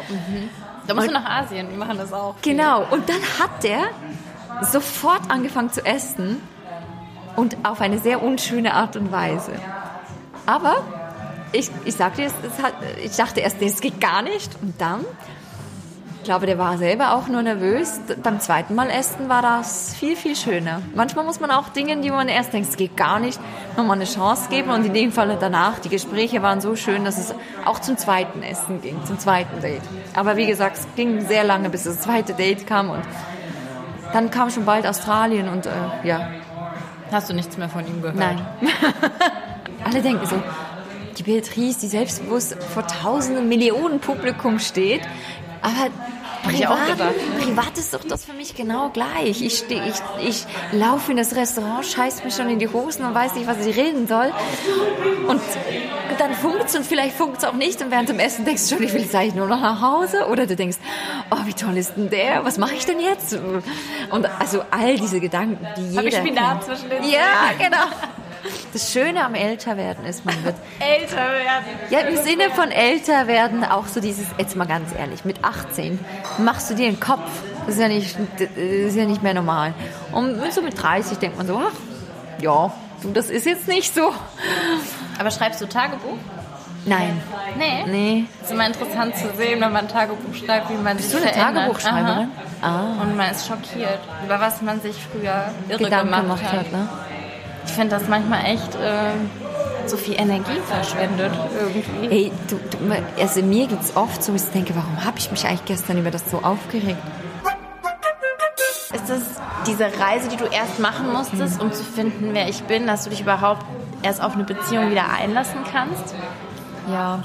Da 0.89 0.95
musst 0.95 1.09
du 1.09 1.13
nach 1.13 1.43
Asien, 1.43 1.69
wir 1.69 1.77
machen 1.77 1.99
das 1.99 2.15
auch. 2.15 2.35
Genau. 2.41 2.87
Und 2.91 3.11
dann 3.11 3.21
hat 3.39 3.63
der 3.63 3.91
sofort 4.63 5.31
angefangen 5.31 5.71
zu 5.71 5.85
essen 5.85 6.41
und 7.37 7.59
auf 7.63 7.83
eine 7.83 7.99
sehr 7.99 8.23
unschöne 8.23 8.73
Art 8.73 8.97
und 8.97 9.13
Weise. 9.13 9.53
Aber 10.47 10.83
ich, 11.53 11.71
ich 11.85 11.95
sagte, 11.95 12.23
es, 12.23 12.33
es 12.43 12.63
hat, 12.63 12.73
ich 13.05 13.15
dachte 13.15 13.41
erst, 13.41 13.61
das 13.61 13.83
geht 13.83 14.01
gar 14.01 14.23
nicht. 14.23 14.51
Und 14.63 14.81
dann, 14.81 15.05
glaube, 16.29 16.45
der 16.45 16.59
war 16.59 16.77
selber 16.77 17.15
auch 17.15 17.29
nur 17.29 17.43
nervös. 17.43 18.01
Beim 18.23 18.39
zweiten 18.39 18.75
Mal 18.75 18.91
essen 18.91 19.31
war 19.31 19.41
das 19.41 19.95
viel, 19.95 20.15
viel 20.15 20.37
schöner. 20.37 20.83
Manchmal 20.95 21.25
muss 21.25 21.41
man 21.41 21.51
auch 21.51 21.71
Dinge, 21.71 21.97
die 22.03 22.11
man 22.11 22.29
erst 22.29 22.53
denkt, 22.53 22.69
es 22.69 22.77
geht 22.77 22.99
gar 22.99 23.19
nicht, 23.19 23.41
nochmal 23.77 23.97
eine 23.97 24.05
Chance 24.05 24.51
geben. 24.51 24.71
Und 24.71 24.85
in 24.85 24.93
dem 24.93 25.11
Fall 25.11 25.37
danach, 25.41 25.79
die 25.79 25.89
Gespräche 25.89 26.43
waren 26.43 26.61
so 26.61 26.77
schön, 26.77 27.07
dass 27.07 27.17
es 27.17 27.35
auch 27.65 27.79
zum 27.79 27.97
zweiten 27.97 28.43
Essen 28.43 28.83
ging, 28.83 29.03
zum 29.07 29.19
zweiten 29.19 29.63
Date. 29.63 29.81
Aber 30.15 30.37
wie 30.37 30.47
gesagt, 30.47 30.77
es 30.77 30.87
ging 30.97 31.27
sehr 31.27 31.45
lange, 31.45 31.71
bis 31.71 31.85
das 31.85 32.03
zweite 32.03 32.35
Date 32.35 32.67
kam. 32.67 32.91
Und 32.91 33.03
dann 34.13 34.31
kam 34.31 34.51
schon 34.51 34.67
bald 34.67 34.87
Australien 34.87 35.49
und 35.49 35.65
äh, 35.65 35.71
ja, 36.05 36.29
Hast 37.11 37.31
du 37.31 37.35
nichts 37.35 37.57
mehr 37.57 37.71
von 37.71 37.87
ihm 37.87 38.03
gehört? 38.03 38.17
Nein. 38.17 38.39
Alle 39.85 40.03
denken 40.03 40.27
so, 40.27 40.37
die 41.17 41.23
Beatrice, 41.23 41.81
die 41.81 41.87
selbstbewusst 41.87 42.63
vor 42.63 42.87
tausenden 42.87 43.49
Millionen 43.49 43.99
Publikum 43.99 44.59
steht, 44.59 45.01
aber 45.63 45.91
privat, 46.43 46.87
gedacht, 46.87 47.15
privat 47.39 47.79
ist 47.79 47.95
doch 47.95 48.05
das 48.05 48.25
für 48.25 48.33
mich 48.33 48.55
genau 48.55 48.91
gleich. 48.91 49.43
Ich, 49.43 49.59
steh, 49.59 49.81
ich, 49.87 50.27
ich 50.27 50.47
laufe 50.73 51.11
in 51.11 51.17
das 51.17 51.35
Restaurant, 51.35 51.85
scheiß 51.85 52.25
mich 52.25 52.35
schon 52.35 52.49
in 52.49 52.59
die 52.59 52.69
Hosen 52.69 53.05
und 53.05 53.15
weiß 53.15 53.35
nicht, 53.35 53.47
was 53.47 53.65
ich 53.65 53.77
reden 53.77 54.07
soll. 54.07 54.33
Und 55.29 55.41
dann 56.19 56.35
funkt's 56.35 56.77
und 56.77 56.85
vielleicht 56.85 57.17
funkt's 57.17 57.45
auch 57.45 57.53
nicht. 57.53 57.81
Und 57.83 57.91
während 57.91 58.09
dem 58.09 58.19
Essen 58.19 58.45
denkst 58.45 58.69
du 58.69 58.75
schon, 58.75 58.85
ich 58.85 58.93
will 58.93 59.03
jetzt 59.03 59.15
eigentlich 59.15 59.35
nur 59.35 59.47
noch 59.47 59.61
nach 59.61 59.81
Hause. 59.81 60.27
Oder 60.29 60.47
du 60.47 60.57
denkst, 60.57 60.79
oh, 61.31 61.47
wie 61.47 61.55
toll 61.55 61.77
ist 61.77 61.97
denn 61.97 62.11
der? 62.11 62.45
Was 62.45 62.59
mache 62.59 62.75
ich 62.75 62.85
denn 62.85 63.01
jetzt? 63.01 63.39
Und 64.11 64.27
also 64.41 64.63
all 64.71 64.97
diese 64.97 65.21
Gedanken, 65.21 65.67
die 65.77 65.83
jeder 65.83 65.99
Hab 65.99 66.07
ich 66.07 66.17
Spinat 66.17 66.65
zwischen 66.65 66.91
den 66.91 67.05
Ja, 67.05 67.53
genau. 67.59 67.87
Das 68.73 68.93
Schöne 68.93 69.25
am 69.25 69.35
Älterwerden 69.35 70.05
ist, 70.05 70.25
man 70.27 70.45
wird 70.45 70.55
Älter 70.81 71.17
werden. 71.17 71.65
ja, 71.91 72.01
im 72.01 72.17
Sinne 72.17 72.51
von 72.51 72.71
älter 72.71 73.27
werden 73.27 73.65
auch 73.65 73.87
so 73.87 74.01
dieses, 74.01 74.27
jetzt 74.37 74.57
mal 74.57 74.67
ganz 74.67 74.95
ehrlich, 74.95 75.25
mit 75.25 75.43
18 75.45 75.99
machst 76.39 76.69
du 76.71 76.75
dir 76.75 76.89
einen 76.89 77.01
Kopf. 77.01 77.31
Das 77.67 77.77
ist 77.77 77.81
ja 77.81 77.89
nicht, 77.89 78.17
das 78.39 78.49
ist 78.57 78.97
ja 78.97 79.05
nicht 79.07 79.23
mehr 79.23 79.35
normal. 79.35 79.73
Und 80.13 80.39
so 80.53 80.61
mit 80.63 80.81
30 80.81 81.19
denkt 81.19 81.39
man 81.39 81.47
so, 81.47 81.59
ach, 81.67 81.73
ja, 82.43 82.73
du, 83.03 83.11
das 83.13 83.31
ist 83.31 83.47
jetzt 83.47 83.69
nicht 83.69 83.95
so. 83.95 84.13
Aber 85.19 85.31
schreibst 85.31 85.61
du 85.61 85.67
Tagebuch? 85.67 86.17
Nein, 86.85 87.21
Nee. 87.59 87.85
nee. 87.87 88.25
Es 88.41 88.47
ist 88.49 88.53
immer 88.53 88.67
interessant 88.67 89.15
zu 89.17 89.27
sehen, 89.37 89.61
wenn 89.61 89.73
man 89.73 89.85
ein 89.87 89.89
Tagebuch 89.89 90.35
schreibt, 90.35 90.71
wie 90.71 90.75
man 90.75 90.97
Bist 90.97 91.11
sich 91.11 91.19
du 91.21 91.25
eine 91.27 91.33
verändert. 91.35 91.65
Tagebuchschreiberin? 91.65 92.29
Aha. 92.63 93.03
Und 93.03 93.17
man 93.17 93.31
ist 93.31 93.47
schockiert, 93.47 93.99
über 94.25 94.41
was 94.41 94.63
man 94.63 94.81
sich 94.81 94.97
früher 95.13 95.51
irre 95.69 95.79
Gedanken 95.85 96.07
gemacht, 96.13 96.23
gemacht 96.23 96.45
hat. 96.45 96.53
hat, 96.61 96.73
ne? 96.73 96.89
Ich 97.69 97.75
finde 97.75 97.97
das 97.97 98.09
manchmal 98.09 98.47
echt 98.47 98.75
äh, 98.77 99.13
so 99.87 99.97
viel 99.97 100.15
Energie 100.19 100.59
verschwendet 100.67 101.33
irgendwie. 101.61 102.09
Hey, 102.09 102.33
du, 102.49 102.57
du, 102.57 103.23
also 103.23 103.43
mir 103.43 103.67
geht's 103.67 103.95
oft 103.95 104.25
so, 104.25 104.35
ich 104.35 104.43
denke, 104.47 104.75
warum 104.75 105.05
habe 105.05 105.19
ich 105.19 105.31
mich 105.31 105.47
eigentlich 105.47 105.67
gestern 105.67 105.99
über 105.99 106.11
das 106.11 106.29
so 106.31 106.39
aufgeregt? 106.39 106.99
Ist 108.93 109.09
das 109.09 109.23
diese 109.67 109.85
Reise, 110.01 110.31
die 110.31 110.37
du 110.37 110.47
erst 110.47 110.81
machen 110.81 111.13
musstest, 111.13 111.61
um 111.61 111.71
zu 111.71 111.85
finden, 111.85 112.31
wer 112.33 112.49
ich 112.49 112.63
bin, 112.63 112.87
dass 112.87 113.05
du 113.05 113.11
dich 113.11 113.21
überhaupt 113.21 113.65
erst 114.03 114.23
auf 114.23 114.35
eine 114.35 114.45
Beziehung 114.45 114.91
wieder 114.91 115.11
einlassen 115.11 115.61
kannst? 115.71 116.15
Ja, 116.91 117.23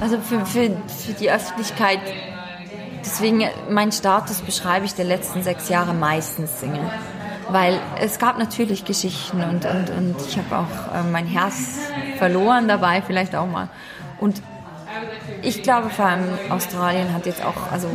also 0.00 0.18
für, 0.18 0.44
für, 0.44 0.70
für 0.88 1.12
die 1.14 1.30
Öffentlichkeit, 1.30 2.00
deswegen 3.02 3.44
mein 3.70 3.92
Status 3.92 4.42
beschreibe 4.42 4.84
ich 4.84 4.94
der 4.94 5.06
letzten 5.06 5.42
sechs 5.42 5.70
Jahre 5.70 5.94
meistens 5.94 6.60
Single. 6.60 6.90
Weil 7.52 7.80
es 8.00 8.18
gab 8.18 8.38
natürlich 8.38 8.84
Geschichten 8.84 9.42
und, 9.42 9.64
und, 9.64 9.90
und 9.90 10.16
ich 10.26 10.38
habe 10.38 10.56
auch 10.58 10.94
äh, 10.94 11.02
mein 11.10 11.26
Herz 11.26 11.78
verloren 12.18 12.68
dabei, 12.68 13.02
vielleicht 13.02 13.34
auch 13.34 13.46
mal. 13.46 13.68
Und 14.20 14.40
ich 15.42 15.62
glaube 15.62 15.90
vor 15.90 16.04
allem 16.04 16.38
Australien 16.48 17.12
hat 17.12 17.26
jetzt 17.26 17.44
auch, 17.44 17.72
also 17.72 17.88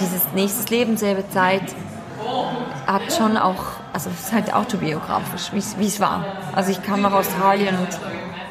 dieses 0.00 0.32
nächstes 0.34 0.68
Leben, 0.70 0.96
selbe 0.96 1.28
Zeit, 1.30 1.62
hat 2.86 3.12
schon 3.12 3.36
auch, 3.36 3.64
also 3.92 4.10
es 4.10 4.26
ist 4.26 4.32
halt 4.32 4.52
autobiografisch, 4.54 5.50
wie 5.52 5.86
es- 5.86 6.00
war. 6.00 6.24
Also 6.54 6.70
ich 6.70 6.82
kam 6.82 7.00
nach 7.02 7.12
Australien 7.12 7.76
und 7.76 7.88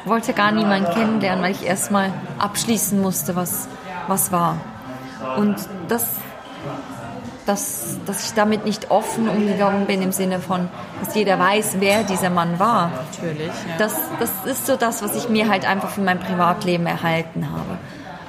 wollte 0.04 0.32
gar 0.32 0.50
niemanden 0.52 0.90
kennenlernen, 0.92 1.42
weil 1.44 1.52
ich 1.52 1.64
erstmal 1.64 2.12
abschließen 2.38 3.00
musste, 3.00 3.36
was, 3.36 3.68
was 4.08 4.32
war. 4.32 4.56
Und 5.36 5.56
das, 5.88 6.06
das, 7.46 7.98
dass 8.06 8.26
ich 8.26 8.34
damit 8.34 8.64
nicht 8.64 8.90
offen 8.90 9.28
umgegangen 9.28 9.86
bin 9.86 10.02
im 10.02 10.12
Sinne 10.12 10.40
von, 10.40 10.68
dass 11.00 11.14
jeder 11.14 11.38
weiß, 11.38 11.76
wer 11.78 12.02
dieser 12.02 12.30
Mann 12.30 12.58
war. 12.58 12.90
Natürlich, 13.12 13.48
ja. 13.48 13.76
Das, 13.78 13.94
das 14.18 14.30
ist 14.46 14.66
so 14.66 14.76
das, 14.76 15.02
was 15.02 15.14
ich 15.14 15.28
mir 15.28 15.48
halt 15.48 15.66
einfach 15.66 15.90
von 15.90 16.04
meinem 16.04 16.20
Privatleben 16.20 16.86
erhalten 16.86 17.50
habe. 17.50 17.78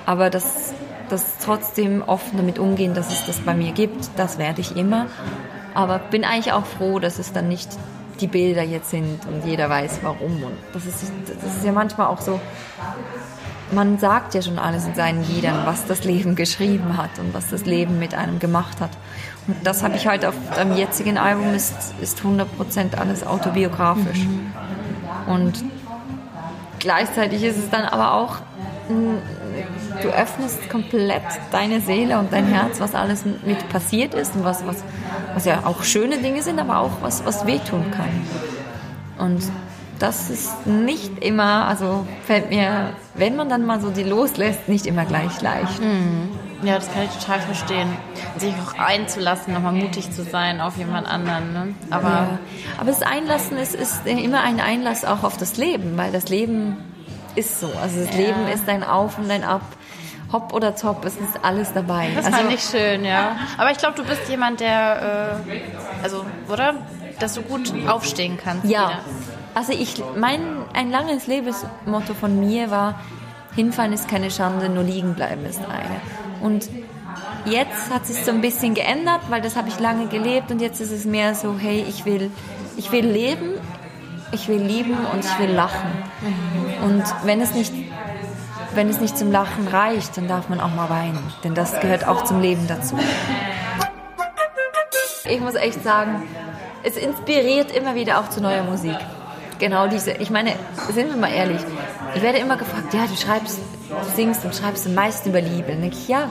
Aber 0.05 0.29
das, 0.29 0.73
das 1.09 1.37
trotzdem 1.43 2.03
offen 2.05 2.37
damit 2.37 2.59
umgehen, 2.59 2.93
dass 2.93 3.11
es 3.11 3.25
das 3.25 3.39
bei 3.39 3.53
mir 3.53 3.71
gibt, 3.71 4.09
das 4.17 4.37
werde 4.37 4.61
ich 4.61 4.75
immer. 4.75 5.07
Aber 5.73 5.99
bin 5.99 6.23
eigentlich 6.25 6.53
auch 6.53 6.65
froh, 6.65 6.99
dass 6.99 7.19
es 7.19 7.31
dann 7.31 7.47
nicht 7.47 7.69
die 8.19 8.27
Bilder 8.27 8.63
jetzt 8.63 8.89
sind 8.89 9.25
und 9.25 9.45
jeder 9.45 9.69
weiß 9.69 9.99
warum. 10.01 10.43
Und 10.43 10.57
das 10.73 10.85
ist, 10.85 11.11
das 11.27 11.57
ist 11.57 11.65
ja 11.65 11.71
manchmal 11.71 12.07
auch 12.07 12.21
so, 12.21 12.39
man 13.71 13.97
sagt 13.97 14.33
ja 14.33 14.41
schon 14.41 14.59
alles 14.59 14.85
in 14.85 14.95
seinen 14.95 15.23
Liedern, 15.27 15.65
was 15.65 15.85
das 15.85 16.03
Leben 16.03 16.35
geschrieben 16.35 16.97
hat 16.97 17.19
und 17.19 17.33
was 17.33 17.49
das 17.49 17.65
Leben 17.65 17.99
mit 17.99 18.13
einem 18.13 18.39
gemacht 18.39 18.81
hat. 18.81 18.91
Das 19.63 19.83
habe 19.83 19.95
ich 19.95 20.07
halt 20.07 20.25
auf 20.25 20.33
dem 20.57 20.75
jetzigen 20.75 21.17
Album, 21.17 21.53
ist, 21.53 21.93
ist 22.01 22.19
100% 22.19 22.95
alles 22.97 23.25
autobiografisch. 23.25 24.25
Und 25.27 25.63
gleichzeitig 26.79 27.43
ist 27.43 27.57
es 27.57 27.69
dann 27.69 27.85
aber 27.85 28.13
auch, 28.13 28.37
du 30.01 30.09
öffnest 30.09 30.69
komplett 30.69 31.23
deine 31.51 31.81
Seele 31.81 32.19
und 32.19 32.31
dein 32.33 32.45
Herz, 32.45 32.79
was 32.79 32.95
alles 32.95 33.23
mit 33.25 33.69
passiert 33.69 34.13
ist 34.13 34.35
und 34.35 34.43
was, 34.43 34.65
was, 34.65 34.83
was 35.33 35.45
ja 35.45 35.61
auch 35.65 35.83
schöne 35.83 36.17
Dinge 36.17 36.41
sind, 36.41 36.59
aber 36.59 36.79
auch 36.79 37.01
was, 37.01 37.25
was 37.25 37.45
wehtun 37.45 37.91
kann. 37.91 38.09
Und 39.17 39.43
das 39.99 40.29
ist 40.29 40.67
nicht 40.67 41.23
immer, 41.23 41.67
also 41.67 42.05
fällt 42.25 42.49
mir, 42.49 42.89
wenn 43.15 43.35
man 43.35 43.49
dann 43.49 43.65
mal 43.65 43.79
so 43.79 43.89
die 43.91 44.03
loslässt, 44.03 44.67
nicht 44.67 44.85
immer 44.85 45.05
gleich 45.05 45.41
leicht. 45.41 45.79
Ja, 46.63 46.75
das 46.75 46.91
kann 46.91 47.03
ich 47.03 47.11
total 47.11 47.41
verstehen. 47.41 47.89
Sich 48.37 48.53
auch 48.53 48.79
einzulassen, 48.79 49.53
nochmal 49.53 49.73
mutig 49.73 50.11
zu 50.11 50.23
sein 50.23 50.61
auf 50.61 50.77
jemand 50.77 51.07
anderen. 51.07 51.53
Ne? 51.53 51.75
Aber 51.89 52.09
Ja. 52.09 52.39
Aber 52.77 52.91
das 52.91 53.01
Einlassen 53.01 53.57
ist, 53.57 53.75
ist 53.75 54.05
immer 54.05 54.41
ein 54.41 54.59
Einlass 54.59 55.05
auch 55.05 55.23
auf 55.23 55.37
das 55.37 55.57
Leben, 55.57 55.97
weil 55.97 56.11
das 56.11 56.29
Leben 56.29 56.77
ist 57.35 57.59
so. 57.59 57.71
Also 57.81 58.03
das 58.03 58.15
Leben 58.15 58.47
ist 58.47 58.67
ein 58.67 58.83
Auf 58.83 59.17
und 59.17 59.29
ein 59.29 59.43
Ab. 59.43 59.61
Hopp 60.31 60.53
oder 60.53 60.75
Top, 60.75 61.05
es 61.05 61.15
ist 61.17 61.43
alles 61.43 61.71
dabei. 61.73 62.09
das 62.15 62.25
also, 62.25 62.39
fand 62.39 62.51
ich 62.51 62.63
schön, 62.63 63.05
ja. 63.05 63.37
Aber 63.57 63.71
ich 63.71 63.77
glaube, 63.77 63.95
du 63.95 64.03
bist 64.03 64.27
jemand, 64.27 64.59
der, 64.59 65.39
äh, 65.47 66.03
also, 66.03 66.25
oder? 66.51 66.75
Dass 67.19 67.35
du 67.35 67.41
gut 67.43 67.71
aufstehen 67.87 68.37
kannst. 68.43 68.65
Ja. 68.65 68.89
wieder. 68.89 68.99
Also 69.53 69.71
ich, 69.71 70.03
mein, 70.17 70.41
ein 70.73 70.89
langes 70.89 71.27
Lebensmotto 71.27 72.13
von 72.13 72.39
mir 72.39 72.71
war, 72.71 72.99
hinfallen 73.55 73.93
ist 73.93 74.07
keine 74.07 74.31
Schande, 74.31 74.69
nur 74.69 74.83
liegen 74.83 75.13
bleiben 75.13 75.45
ist 75.45 75.61
eine. 75.61 76.01
Und 76.41 76.69
jetzt 77.45 77.91
hat 77.93 78.05
sich 78.05 78.23
so 78.23 78.31
ein 78.31 78.41
bisschen 78.41 78.73
geändert, 78.73 79.21
weil 79.29 79.41
das 79.41 79.55
habe 79.55 79.69
ich 79.69 79.79
lange 79.79 80.07
gelebt 80.07 80.51
und 80.51 80.61
jetzt 80.61 80.81
ist 80.81 80.91
es 80.91 81.05
mehr 81.05 81.35
so, 81.35 81.55
hey, 81.57 81.85
ich 81.87 82.05
will, 82.05 82.31
ich 82.77 82.91
will 82.91 83.05
leben, 83.05 83.53
ich 84.31 84.47
will 84.47 84.61
lieben 84.61 84.97
und 85.13 85.23
ich 85.23 85.39
will 85.39 85.51
lachen. 85.51 85.91
Und 86.83 87.03
wenn 87.23 87.41
es 87.41 87.53
nicht 87.53 87.73
wenn 88.75 88.89
es 88.89 88.99
nicht 88.99 89.17
zum 89.17 89.31
Lachen 89.31 89.67
reicht, 89.67 90.17
dann 90.17 90.27
darf 90.27 90.49
man 90.49 90.59
auch 90.59 90.73
mal 90.75 90.89
weinen, 90.89 91.23
denn 91.43 91.55
das 91.55 91.79
gehört 91.79 92.05
auch 92.07 92.25
zum 92.25 92.41
Leben 92.41 92.67
dazu. 92.67 92.97
Ich 95.27 95.39
muss 95.39 95.55
echt 95.55 95.81
sagen, 95.83 96.23
es 96.83 96.97
inspiriert 96.97 97.71
immer 97.71 97.95
wieder 97.95 98.19
auch 98.19 98.29
zu 98.29 98.41
neuer 98.41 98.63
Musik. 98.63 98.97
Genau 99.59 99.87
diese, 99.87 100.11
ich 100.11 100.29
meine, 100.29 100.51
sind 100.93 101.09
wir 101.09 101.15
mal 101.15 101.31
ehrlich, 101.31 101.61
ich 102.15 102.21
werde 102.21 102.39
immer 102.39 102.57
gefragt, 102.57 102.93
ja, 102.93 103.05
du 103.07 103.15
schreibst, 103.15 103.59
du 103.89 104.15
singst 104.15 104.43
und 104.45 104.53
schreibst 104.55 104.85
am 104.85 104.95
meisten 104.95 105.29
über 105.29 105.41
Liebe. 105.41 105.69
Dann 105.69 105.81
denke 105.81 105.97
ich, 105.97 106.07
ja, 106.07 106.29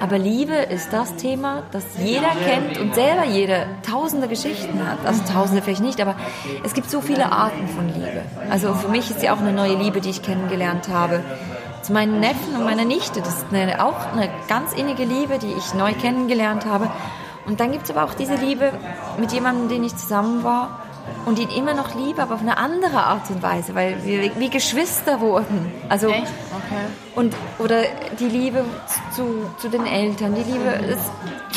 aber 0.00 0.18
Liebe 0.18 0.54
ist 0.54 0.92
das 0.92 1.16
Thema, 1.16 1.62
das 1.72 1.84
jeder 1.98 2.28
kennt 2.44 2.78
und 2.78 2.94
selber 2.94 3.24
jeder 3.24 3.66
tausende 3.82 4.28
Geschichten 4.28 4.86
hat. 4.86 4.98
Also 5.06 5.22
tausende 5.32 5.62
vielleicht 5.62 5.80
nicht, 5.80 6.00
aber 6.00 6.16
es 6.64 6.74
gibt 6.74 6.90
so 6.90 7.00
viele 7.00 7.32
Arten 7.32 7.66
von 7.68 7.88
Liebe. 7.88 8.22
Also 8.50 8.74
für 8.74 8.88
mich 8.88 9.10
ist 9.10 9.22
ja 9.22 9.34
auch 9.34 9.40
eine 9.40 9.52
neue 9.52 9.74
Liebe, 9.76 10.00
die 10.00 10.10
ich 10.10 10.22
kennengelernt 10.22 10.88
habe. 10.88 11.22
Zu 11.82 11.92
meinen 11.92 12.20
Neffen 12.20 12.56
und 12.56 12.64
meiner 12.64 12.84
Nichte, 12.84 13.20
das 13.20 13.38
ist 13.38 13.46
eine, 13.52 13.84
auch 13.84 14.12
eine 14.12 14.28
ganz 14.48 14.72
innige 14.74 15.04
Liebe, 15.04 15.38
die 15.38 15.52
ich 15.52 15.72
neu 15.72 15.94
kennengelernt 15.94 16.66
habe. 16.66 16.90
Und 17.46 17.60
dann 17.60 17.72
gibt 17.72 17.84
es 17.84 17.90
aber 17.90 18.04
auch 18.04 18.14
diese 18.14 18.34
Liebe 18.34 18.72
mit 19.18 19.32
jemandem, 19.32 19.68
den 19.68 19.84
ich 19.84 19.96
zusammen 19.96 20.42
war 20.44 20.85
und 21.24 21.38
ihn 21.38 21.50
immer 21.50 21.74
noch 21.74 21.94
liebe, 21.94 22.22
aber 22.22 22.34
auf 22.34 22.40
eine 22.40 22.56
andere 22.56 22.98
Art 22.98 23.30
und 23.30 23.42
Weise, 23.42 23.74
weil 23.74 24.04
wir 24.04 24.30
wie 24.38 24.50
Geschwister 24.50 25.20
wurden. 25.20 25.72
Also 25.88 26.08
Echt? 26.08 26.22
Okay. 26.22 26.84
und 27.14 27.34
oder 27.58 27.82
die 28.18 28.28
Liebe 28.28 28.64
zu, 29.14 29.50
zu 29.58 29.68
den 29.68 29.86
Eltern, 29.86 30.34
die 30.34 30.50
Liebe 30.50 30.70
ist, 30.88 31.10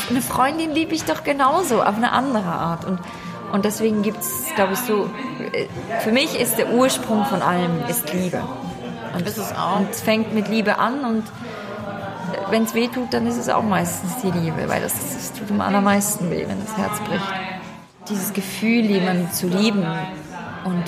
eine 0.10 0.22
Freundin 0.22 0.72
liebe 0.72 0.96
ich 0.96 1.04
doch 1.04 1.24
genauso 1.24 1.82
auf 1.82 1.96
eine 1.96 2.12
andere 2.12 2.50
Art 2.50 2.86
und 2.86 3.00
und 3.52 3.66
deswegen 3.66 4.04
gibt 4.04 4.20
es, 4.20 4.46
glaube 4.54 4.74
ich, 4.74 4.80
so, 4.80 5.10
äh, 5.54 5.66
für 6.02 6.12
mich 6.12 6.40
ist 6.40 6.60
der 6.60 6.72
Ursprung 6.72 7.26
von 7.26 7.42
allem 7.42 7.82
ist 7.90 8.14
Liebe. 8.14 8.44
Und, 9.16 9.28
Ist 9.28 9.40
es 9.40 9.52
auch. 9.56 9.80
Und 9.80 9.90
es 9.90 10.02
fängt 10.02 10.36
mit 10.36 10.48
Liebe 10.50 10.78
an 10.78 11.04
und 11.04 11.24
wenn 12.52 12.64
es 12.64 12.74
weh 12.74 12.88
tut, 12.88 13.14
dann 13.14 13.26
ist 13.28 13.38
es 13.38 13.50
auch 13.50 13.64
meistens 13.64 14.18
die 14.22 14.32
Liebe, 14.32 14.68
weil 14.68 14.82
das, 14.82 14.94
das 14.94 15.34
tut 15.34 15.50
am 15.50 15.62
allermeisten 15.62 16.30
weh, 16.30 16.46
wenn 16.48 16.64
das 16.64 16.78
Herz 16.78 17.00
bricht. 17.00 17.26
Dieses 18.10 18.34
Gefühl, 18.34 18.86
jemanden 18.86 19.32
zu 19.32 19.48
lieben 19.48 19.86
und, 20.66 20.74
und 20.76 20.86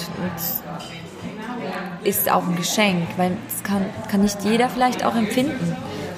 ist 2.04 2.32
auch 2.32 2.48
ein 2.48 2.56
Geschenk, 2.56 3.08
weil 3.18 3.38
es 3.48 3.64
kann, 3.64 3.86
kann 4.10 4.22
nicht 4.22 4.44
jeder 4.44 4.70
vielleicht 4.70 5.06
auch 5.06 5.16
empfinden, 5.16 5.76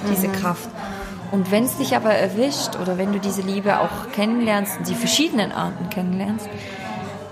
diese 0.09 0.29
Kraft. 0.29 0.69
Und 1.31 1.51
wenn 1.51 1.63
es 1.63 1.77
dich 1.77 1.95
aber 1.95 2.13
erwischt 2.13 2.77
oder 2.81 2.97
wenn 2.97 3.11
du 3.11 3.19
diese 3.19 3.41
Liebe 3.41 3.79
auch 3.79 4.11
kennenlernst 4.13 4.77
die 4.87 4.95
verschiedenen 4.95 5.51
Arten 5.51 5.89
kennenlernst, 5.89 6.47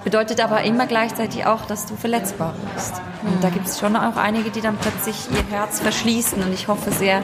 bedeutet 0.03 0.43
aber 0.43 0.63
immer 0.63 0.87
gleichzeitig 0.87 1.45
auch, 1.45 1.65
dass 1.65 1.85
du 1.85 1.95
verletzbar 1.95 2.55
bist. 2.73 2.93
Und 3.23 3.43
da 3.43 3.49
gibt 3.49 3.67
es 3.67 3.79
schon 3.79 3.95
auch 3.95 4.17
einige, 4.17 4.49
die 4.49 4.61
dann 4.61 4.77
plötzlich 4.77 5.15
ihr 5.31 5.55
Herz 5.55 5.79
verschließen 5.79 6.41
und 6.41 6.53
ich 6.53 6.67
hoffe 6.67 6.91
sehr, 6.91 7.21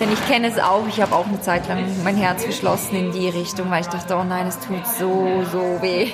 denn 0.00 0.10
ich 0.12 0.26
kenne 0.26 0.48
es 0.48 0.58
auch, 0.58 0.88
ich 0.88 1.00
habe 1.00 1.14
auch 1.14 1.26
eine 1.26 1.40
Zeit 1.40 1.68
lang 1.68 1.84
mein 2.02 2.16
Herz 2.16 2.42
verschlossen 2.44 2.96
in 2.96 3.12
die 3.12 3.28
Richtung, 3.28 3.70
weil 3.70 3.82
ich 3.82 3.86
dachte, 3.86 4.16
oh 4.16 4.24
nein, 4.24 4.46
es 4.46 4.58
tut 4.58 4.86
so, 4.86 5.44
so 5.52 5.82
weh, 5.82 6.08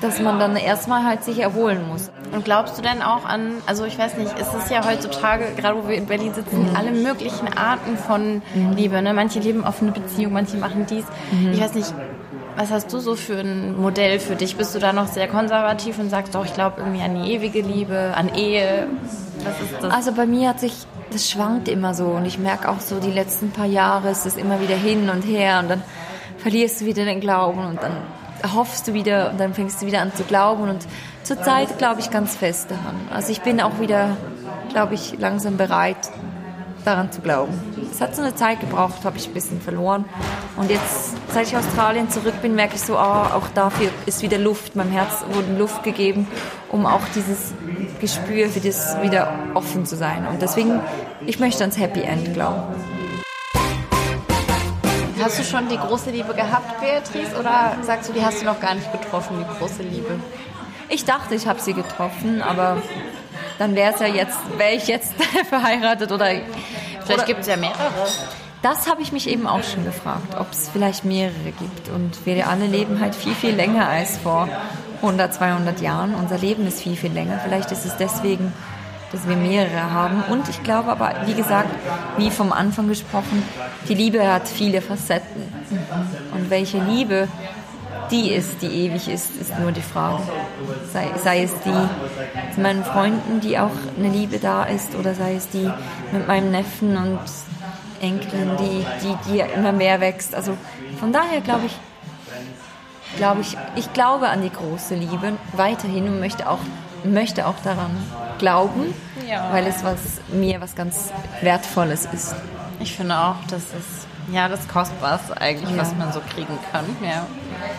dass 0.00 0.20
man 0.20 0.38
dann 0.38 0.56
erstmal 0.56 1.04
halt 1.04 1.22
sich 1.22 1.38
erholen 1.38 1.86
muss. 1.86 2.10
Und 2.32 2.44
glaubst 2.44 2.78
du 2.78 2.82
denn 2.82 3.02
auch 3.02 3.24
an, 3.26 3.52
also 3.66 3.84
ich 3.84 3.98
weiß 3.98 4.16
nicht, 4.16 4.38
ist 4.38 4.54
es 4.54 4.70
ja 4.70 4.84
heutzutage, 4.84 5.44
gerade 5.56 5.82
wo 5.82 5.88
wir 5.88 5.96
in 5.96 6.06
Berlin 6.06 6.32
sitzen, 6.34 6.70
alle 6.74 6.90
möglichen 6.90 7.46
Arten 7.56 7.96
von 7.96 8.42
Liebe. 8.74 9.00
Ne? 9.02 9.12
Manche 9.12 9.38
leben 9.38 9.64
offene 9.64 9.92
Beziehungen, 9.92 10.32
manche 10.32 10.56
machen 10.56 10.86
dies. 10.88 11.04
Ich 11.52 11.60
weiß 11.60 11.74
nicht, 11.74 11.94
was 12.56 12.70
hast 12.70 12.92
du 12.92 12.98
so 12.98 13.16
für 13.16 13.38
ein 13.38 13.80
Modell 13.80 14.20
für 14.20 14.36
dich? 14.36 14.56
Bist 14.56 14.74
du 14.74 14.78
da 14.78 14.92
noch 14.92 15.08
sehr 15.08 15.28
konservativ 15.28 15.98
und 15.98 16.10
sagst 16.10 16.34
doch, 16.34 16.44
ich 16.44 16.54
glaube 16.54 16.80
irgendwie 16.80 17.02
an 17.02 17.22
die 17.22 17.32
ewige 17.32 17.60
Liebe, 17.60 18.12
an 18.16 18.34
Ehe? 18.34 18.86
Was 19.44 19.60
ist 19.60 19.82
das? 19.82 19.92
Also 19.92 20.12
bei 20.12 20.26
mir 20.26 20.50
hat 20.50 20.60
sich, 20.60 20.72
das 21.10 21.30
schwankt 21.30 21.68
immer 21.68 21.94
so 21.94 22.06
und 22.06 22.24
ich 22.26 22.38
merke 22.38 22.68
auch 22.68 22.80
so, 22.80 23.00
die 23.00 23.10
letzten 23.10 23.50
paar 23.50 23.66
Jahre 23.66 24.10
ist 24.10 24.26
es 24.26 24.36
immer 24.36 24.60
wieder 24.60 24.76
hin 24.76 25.10
und 25.10 25.22
her 25.22 25.60
und 25.60 25.70
dann 25.70 25.82
verlierst 26.38 26.80
du 26.80 26.86
wieder 26.86 27.04
den 27.04 27.20
Glauben 27.20 27.64
und 27.64 27.82
dann 27.82 27.96
hoffst 28.54 28.88
du 28.88 28.94
wieder 28.94 29.30
und 29.30 29.40
dann 29.40 29.54
fängst 29.54 29.82
du 29.82 29.86
wieder 29.86 30.00
an 30.00 30.14
zu 30.14 30.22
glauben 30.24 30.68
und 30.68 30.86
zurzeit 31.22 31.78
glaube 31.78 32.00
ich 32.00 32.10
ganz 32.10 32.36
fest 32.36 32.70
daran. 32.70 32.96
Also 33.12 33.32
ich 33.32 33.40
bin 33.40 33.60
auch 33.60 33.80
wieder, 33.80 34.16
glaube 34.70 34.94
ich, 34.94 35.18
langsam 35.18 35.56
bereit, 35.56 35.96
daran 36.84 37.10
zu 37.10 37.20
glauben. 37.20 37.52
Es 37.90 38.00
hat 38.00 38.14
so 38.14 38.22
eine 38.22 38.34
Zeit 38.34 38.60
gebraucht, 38.60 39.04
habe 39.04 39.16
ich 39.16 39.26
ein 39.26 39.34
bisschen 39.34 39.60
verloren. 39.60 40.04
Und 40.56 40.70
jetzt, 40.70 41.14
seit 41.32 41.48
ich 41.48 41.56
aus 41.56 41.66
Australien 41.66 42.10
zurück 42.10 42.34
bin, 42.42 42.54
merke 42.54 42.76
ich 42.76 42.82
so, 42.82 42.96
ah, 42.96 43.34
auch 43.34 43.48
dafür 43.54 43.90
ist 44.06 44.22
wieder 44.22 44.38
Luft. 44.38 44.76
Meinem 44.76 44.92
Herz 44.92 45.24
wurde 45.32 45.56
Luft 45.58 45.82
gegeben, 45.82 46.26
um 46.70 46.86
auch 46.86 47.02
dieses 47.14 47.52
Gespür 48.00 48.48
für 48.48 48.60
das 48.60 49.00
wieder 49.02 49.32
offen 49.54 49.86
zu 49.86 49.96
sein. 49.96 50.26
Und 50.28 50.42
deswegen, 50.42 50.80
ich 51.26 51.38
möchte 51.38 51.62
ans 51.62 51.78
Happy 51.78 52.02
End 52.02 52.34
glauben. 52.34 52.62
Hast 55.22 55.38
du 55.38 55.44
schon 55.44 55.68
die 55.68 55.78
große 55.78 56.10
Liebe 56.10 56.34
gehabt, 56.34 56.80
Beatrice? 56.80 57.38
Oder 57.38 57.76
sagst 57.82 58.10
du, 58.10 58.12
die 58.12 58.22
hast 58.22 58.42
du 58.42 58.44
noch 58.44 58.60
gar 58.60 58.74
nicht 58.74 58.92
getroffen, 58.92 59.38
die 59.38 59.58
große 59.58 59.82
Liebe? 59.82 60.20
Ich 60.90 61.06
dachte, 61.06 61.34
ich 61.34 61.46
habe 61.46 61.60
sie 61.60 61.72
getroffen, 61.72 62.42
aber 62.42 62.76
dann 63.58 63.74
wäre 63.74 63.94
es 63.94 64.00
ja 64.00 64.06
jetzt, 64.06 64.38
wäre 64.56 64.72
ich 64.72 64.86
jetzt 64.86 65.12
verheiratet 65.48 66.10
oder 66.12 66.30
Vielleicht 67.04 67.26
gibt 67.26 67.40
es 67.40 67.46
ja 67.46 67.56
mehrere. 67.56 67.90
Das 68.62 68.88
habe 68.88 69.02
ich 69.02 69.12
mich 69.12 69.28
eben 69.28 69.46
auch 69.46 69.62
schon 69.62 69.84
gefragt, 69.84 70.36
ob 70.38 70.50
es 70.50 70.70
vielleicht 70.70 71.04
mehrere 71.04 71.52
gibt. 71.58 71.90
Und 71.90 72.24
wir 72.24 72.48
alle 72.48 72.66
leben 72.66 72.98
halt 73.00 73.14
viel, 73.14 73.34
viel 73.34 73.54
länger 73.54 73.88
als 73.88 74.16
vor 74.16 74.48
100, 75.02 75.34
200 75.34 75.80
Jahren. 75.82 76.14
Unser 76.14 76.38
Leben 76.38 76.66
ist 76.66 76.80
viel, 76.80 76.96
viel 76.96 77.12
länger. 77.12 77.40
Vielleicht 77.44 77.70
ist 77.72 77.84
es 77.84 77.96
deswegen, 77.98 78.54
dass 79.12 79.28
wir 79.28 79.36
mehrere 79.36 79.92
haben. 79.92 80.24
Und 80.30 80.48
ich 80.48 80.62
glaube 80.62 80.90
aber, 80.90 81.12
wie 81.26 81.34
gesagt, 81.34 81.68
wie 82.16 82.30
vom 82.30 82.52
Anfang 82.52 82.88
gesprochen, 82.88 83.42
die 83.86 83.94
Liebe 83.94 84.26
hat 84.26 84.48
viele 84.48 84.80
Facetten. 84.80 85.42
Und 86.32 86.48
welche 86.48 86.78
Liebe 86.78 87.28
die 88.10 88.30
ist, 88.32 88.60
die 88.62 88.66
ewig 88.66 89.08
ist, 89.08 89.36
ist 89.40 89.58
nur 89.58 89.72
die 89.72 89.82
Frage. 89.82 90.22
Sei, 90.92 91.06
sei 91.22 91.42
es 91.44 91.52
die 91.64 92.54
zu 92.54 92.60
meinen 92.60 92.84
Freunden, 92.84 93.40
die 93.40 93.58
auch 93.58 93.70
eine 93.98 94.08
Liebe 94.08 94.38
da 94.38 94.64
ist, 94.64 94.94
oder 94.94 95.14
sei 95.14 95.34
es 95.34 95.48
die 95.48 95.70
mit 96.12 96.26
meinem 96.28 96.50
Neffen 96.50 96.96
und 96.96 97.18
Enkelin, 98.00 98.50
die, 98.58 98.86
die, 99.02 99.32
die 99.32 99.40
immer 99.54 99.72
mehr 99.72 100.00
wächst. 100.00 100.34
Also 100.34 100.56
von 101.00 101.12
daher 101.12 101.40
glaube 101.40 101.66
ich, 101.66 101.76
glaube 103.16 103.40
ich, 103.40 103.56
ich 103.76 103.92
glaube 103.92 104.28
an 104.28 104.42
die 104.42 104.50
große 104.50 104.94
Liebe 104.94 105.32
weiterhin 105.52 106.08
und 106.08 106.20
möchte 106.20 106.48
auch, 106.48 106.58
möchte 107.04 107.46
auch 107.46 107.54
daran 107.64 107.90
glauben, 108.38 108.92
Ja. 109.28 109.48
weil 109.52 109.66
es 109.66 109.84
was, 109.84 109.98
mir 110.28 110.60
was 110.60 110.74
ganz 110.74 111.10
Wertvolles 111.40 112.06
ist. 112.12 112.34
Ich 112.80 112.94
finde 112.96 113.16
auch, 113.16 113.36
das 113.48 113.62
ist 113.62 114.03
ja 114.32 114.48
das 114.48 114.66
Kostbarste 114.68 115.40
eigentlich, 115.40 115.70
Ja. 115.70 115.82
was 115.82 115.94
man 115.94 116.12
so 116.12 116.20
kriegen 116.20 116.58
kann. 116.72 116.84
Ja. 117.02 117.26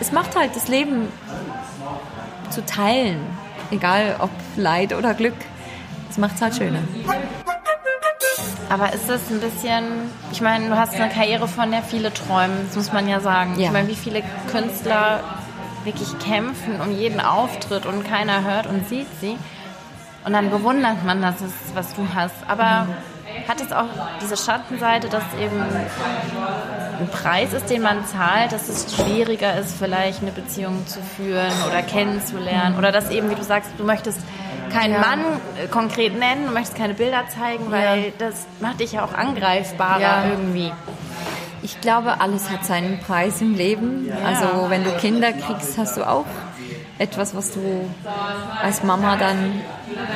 Es 0.00 0.12
macht 0.12 0.36
halt 0.36 0.54
das 0.56 0.68
Leben 0.68 1.08
zu 2.50 2.64
teilen, 2.64 3.20
egal 3.70 4.16
ob 4.18 4.30
Leid 4.56 4.92
oder 4.94 5.14
Glück. 5.14 5.34
Es 6.10 6.18
macht 6.18 6.36
es 6.36 6.42
halt 6.42 6.54
schöner. 6.56 6.80
Aber 8.68 8.92
ist 8.92 9.08
das 9.08 9.20
ein 9.30 9.40
bisschen, 9.40 9.84
ich 10.32 10.40
meine, 10.40 10.68
du 10.68 10.76
hast 10.76 10.94
eine 10.94 11.08
Karriere, 11.08 11.46
von 11.46 11.70
der 11.70 11.82
viele 11.82 12.12
träumen, 12.12 12.66
das 12.66 12.76
muss 12.76 12.92
man 12.92 13.08
ja 13.08 13.20
sagen. 13.20 13.54
Ja. 13.58 13.66
Ich 13.66 13.72
meine, 13.72 13.88
wie 13.88 13.94
viele 13.94 14.22
Künstler 14.50 15.20
wirklich 15.84 16.18
kämpfen 16.18 16.80
um 16.80 16.90
jeden 16.90 17.20
Auftritt 17.20 17.86
und 17.86 18.04
keiner 18.04 18.42
hört 18.42 18.66
und 18.66 18.88
sieht 18.88 19.06
sie. 19.20 19.36
Und 20.24 20.32
dann 20.32 20.50
bewundert 20.50 21.04
man 21.04 21.22
das, 21.22 21.36
was 21.74 21.94
du 21.94 22.08
hast. 22.12 22.34
Aber 22.48 22.88
hat 23.48 23.60
es 23.60 23.72
auch 23.72 23.86
diese 24.22 24.36
Schattenseite, 24.36 25.08
dass 25.08 25.22
eben 25.40 25.60
ein 26.98 27.08
Preis 27.08 27.52
ist, 27.52 27.68
den 27.70 27.82
man 27.82 28.04
zahlt, 28.06 28.52
dass 28.52 28.68
es 28.68 28.94
schwieriger 28.96 29.58
ist, 29.58 29.76
vielleicht 29.78 30.22
eine 30.22 30.32
Beziehung 30.32 30.86
zu 30.86 31.00
führen 31.02 31.52
oder 31.68 31.82
kennenzulernen? 31.82 32.76
Oder 32.78 32.90
dass 32.92 33.10
eben, 33.10 33.30
wie 33.30 33.34
du 33.34 33.42
sagst, 33.44 33.70
du 33.78 33.84
möchtest 33.84 34.18
keinen 34.72 34.94
Ja. 34.94 35.00
Mann 35.00 35.20
äh, 35.62 35.66
konkret 35.68 36.18
nennen, 36.18 36.46
du 36.46 36.52
möchtest 36.52 36.76
keine 36.76 36.94
Bilder 36.94 37.24
zeigen, 37.28 37.70
weil 37.70 38.04
Ja. 38.06 38.12
das 38.18 38.46
macht 38.60 38.80
dich 38.80 38.92
ja 38.92 39.04
auch 39.04 39.12
angreifbarer 39.14 40.00
Ja. 40.00 40.24
irgendwie. 40.30 40.72
Ich 41.62 41.80
glaube, 41.80 42.20
alles 42.20 42.50
hat 42.50 42.64
seinen 42.64 42.98
Preis 43.00 43.40
im 43.40 43.54
Leben. 43.54 44.10
Also 44.24 44.66
wenn 44.70 44.84
du 44.84 44.90
Kinder 44.92 45.32
kriegst, 45.32 45.76
hast 45.78 45.96
du 45.96 46.08
auch 46.08 46.24
etwas, 46.98 47.34
was 47.34 47.52
du 47.52 47.60
als 48.62 48.82
Mama 48.82 49.16
dann 49.16 49.60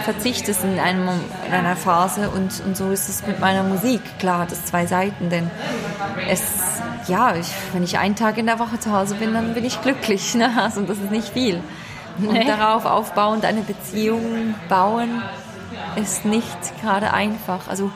verzichtest 0.04 0.64
in, 0.64 0.78
einem, 0.78 1.08
in 1.46 1.52
einer 1.52 1.76
Phase. 1.76 2.30
Und, 2.30 2.62
und 2.64 2.76
so 2.76 2.90
ist 2.90 3.08
es 3.08 3.26
mit 3.26 3.38
meiner 3.38 3.62
Musik. 3.62 4.00
Klar 4.18 4.40
hat 4.40 4.52
es 4.52 4.64
zwei 4.64 4.86
Seiten, 4.86 5.28
denn 5.28 5.50
es, 6.28 6.42
ja, 7.06 7.36
ich, 7.36 7.48
wenn 7.72 7.82
ich 7.82 7.98
einen 7.98 8.16
Tag 8.16 8.38
in 8.38 8.46
der 8.46 8.58
Woche 8.58 8.78
zu 8.80 8.92
Hause 8.92 9.14
bin, 9.16 9.34
dann 9.34 9.54
bin 9.54 9.64
ich 9.64 9.80
glücklich. 9.82 10.34
Ne? 10.40 10.50
Also 10.56 10.80
das 10.82 10.96
ist 10.96 11.10
nicht 11.10 11.28
viel. 11.28 11.60
Und 12.18 12.48
darauf 12.48 12.86
aufbauend 12.86 13.44
eine 13.44 13.60
Beziehung 13.60 14.54
bauen 14.68 15.22
ist 15.96 16.24
nicht 16.24 16.80
gerade 16.80 17.12
einfach. 17.12 17.68
Also 17.68 17.90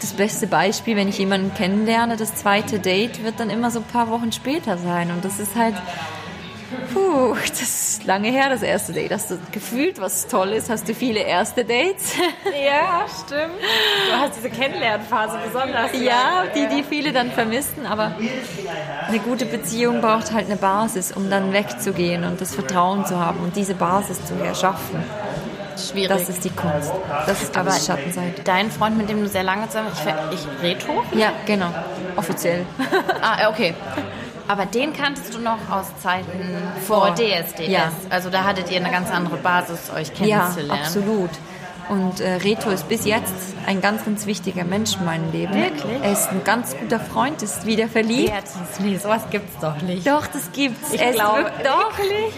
das 0.00 0.12
beste 0.12 0.46
Beispiel, 0.46 0.96
wenn 0.96 1.08
ich 1.08 1.18
jemanden 1.18 1.54
kennenlerne, 1.54 2.16
das 2.16 2.34
zweite 2.34 2.78
Date 2.78 3.22
wird 3.22 3.38
dann 3.38 3.50
immer 3.50 3.70
so 3.70 3.80
ein 3.80 3.84
paar 3.84 4.08
Wochen 4.10 4.32
später 4.32 4.76
sein. 4.78 5.10
Und 5.10 5.24
das 5.24 5.38
ist 5.38 5.56
halt, 5.56 5.74
puh, 6.92 7.34
das 7.48 7.60
ist 7.60 8.04
lange 8.04 8.28
her, 8.28 8.48
das 8.50 8.62
erste 8.62 8.92
Date. 8.92 9.12
Hast 9.12 9.30
du 9.30 9.38
gefühlt, 9.52 10.00
was 10.00 10.26
toll 10.26 10.50
ist? 10.52 10.70
Hast 10.70 10.88
du 10.88 10.94
viele 10.94 11.20
erste 11.20 11.64
Dates? 11.64 12.14
Ja, 12.64 13.04
stimmt. 13.08 13.54
Du 14.10 14.16
hast 14.18 14.36
diese 14.36 14.50
Kennenlernphase 14.50 15.38
besonders. 15.44 15.90
ja, 16.00 16.44
die, 16.54 16.66
die 16.68 16.82
viele 16.82 17.12
dann 17.12 17.30
vermissen. 17.30 17.86
Aber 17.86 18.12
eine 19.08 19.18
gute 19.20 19.46
Beziehung 19.46 20.00
braucht 20.00 20.32
halt 20.32 20.46
eine 20.46 20.56
Basis, 20.56 21.12
um 21.12 21.30
dann 21.30 21.52
wegzugehen 21.52 22.24
und 22.24 22.40
das 22.40 22.54
Vertrauen 22.54 23.06
zu 23.06 23.18
haben 23.18 23.40
und 23.40 23.56
diese 23.56 23.74
Basis 23.74 24.24
zu 24.24 24.34
erschaffen. 24.44 25.02
schwierig. 25.78 26.08
Das 26.08 26.28
ist 26.28 26.44
die 26.44 26.50
Kunst. 26.50 26.92
Das 27.26 27.42
ist, 27.42 27.54
die 27.54 27.60
Schattenseite. 27.86 28.42
Dein 28.44 28.70
Freund, 28.70 28.96
mit 28.98 29.08
dem 29.08 29.20
du 29.22 29.28
sehr 29.28 29.42
lange 29.44 29.66
zusammen 29.68 29.88
ich, 29.92 30.00
ver- 30.00 30.30
ich 30.32 30.46
Reto? 30.62 31.02
Ja, 31.14 31.32
genau. 31.46 31.72
Offiziell. 32.16 32.66
Ah, 33.22 33.48
okay. 33.48 33.74
Aber 34.50 34.66
den 34.66 34.92
kanntest 34.92 35.32
du 35.32 35.38
noch 35.38 35.58
aus 35.70 35.86
Zeiten 36.02 36.42
vor 36.84 37.06
Vor. 37.06 37.14
DSDS. 37.14 37.68
Ja. 37.68 37.92
Also 38.10 38.30
da 38.30 38.42
hattet 38.42 38.68
ihr 38.72 38.78
eine 38.78 38.90
ganz 38.90 39.08
andere 39.12 39.36
Basis, 39.36 39.90
euch 39.94 40.08
Ja, 40.18 40.40
kennenzulernen. 40.40 40.82
absolut. 40.82 41.30
Und 41.88 42.20
äh, 42.20 42.34
Reto 42.34 42.70
ist 42.70 42.88
bis 42.88 43.04
jetzt 43.04 43.32
ein 43.66 43.80
ganz, 43.80 44.04
ganz 44.04 44.26
wichtiger 44.26 44.64
Mensch 44.64 44.96
in 44.96 45.04
meinem 45.04 45.30
Leben. 45.30 45.54
Wirklich? 45.54 46.02
Er 46.02 46.12
ist 46.12 46.30
ein 46.30 46.42
ganz 46.42 46.76
guter 46.76 46.98
Freund, 46.98 47.42
ist 47.42 47.64
wieder 47.64 47.86
verliebt. 47.88 48.32
Nee, 48.80 48.96
sowas 48.96 49.22
gibt's 49.30 49.56
doch 49.60 49.80
nicht. 49.82 50.04
Doch, 50.06 50.26
das 50.26 50.50
gibt's. 50.52 50.92
Ich 50.92 51.00
er 51.00 51.10
ist 51.10 51.14
glaube, 51.16 51.44
wirklich, 51.44 51.64
doch, 51.64 51.92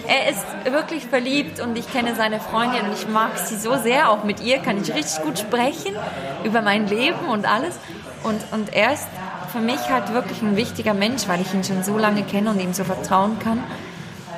er 0.09 0.31
ist 0.31 0.73
wirklich 0.73 1.07
verliebt 1.07 1.61
und 1.61 1.79
ich 1.79 1.91
kenne 1.91 2.15
seine 2.15 2.41
Freundin 2.41 2.83
und 2.87 2.93
ich 2.95 3.09
mag 3.09 3.39
sie 3.39 3.57
so 3.57 3.77
sehr. 3.79 4.11
Auch 4.11 4.25
mit 4.25 4.41
ihr 4.41 4.59
kann 4.59 4.81
ich 4.81 4.95
richtig 4.95 5.23
gut 5.23 5.39
sprechen 5.39 5.97
über 6.45 6.61
mein 6.61 6.87
Leben 6.89 7.21
und 7.31 7.47
alles. 7.51 7.75
Und, 8.23 8.41
und 8.53 8.73
er 8.75 8.93
ist 8.93 9.07
für 9.53 9.61
mich 9.61 9.81
halt 9.91 10.13
wirklich 10.13 10.41
ein 10.43 10.57
wichtiger 10.57 10.95
Mensch, 10.95 11.29
weil 11.29 11.41
ich 11.41 11.53
ihn 11.55 11.63
schon 11.65 11.83
so 11.85 11.99
lange 11.99 12.23
kenne 12.23 12.51
und 12.51 12.61
ihm 12.61 12.73
so 12.73 12.85
vertrauen 12.85 13.39
kann. 13.39 13.63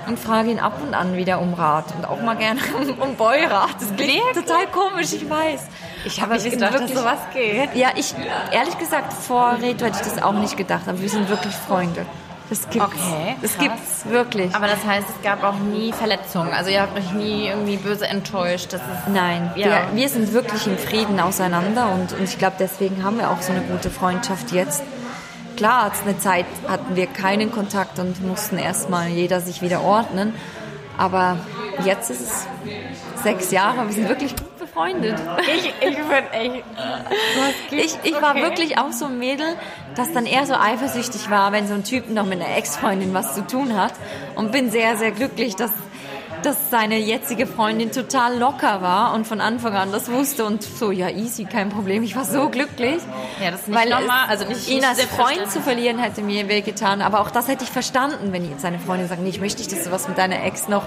Und 0.06 0.18
frage 0.18 0.50
ihn 0.50 0.58
ab 0.60 0.74
und 0.86 0.92
an 0.92 1.16
wieder 1.16 1.40
um 1.40 1.54
Rat 1.54 1.86
und 1.96 2.04
auch 2.06 2.20
mal 2.20 2.36
gerne 2.36 2.60
um, 3.00 3.14
Boyrat. 3.16 3.76
Das 3.80 3.96
klingt 3.96 4.34
total 4.34 4.66
komisch, 4.66 5.14
ich 5.14 5.28
weiß. 5.30 5.62
Ich 6.04 6.20
habe 6.20 6.34
nicht 6.34 6.50
gedacht, 6.50 6.74
dass 6.74 6.90
sowas 6.90 7.18
geht. 7.32 7.74
Ja, 7.74 7.88
ich, 7.96 8.14
ehrlich 8.52 8.76
gesagt, 8.76 9.14
vor 9.14 9.56
Reto 9.62 9.86
hätte 9.86 9.96
ich 10.02 10.06
das 10.12 10.22
auch 10.22 10.34
nicht 10.34 10.58
gedacht, 10.58 10.82
aber 10.86 11.00
wir 11.00 11.08
sind 11.08 11.30
wirklich 11.30 11.54
Freunde. 11.54 12.04
Das 12.50 12.68
gibt's. 12.68 12.86
Okay, 12.88 13.36
Das 13.40 13.54
krass. 13.54 13.64
gibt's 13.64 14.04
wirklich. 14.10 14.54
Aber 14.54 14.66
das 14.66 14.84
heißt, 14.84 15.06
es 15.08 15.22
gab 15.24 15.42
auch 15.42 15.56
nie 15.58 15.94
Verletzungen. 15.94 16.52
Also 16.52 16.68
ihr 16.68 16.82
habt 16.82 16.98
euch 16.98 17.10
nie 17.12 17.46
irgendwie 17.46 17.78
böse 17.78 18.06
enttäuscht. 18.06 18.74
Das 18.74 18.82
ist 18.82 19.08
Nein, 19.10 19.50
Ja. 19.56 19.66
wir, 19.66 19.86
wir 19.94 20.08
sind 20.10 20.34
wirklich 20.34 20.66
im 20.66 20.76
Frieden 20.76 21.18
auseinander 21.18 21.88
und, 21.94 22.12
und 22.12 22.24
ich 22.24 22.36
glaube, 22.36 22.56
deswegen 22.58 23.02
haben 23.02 23.16
wir 23.16 23.30
auch 23.30 23.40
so 23.40 23.52
eine 23.52 23.62
gute 23.62 23.88
Freundschaft 23.88 24.52
jetzt. 24.52 24.82
Klar, 25.56 25.92
eine 26.04 26.18
Zeit 26.18 26.46
hatten 26.68 26.96
wir 26.96 27.06
keinen 27.06 27.52
Kontakt 27.52 27.98
und 27.98 28.24
mussten 28.26 28.58
erstmal 28.58 29.08
jeder 29.08 29.40
sich 29.40 29.62
wieder 29.62 29.82
ordnen. 29.82 30.34
Aber 30.96 31.38
jetzt 31.84 32.10
ist 32.10 32.20
es 32.20 32.46
sechs 33.22 33.50
Jahre, 33.50 33.86
wir 33.86 33.92
sind 33.92 34.08
wirklich 34.08 34.36
gut 34.36 34.58
befreundet. 34.58 35.20
ich, 35.56 35.72
ich 35.80 35.96
bin 35.96 36.24
echt. 36.32 36.64
Ich, 37.70 37.98
ich 38.02 38.22
war 38.22 38.34
wirklich 38.36 38.78
auch 38.78 38.92
so 38.92 39.06
ein 39.06 39.18
Mädel, 39.18 39.46
das 39.96 40.12
dann 40.12 40.26
eher 40.26 40.46
so 40.46 40.54
eifersüchtig 40.54 41.30
war, 41.30 41.52
wenn 41.52 41.66
so 41.66 41.74
ein 41.74 41.84
Typ 41.84 42.10
noch 42.10 42.26
mit 42.26 42.40
einer 42.40 42.56
Ex-Freundin 42.56 43.14
was 43.14 43.34
zu 43.34 43.46
tun 43.46 43.76
hat. 43.76 43.92
Und 44.34 44.52
bin 44.52 44.70
sehr, 44.70 44.96
sehr 44.96 45.10
glücklich, 45.10 45.56
dass, 45.56 45.70
dass 46.44 46.70
seine 46.70 46.98
jetzige 46.98 47.46
Freundin 47.46 47.90
total 47.92 48.38
locker 48.38 48.82
war 48.82 49.14
und 49.14 49.26
von 49.26 49.40
Anfang 49.40 49.74
an 49.74 49.92
das 49.92 50.10
wusste 50.10 50.44
und 50.44 50.62
so, 50.62 50.90
ja, 50.90 51.08
easy, 51.08 51.44
kein 51.44 51.68
Problem. 51.70 52.02
Ich 52.02 52.14
war 52.16 52.24
so 52.24 52.48
glücklich. 52.48 52.98
Ja, 53.42 53.50
das 53.50 53.60
ist 53.62 53.68
nicht 53.68 53.78
weil 53.78 53.88
normal. 53.90 54.26
Also 54.28 54.44
nicht- 54.46 54.68
ihn 54.68 54.76
nicht 54.76 54.86
als 54.88 55.02
Freund 55.04 55.50
zu 55.50 55.60
verlieren 55.60 55.98
hätte 55.98 56.22
mir 56.22 56.48
wehgetan. 56.48 57.02
Aber 57.02 57.20
auch 57.20 57.30
das 57.30 57.48
hätte 57.48 57.64
ich 57.64 57.70
verstanden, 57.70 58.32
wenn 58.32 58.48
jetzt 58.48 58.62
seine 58.62 58.78
Freundin 58.78 59.08
sagt, 59.08 59.22
nee, 59.22 59.28
ich 59.30 59.40
möchte 59.40 59.60
nicht, 59.60 59.72
dass 59.72 59.84
du 59.84 59.90
was 59.90 60.06
mit 60.08 60.18
deiner 60.18 60.44
Ex 60.44 60.68
noch 60.68 60.84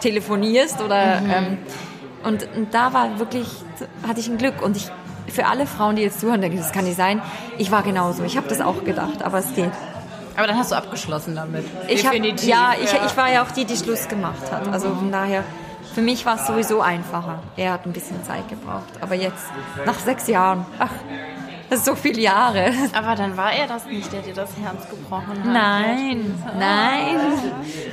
telefonierst 0.00 0.80
oder 0.80 1.20
Mhm. 1.20 1.30
ähm, 1.30 1.58
und, 2.24 2.48
und 2.56 2.74
da 2.74 2.92
war 2.92 3.18
wirklich, 3.18 3.46
hatte 4.06 4.20
ich 4.20 4.28
ein 4.28 4.38
Glück. 4.38 4.60
Und 4.62 4.76
ich, 4.76 4.88
für 5.32 5.46
alle 5.46 5.66
Frauen, 5.66 5.96
die 5.96 6.02
jetzt 6.02 6.20
zuhören, 6.20 6.40
denken, 6.40 6.58
das 6.58 6.72
kann 6.72 6.84
nicht 6.84 6.96
sein. 6.96 7.22
Ich 7.58 7.70
war 7.70 7.82
genauso. 7.82 8.24
Ich 8.24 8.36
habe 8.36 8.48
das 8.48 8.60
auch 8.60 8.84
gedacht, 8.84 9.22
aber 9.22 9.38
es 9.38 9.54
geht. 9.54 9.70
Aber 10.38 10.46
dann 10.46 10.56
hast 10.56 10.70
du 10.70 10.76
abgeschlossen 10.76 11.34
damit. 11.34 11.64
Ich 11.88 12.06
hab, 12.06 12.12
Definitiv. 12.12 12.48
ja, 12.48 12.72
ich, 12.80 12.92
ich 12.92 13.16
war 13.16 13.28
ja 13.28 13.42
auch 13.42 13.50
die, 13.50 13.64
die 13.64 13.76
Schluss 13.76 14.06
gemacht 14.06 14.52
hat. 14.52 14.68
Also 14.68 14.94
von 14.94 15.10
daher, 15.10 15.42
für 15.94 16.00
mich 16.00 16.24
war 16.24 16.36
es 16.36 16.46
sowieso 16.46 16.80
einfacher. 16.80 17.42
Er 17.56 17.72
hat 17.72 17.86
ein 17.86 17.92
bisschen 17.92 18.22
Zeit 18.22 18.48
gebraucht. 18.48 18.84
Aber 19.00 19.16
jetzt, 19.16 19.46
nach 19.84 19.98
sechs 19.98 20.28
Jahren, 20.28 20.64
ach, 20.78 20.92
das 21.68 21.80
ist 21.80 21.86
so 21.86 21.96
viele 21.96 22.20
Jahre. 22.20 22.72
Aber 22.92 23.16
dann 23.16 23.36
war 23.36 23.52
er 23.52 23.66
das 23.66 23.84
nicht, 23.86 24.12
der 24.12 24.20
dir 24.22 24.32
das 24.32 24.50
Herz 24.62 24.88
gebrochen 24.88 25.42
hat. 25.42 25.52
Nein, 25.52 26.40
nein, 26.56 27.16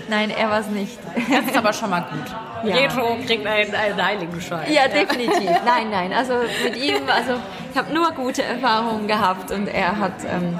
nein, 0.07 0.29
er 0.29 0.47
war 0.51 0.59
es 0.59 0.67
nicht. 0.67 0.99
Das 1.15 1.45
ist 1.45 1.57
aber 1.57 1.73
schon 1.73 1.89
mal 1.89 2.01
gut. 2.01 2.69
Ja. 2.69 2.87
Kriegt 3.25 3.45
einen, 3.47 3.73
einen 3.73 4.05
Heiligenschein. 4.05 4.71
Ja, 4.71 4.87
definitiv. 4.87 5.49
Nein, 5.65 5.89
nein. 5.89 6.13
Also 6.13 6.35
mit 6.63 6.77
ihm, 6.77 7.01
also 7.07 7.41
ich 7.71 7.77
habe 7.77 7.91
nur 7.91 8.11
gute 8.11 8.43
Erfahrungen 8.43 9.07
gehabt 9.07 9.51
und 9.51 9.67
er 9.67 9.97
hat 9.97 10.13
ähm, 10.31 10.59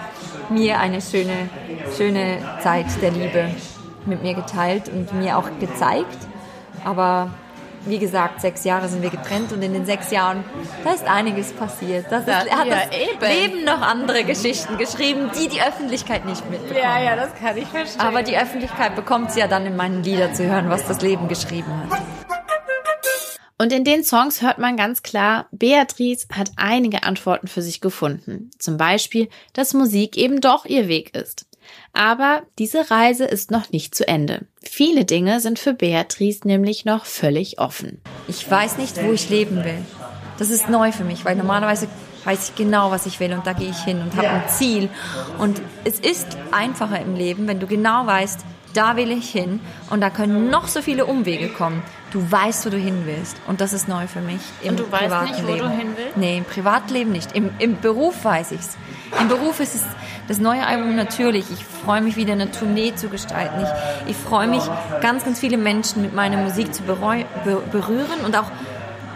mir 0.50 0.80
eine 0.80 1.02
schöne, 1.02 1.50
schöne 1.98 2.38
Zeit 2.62 2.86
der 3.02 3.12
Liebe 3.12 3.50
mit 4.06 4.22
mir 4.22 4.34
geteilt 4.34 4.90
und 4.90 5.14
mir 5.14 5.38
auch 5.38 5.50
gezeigt. 5.60 6.28
Aber 6.84 7.30
wie 7.86 8.00
gesagt, 8.00 8.42
sechs 8.42 8.64
Jahre 8.64 8.88
sind 8.88 9.02
wir 9.04 9.10
getrennt 9.10 9.52
und 9.52 9.62
in 9.62 9.74
den 9.74 9.86
sechs 9.86 10.12
Jahren, 10.12 10.44
da 10.84 10.92
ist 10.92 11.08
einiges 11.08 11.54
passiert. 11.54 12.06
Das 12.10 12.22
ist, 12.22 12.28
Ja, 12.28 12.44
er 12.50 12.58
hat 12.58 12.68
ja, 12.68 12.76
das 12.76 12.98
eben. 12.98 13.54
Leben 13.54 13.66
noch 13.66 13.82
andere 13.82 14.24
Geschichten 14.24 14.78
geschrieben, 14.78 15.30
die 15.38 15.48
die 15.48 15.62
Öffentlichkeit 15.62 16.26
nicht 16.26 16.50
mitbekommt. 16.50 16.80
Ja, 16.80 17.00
ja, 17.00 17.16
das 17.16 17.36
kann 17.36 17.58
ich 17.58 17.68
verstehen. 17.68 18.02
Aber 18.02 18.24
die 18.24 18.38
Öffentlichkeit 18.38 18.96
bekommt 18.96 19.32
sie 19.32 19.40
ja 19.40 19.48
dann 19.48 19.66
in 19.66 19.76
meinen 19.76 20.04
Liedern 20.04 20.34
zu 20.34 20.46
hören, 20.46 20.70
was 20.70 20.86
das 20.88 21.02
Leben 21.02 21.28
geschrieben 21.28 21.72
hat. 21.90 22.02
Und 23.58 23.72
in 23.72 23.86
den 23.86 24.04
Songs 24.04 24.42
hört 24.42 24.58
man 24.58 24.76
ganz 24.76 25.02
klar, 25.02 25.48
Beatrice 25.52 26.28
hat 26.32 26.52
einige 26.58 27.04
Antworten 27.04 27.48
für 27.48 27.62
sich 27.62 27.80
gefunden. 27.80 28.52
Zum 28.60 28.76
Beispiel, 28.76 29.30
dass 29.54 29.74
Musik 29.74 30.18
eben 30.18 30.42
doch 30.42 30.66
ihr 30.66 30.90
Weg 30.90 31.16
ist. 31.16 31.46
Aber 31.94 32.44
diese 32.60 32.92
Reise 32.92 33.24
ist 33.24 33.52
noch 33.52 33.72
nicht 33.72 33.96
zu 33.96 34.08
Ende. 34.08 34.46
Viele 34.62 35.06
Dinge 35.06 35.40
sind 35.40 35.58
für 35.58 35.74
Beatrice 35.74 36.46
nämlich 36.46 36.86
noch 36.86 37.06
völlig 37.06 37.58
offen. 37.60 38.02
Ich 38.28 38.50
weiß 38.50 38.78
nicht, 38.78 39.02
wo 39.04 39.14
ich 39.14 39.30
leben 39.30 39.64
will. 39.64 39.84
Das 40.38 40.50
ist 40.50 40.70
neu 40.70 40.92
für 40.92 41.06
mich, 41.06 41.24
weil 41.24 41.38
normalerweise 41.38 41.88
weiß 42.26 42.50
ich 42.50 42.56
genau, 42.56 42.92
was 42.92 43.06
ich 43.06 43.20
will 43.20 43.34
und 43.34 43.48
da 43.48 43.54
gehe 43.54 43.70
ich 43.70 43.84
hin 43.84 44.02
und 44.02 44.16
habe 44.18 44.30
ein 44.30 44.50
Ziel. 44.50 44.90
Und 45.40 45.62
es 45.86 46.00
ist 46.00 46.28
einfacher 46.52 47.00
im 47.00 47.16
Leben, 47.16 47.48
wenn 47.48 47.60
du 47.60 47.68
genau 47.68 48.06
weißt, 48.06 48.42
da 48.74 48.98
will 48.98 49.12
ich 49.12 49.30
hin 49.30 49.62
und 49.90 50.02
da 50.02 50.10
können 50.10 50.50
noch 50.50 50.68
so 50.68 50.82
viele 50.82 51.06
Umwege 51.06 51.50
kommen. 51.50 51.82
Du 52.16 52.32
weißt, 52.32 52.66
wo 52.66 52.70
du 52.70 52.78
hin 52.78 53.02
willst 53.04 53.36
und 53.46 53.60
das 53.60 53.74
ist 53.74 53.90
neu 53.90 54.08
für 54.08 54.22
mich 54.22 54.40
im 54.62 54.70
Und 54.70 54.80
du 54.80 54.90
weißt 54.90 55.04
privaten 55.04 55.32
nicht, 55.32 55.44
wo 55.44 55.52
Leben. 55.52 55.68
du 55.68 55.70
hin 55.70 55.88
willst? 55.98 56.16
Nee, 56.16 56.38
im 56.38 56.46
Privatleben 56.46 57.12
nicht. 57.12 57.36
Im, 57.36 57.50
im 57.60 57.82
Beruf 57.82 58.24
weiß 58.24 58.54
ich's. 58.54 58.78
Im 59.20 59.28
Beruf 59.28 59.60
ist 59.60 59.76
es 59.76 59.84
das 60.30 60.40
neue 60.40 60.66
Album 60.66 60.96
natürlich. 60.96 61.52
Ich 61.52 61.66
freue 61.66 62.00
mich 62.00 62.16
wieder 62.16 62.32
eine 62.32 62.50
Tournee 62.52 62.96
zu 62.96 63.10
gestalten. 63.10 63.62
Ich, 63.62 64.12
ich 64.12 64.16
freue 64.16 64.48
mich, 64.48 64.64
ganz, 65.02 65.26
ganz 65.26 65.42
viele 65.42 65.58
Menschen 65.58 66.02
mit 66.04 66.16
meiner 66.16 66.38
Musik 66.38 66.74
zu 66.74 66.84
bereu, 66.84 67.26
be, 67.44 67.62
berühren 67.70 68.22
und 68.26 68.38
auch, 68.38 68.50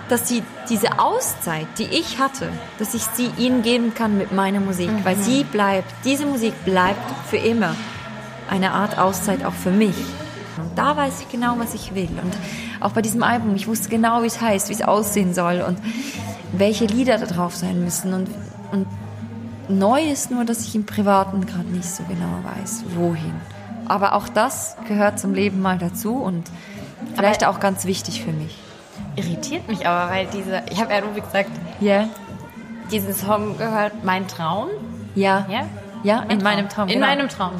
dass 0.09 0.27
sie 0.27 0.43
diese 0.67 0.99
Auszeit, 0.99 1.67
die 1.77 1.85
ich 1.85 2.19
hatte, 2.19 2.49
dass 2.79 2.95
ich 2.95 3.03
sie 3.03 3.31
ihnen 3.37 3.61
geben 3.61 3.93
kann 3.93 4.17
mit 4.17 4.33
meiner 4.33 4.59
Musik, 4.59 4.89
weil 5.05 5.15
sie 5.15 5.45
bleibt, 5.45 5.89
diese 6.03 6.25
Musik 6.25 6.65
bleibt 6.65 6.99
für 7.29 7.37
immer 7.37 7.77
eine 8.49 8.73
Art 8.73 8.97
Auszeit 8.97 9.45
auch 9.45 9.53
für 9.53 9.71
mich. 9.71 9.95
Und 10.61 10.77
da 10.77 10.95
weiß 10.95 11.21
ich 11.21 11.29
genau, 11.29 11.55
was 11.57 11.73
ich 11.73 11.95
will. 11.95 12.09
Und 12.21 12.35
auch 12.79 12.91
bei 12.91 13.01
diesem 13.01 13.23
Album, 13.23 13.55
ich 13.55 13.67
wusste 13.67 13.89
genau, 13.89 14.23
wie 14.23 14.27
es 14.27 14.41
heißt, 14.41 14.69
wie 14.69 14.73
es 14.73 14.81
aussehen 14.81 15.33
soll 15.33 15.61
und 15.67 15.77
welche 16.51 16.85
Lieder 16.85 17.17
da 17.17 17.25
drauf 17.25 17.55
sein 17.55 17.83
müssen. 17.83 18.13
Und, 18.13 18.29
und 18.71 18.87
neu 19.67 20.01
ist 20.01 20.31
nur, 20.31 20.45
dass 20.45 20.65
ich 20.65 20.75
im 20.75 20.85
Privaten 20.85 21.45
gerade 21.45 21.67
nicht 21.69 21.89
so 21.89 22.03
genau 22.03 22.39
weiß, 22.59 22.85
wohin. 22.95 23.33
Aber 23.87 24.13
auch 24.13 24.29
das 24.29 24.75
gehört 24.87 25.19
zum 25.19 25.33
Leben 25.33 25.61
mal 25.61 25.77
dazu 25.77 26.15
und 26.15 26.49
vielleicht 27.15 27.45
auch 27.45 27.59
ganz 27.59 27.85
wichtig 27.85 28.23
für 28.23 28.31
mich. 28.31 28.57
Irritiert 29.15 29.67
mich 29.67 29.87
aber, 29.87 30.11
weil 30.11 30.27
diese, 30.27 30.61
ich 30.69 30.79
habe 30.79 30.93
ja 30.93 31.01
nur 31.01 31.15
wie 31.15 31.21
gesagt, 31.21 31.49
Ja? 31.79 32.07
diesen 32.91 33.13
Song 33.13 33.57
gehört, 33.57 34.03
Mein 34.03 34.27
Traum. 34.27 34.69
Ja? 35.15 35.45
Ja? 35.49 35.65
Ja, 36.03 36.21
in 36.29 36.41
meinem 36.41 36.69
Traum. 36.69 36.87
In 36.87 36.95
genau. 36.95 37.07
meinem 37.07 37.29
Traum. 37.29 37.51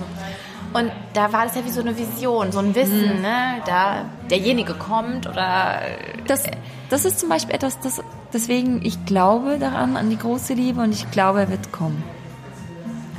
Und 0.74 0.92
da 1.14 1.34
war 1.34 1.46
das 1.46 1.56
ja 1.56 1.66
wie 1.66 1.72
so 1.72 1.82
eine 1.82 1.98
Vision, 1.98 2.52
so 2.52 2.60
ein 2.60 2.76
Wissen, 2.76 3.16
Mhm. 3.18 3.22
ne? 3.22 3.56
Da 3.66 4.06
derjenige 4.30 4.74
kommt 4.76 5.28
oder 5.28 5.80
Das, 6.28 6.44
das 6.90 7.06
ist 7.06 7.20
zum 7.20 7.30
Beispiel 7.30 7.56
etwas, 7.56 7.80
das, 7.80 8.02
deswegen, 8.34 8.86
ich 8.86 9.04
glaube 9.06 9.58
daran, 9.60 9.98
an 9.98 10.10
die 10.12 10.18
große 10.18 10.54
Liebe 10.54 10.82
und 10.82 10.92
ich 10.94 11.10
glaube, 11.12 11.40
er 11.42 11.50
wird 11.50 11.72
kommen. 11.72 12.04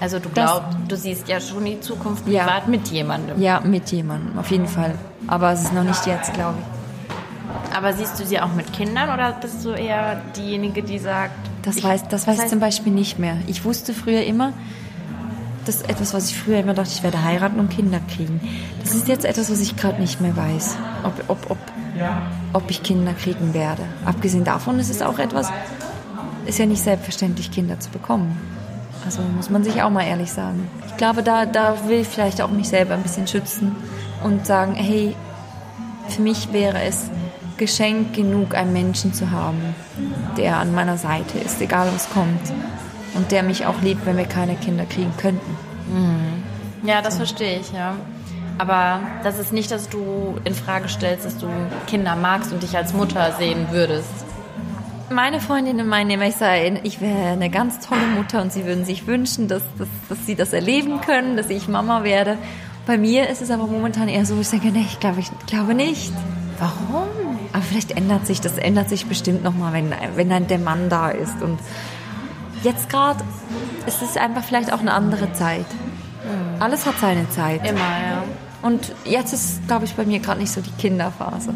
also 0.01 0.18
du 0.18 0.28
glaubst, 0.30 0.78
du 0.88 0.96
siehst 0.96 1.28
ja 1.28 1.40
schon 1.40 1.64
die 1.64 1.78
Zukunft 1.80 2.26
Ja. 2.26 2.44
privat 2.44 2.68
mit 2.68 2.88
jemandem. 2.88 3.40
Ja, 3.40 3.61
mit 3.61 3.90
jemandem, 3.92 4.38
auf 4.38 4.51
jeden 4.51 4.66
Fall. 4.68 4.94
Aber 5.26 5.53
es 5.53 5.62
ist 5.64 5.74
noch 5.74 5.82
nicht 5.84 6.07
jetzt, 6.07 6.32
glaube 6.32 6.55
ich. 6.61 7.76
Aber 7.76 7.92
siehst 7.92 8.18
du 8.18 8.24
sie 8.24 8.40
auch 8.40 8.53
mit 8.55 8.72
Kindern 8.72 9.12
oder 9.12 9.32
bist 9.32 9.64
du 9.64 9.70
eher 9.70 10.22
diejenige, 10.36 10.82
die 10.82 10.98
sagt, 10.98 11.32
Das 11.62 11.76
ich- 11.76 11.84
weiß, 11.84 12.09
das 12.09 12.26
weiß 12.26 12.44
ich 12.44 12.48
zum 12.48 12.61
Beispiel 12.61 12.92
nicht 12.92 13.18
mehr. 13.18 13.36
Ich 13.46 13.64
wusste 13.64 13.92
früher 13.92 14.22
immer, 14.24 14.53
das 15.71 15.83
ist 15.83 15.89
etwas, 15.89 16.14
was 16.14 16.31
ich 16.31 16.37
früher 16.37 16.59
immer 16.59 16.75
dachte, 16.75 16.91
ich 16.93 17.05
werde 17.05 17.23
heiraten 17.23 17.61
und 17.61 17.71
Kinder 17.71 18.01
kriegen. 18.12 18.41
Das 18.83 18.93
ist 18.93 19.07
jetzt 19.07 19.25
etwas, 19.25 19.53
was 19.53 19.61
ich 19.61 19.77
gerade 19.77 20.01
nicht 20.01 20.21
mehr 20.21 20.37
weiß, 20.37 20.77
ob, 21.05 21.12
ob, 21.29 21.49
ob, 21.49 21.59
ob 22.53 22.71
ich 22.71 22.83
Kinder 22.83 23.12
kriegen 23.12 23.55
werde. 23.55 23.83
Abgesehen 24.05 24.43
davon 24.43 24.81
ist 24.81 24.91
es 24.91 25.01
auch 25.01 25.21
etwas, 25.21 25.49
ist 26.45 26.59
ja 26.59 26.66
nicht 26.66 26.83
selbstverständlich, 26.83 27.53
Kinder 27.53 27.79
zu 27.79 27.89
bekommen. 27.91 28.37
Also 29.05 29.23
muss 29.23 29.49
man 29.49 29.62
sich 29.62 29.81
auch 29.81 29.91
mal 29.91 30.03
ehrlich 30.03 30.33
sagen. 30.33 30.68
Ich 30.89 30.97
glaube, 30.97 31.23
da, 31.23 31.47
da 31.47 31.77
will 31.87 32.01
ich 32.01 32.09
vielleicht 32.09 32.43
auch 32.43 32.51
mich 32.51 32.68
selber 32.68 32.95
ein 32.95 33.05
bisschen 33.05 33.29
schützen 33.29 33.77
und 34.25 34.47
sagen, 34.47 34.75
hey, 34.75 35.14
für 36.09 36.23
mich 36.23 36.53
wäre 36.53 36.83
es 36.83 37.11
Geschenk 37.59 38.12
genug, 38.14 38.57
einen 38.57 38.73
Menschen 38.73 39.14
zu 39.14 39.31
haben, 39.31 39.61
der 40.37 40.57
an 40.57 40.75
meiner 40.75 40.99
Seite 40.99 41.39
ist, 41.39 41.61
egal 41.61 41.89
was 41.95 42.11
kommt. 42.11 42.41
Und 43.15 43.33
der 43.33 43.43
mich 43.43 43.67
auch 43.67 43.81
liebt, 43.83 44.07
wenn 44.07 44.17
wir 44.17 44.25
keine 44.25 44.55
Kinder 44.57 44.85
kriegen 44.87 45.13
könnten. 45.17 45.57
Ja, 46.85 47.03
das 47.03 47.17
verstehe 47.17 47.59
ich, 47.61 47.73
ja. 47.73 47.95
Aber 48.59 49.01
das 49.23 49.39
ist 49.39 49.53
nicht, 49.53 49.71
dass 49.71 49.89
du 49.89 50.37
in 50.45 50.55
Frage 50.55 50.89
stellst, 50.89 51.25
dass 51.25 51.39
du 51.39 51.49
Kinder 51.87 52.15
magst 52.15 52.53
und 52.53 52.63
dich 52.63 52.77
als 52.77 52.93
Mutter 52.93 53.33
sehen 53.39 53.69
würdest. 53.71 54.09
meine 55.11 55.41
Freundinnen 55.41 55.89
meinen 55.89 56.11
immer, 56.11 56.27
ich 56.85 57.01
wäre 57.01 57.33
eine 57.33 57.51
ganz 57.51 57.81
tolle 57.81 58.07
Mutter 58.15 58.43
und 58.43 58.53
sie 58.53 58.65
würden 58.67 58.85
sich 58.85 59.07
wünschen, 59.07 59.49
dass, 59.49 59.63
dass, 59.79 59.89
dass 60.09 60.27
sie 60.27 60.37
das 60.37 60.53
erleben 60.53 61.01
können, 61.01 61.37
dass 61.37 61.51
ich 61.51 61.69
Mama 61.69 62.05
werde. 62.05 62.39
Bei 62.87 62.97
mir 62.99 63.29
ist 63.29 63.43
es 63.43 63.51
aber 63.51 63.67
momentan 63.67 64.09
eher 64.09 64.25
so, 64.25 64.39
ich 64.41 64.49
denke, 64.51 64.69
nee, 64.69 64.85
ich 64.87 65.01
glaube, 65.01 65.21
ich 65.21 65.31
glaube 65.47 65.75
nicht. 65.75 66.13
Warum? 66.59 67.09
Aber 67.53 67.63
vielleicht 67.63 67.93
ändert 67.93 68.27
sich, 68.27 68.41
das 68.41 68.59
ändert 68.59 68.89
sich 68.89 69.07
bestimmt 69.07 69.43
nochmal, 69.43 69.73
wenn, 69.73 69.93
wenn 70.17 70.29
dann 70.29 70.47
der 70.47 70.59
Mann 70.59 70.89
da 70.89 71.11
ist. 71.11 71.43
Und 71.43 71.59
jetzt 72.63 72.89
gerade 72.89 73.23
ist 73.87 74.03
es 74.03 74.17
einfach 74.17 74.45
vielleicht 74.45 74.73
auch 74.73 74.81
eine 74.81 74.93
andere 74.93 75.33
Zeit. 75.33 75.67
Mhm. 76.25 76.63
Alles 76.63 76.87
hat 76.87 76.99
seine 77.01 77.29
Zeit. 77.31 77.67
Immer, 77.67 77.79
ja. 77.79 78.25
Und 78.63 78.93
jetzt 79.05 79.33
ist, 79.33 79.67
glaube 79.67 79.87
ich, 79.87 79.95
bei 79.95 80.05
mir 80.05 80.19
gerade 80.19 80.41
nicht 80.41 80.53
so 80.53 80.61
die 80.61 80.73
Kinderphase. 80.73 81.55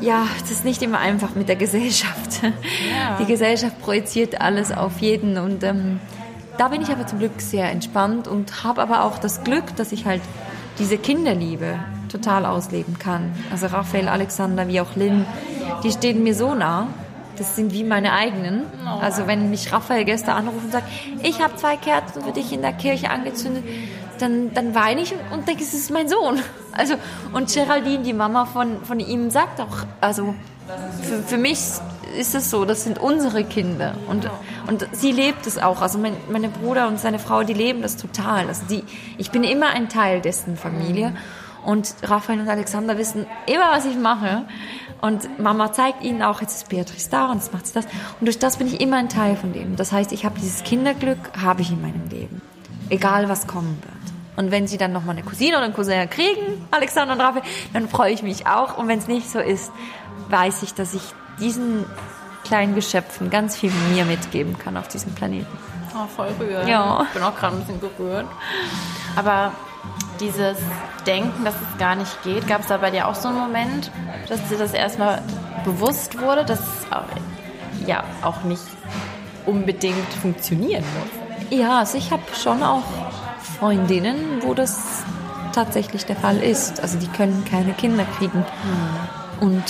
Ja, 0.00 0.26
es 0.42 0.50
ist 0.50 0.64
nicht 0.64 0.82
immer 0.82 0.98
einfach 0.98 1.34
mit 1.34 1.48
der 1.48 1.56
Gesellschaft. 1.56 2.42
Ja. 2.42 3.18
Die 3.18 3.24
Gesellschaft 3.24 3.80
projiziert 3.80 4.40
alles 4.40 4.72
auf 4.72 4.98
jeden 4.98 5.38
und 5.38 5.62
ähm, 5.62 6.00
da 6.58 6.68
bin 6.68 6.82
ich 6.82 6.90
aber 6.90 7.06
zum 7.06 7.18
Glück 7.18 7.40
sehr 7.40 7.70
entspannt 7.70 8.28
und 8.28 8.64
habe 8.64 8.82
aber 8.82 9.04
auch 9.04 9.18
das 9.18 9.42
Glück, 9.44 9.74
dass 9.76 9.92
ich 9.92 10.06
halt 10.06 10.20
diese 10.78 10.98
Kinderliebe 10.98 11.78
total 12.10 12.46
ausleben 12.46 12.98
kann. 12.98 13.32
Also 13.50 13.66
Raphael, 13.66 14.08
Alexander 14.08 14.68
wie 14.68 14.80
auch 14.80 14.96
Lynn, 14.96 15.24
die 15.82 15.92
stehen 15.92 16.22
mir 16.22 16.34
so 16.34 16.54
nah. 16.54 16.88
Das 17.38 17.56
sind 17.56 17.72
wie 17.72 17.84
meine 17.84 18.12
eigenen. 18.12 18.64
Also 19.00 19.26
wenn 19.26 19.50
mich 19.50 19.72
Raphael 19.72 20.04
gestern 20.04 20.36
anruft 20.36 20.64
und 20.64 20.72
sagt, 20.72 20.88
ich 21.22 21.40
habe 21.40 21.56
zwei 21.56 21.76
Kerzen 21.76 22.22
für 22.22 22.32
dich 22.32 22.52
in 22.52 22.62
der 22.62 22.72
Kirche 22.72 23.10
angezündet, 23.10 23.64
dann, 24.18 24.54
dann 24.54 24.74
weine 24.74 25.00
ich 25.00 25.14
und 25.32 25.48
denke, 25.48 25.62
es 25.62 25.74
ist 25.74 25.90
mein 25.90 26.08
Sohn. 26.08 26.40
Also, 26.72 26.94
und 27.32 27.52
Geraldine, 27.52 28.02
die 28.02 28.12
Mama 28.12 28.46
von, 28.46 28.82
von 28.84 28.98
ihm, 29.00 29.30
sagt 29.30 29.60
auch, 29.60 29.84
also 30.00 30.34
für, 31.02 31.22
für 31.22 31.36
mich 31.36 31.58
ist 32.18 32.34
es 32.34 32.50
so, 32.50 32.64
das 32.64 32.84
sind 32.84 32.98
unsere 32.98 33.44
Kinder. 33.44 33.94
Und, 34.08 34.28
und 34.68 34.86
sie 34.92 35.12
lebt 35.12 35.46
es 35.46 35.58
auch. 35.58 35.82
Also 35.82 35.98
mein, 35.98 36.16
meine 36.30 36.48
Bruder 36.48 36.88
und 36.88 36.98
seine 37.00 37.18
Frau, 37.18 37.42
die 37.42 37.54
leben 37.54 37.82
das 37.82 37.96
total. 37.96 38.48
Also 38.48 38.62
die, 38.68 38.84
ich 39.18 39.30
bin 39.30 39.44
immer 39.44 39.70
ein 39.70 39.88
Teil 39.88 40.20
dessen 40.20 40.56
Familie. 40.56 41.14
Und 41.64 41.94
Raphael 42.02 42.40
und 42.40 42.48
Alexander 42.48 42.98
wissen 42.98 43.26
immer, 43.46 43.70
was 43.70 43.84
ich 43.84 43.96
mache. 43.96 44.44
Und 45.02 45.40
Mama 45.40 45.72
zeigt 45.72 46.04
ihnen 46.04 46.22
auch, 46.22 46.40
jetzt 46.40 46.54
ist 46.54 46.68
Beatrice 46.68 47.10
da 47.10 47.26
und 47.26 47.38
jetzt 47.38 47.52
macht 47.52 47.66
sie 47.66 47.74
das. 47.74 47.86
Und 48.20 48.26
durch 48.26 48.38
das 48.38 48.58
bin 48.58 48.68
ich 48.68 48.80
immer 48.80 48.98
ein 48.98 49.08
Teil 49.08 49.34
von 49.34 49.52
dem. 49.52 49.74
Das 49.74 49.90
heißt, 49.90 50.12
ich 50.12 50.24
habe 50.24 50.38
dieses 50.38 50.62
Kinderglück, 50.62 51.18
habe 51.42 51.60
ich 51.60 51.72
in 51.72 51.82
meinem 51.82 52.08
Leben. 52.08 52.40
Egal, 52.88 53.28
was 53.28 53.48
kommen 53.48 53.76
wird. 53.82 54.12
Und 54.36 54.52
wenn 54.52 54.68
sie 54.68 54.78
dann 54.78 54.92
nochmal 54.92 55.16
eine 55.16 55.24
Cousine 55.24 55.56
oder 55.56 55.64
einen 55.64 55.74
Cousin 55.74 56.08
kriegen, 56.08 56.66
Alexander 56.70 57.14
und 57.14 57.20
Raphael, 57.20 57.42
dann 57.72 57.88
freue 57.88 58.12
ich 58.12 58.22
mich 58.22 58.46
auch. 58.46 58.78
Und 58.78 58.86
wenn 58.86 59.00
es 59.00 59.08
nicht 59.08 59.28
so 59.28 59.40
ist, 59.40 59.72
weiß 60.28 60.62
ich, 60.62 60.72
dass 60.72 60.94
ich 60.94 61.02
diesen 61.40 61.84
kleinen 62.44 62.76
Geschöpfen 62.76 63.28
ganz 63.28 63.56
viel 63.56 63.70
von 63.70 63.94
mir 63.94 64.04
mitgeben 64.04 64.56
kann 64.56 64.76
auf 64.76 64.86
diesem 64.86 65.16
Planeten. 65.16 65.58
Oh, 65.96 66.06
voll 66.06 66.28
rührend. 66.38 66.68
Ja. 66.68 67.02
Ich 67.08 67.14
bin 67.14 67.24
auch 67.24 67.34
gerade 67.34 67.56
ein 67.56 67.64
bisschen 67.64 67.80
gerührt. 67.80 68.26
Aber 69.16 69.52
dieses 70.20 70.58
Denken, 71.06 71.44
dass 71.44 71.54
es 71.54 71.78
gar 71.78 71.94
nicht 71.94 72.22
geht, 72.22 72.46
gab 72.46 72.60
es 72.60 72.68
da 72.68 72.76
bei 72.76 72.90
dir 72.90 73.08
auch 73.08 73.14
so 73.14 73.28
einen 73.28 73.38
Moment, 73.38 73.90
dass 74.28 74.46
dir 74.48 74.58
das 74.58 74.72
erstmal 74.72 75.22
bewusst 75.64 76.20
wurde, 76.20 76.44
dass 76.44 76.60
es 76.60 76.92
auch, 76.92 77.04
ja 77.86 78.04
auch 78.22 78.42
nicht 78.44 78.62
unbedingt 79.46 80.12
funktionieren 80.20 80.84
muss? 80.98 81.58
Ja, 81.58 81.80
also 81.80 81.98
ich 81.98 82.10
habe 82.10 82.22
schon 82.40 82.62
auch 82.62 82.84
Freundinnen, 83.58 84.42
wo 84.42 84.54
das 84.54 85.02
tatsächlich 85.52 86.06
der 86.06 86.16
Fall 86.16 86.38
ist. 86.38 86.80
Also 86.80 86.98
die 86.98 87.08
können 87.08 87.44
keine 87.48 87.72
Kinder 87.72 88.04
kriegen. 88.18 88.38
Mhm. 88.38 89.48
Und 89.48 89.64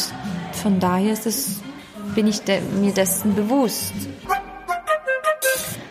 von 0.53 0.79
daher 0.81 1.13
ist 1.13 1.27
es, 1.27 1.61
bin 2.15 2.27
ich 2.27 2.43
de 2.43 2.61
mir 2.61 2.93
dessen 2.93 3.35
bewusst. 3.35 3.95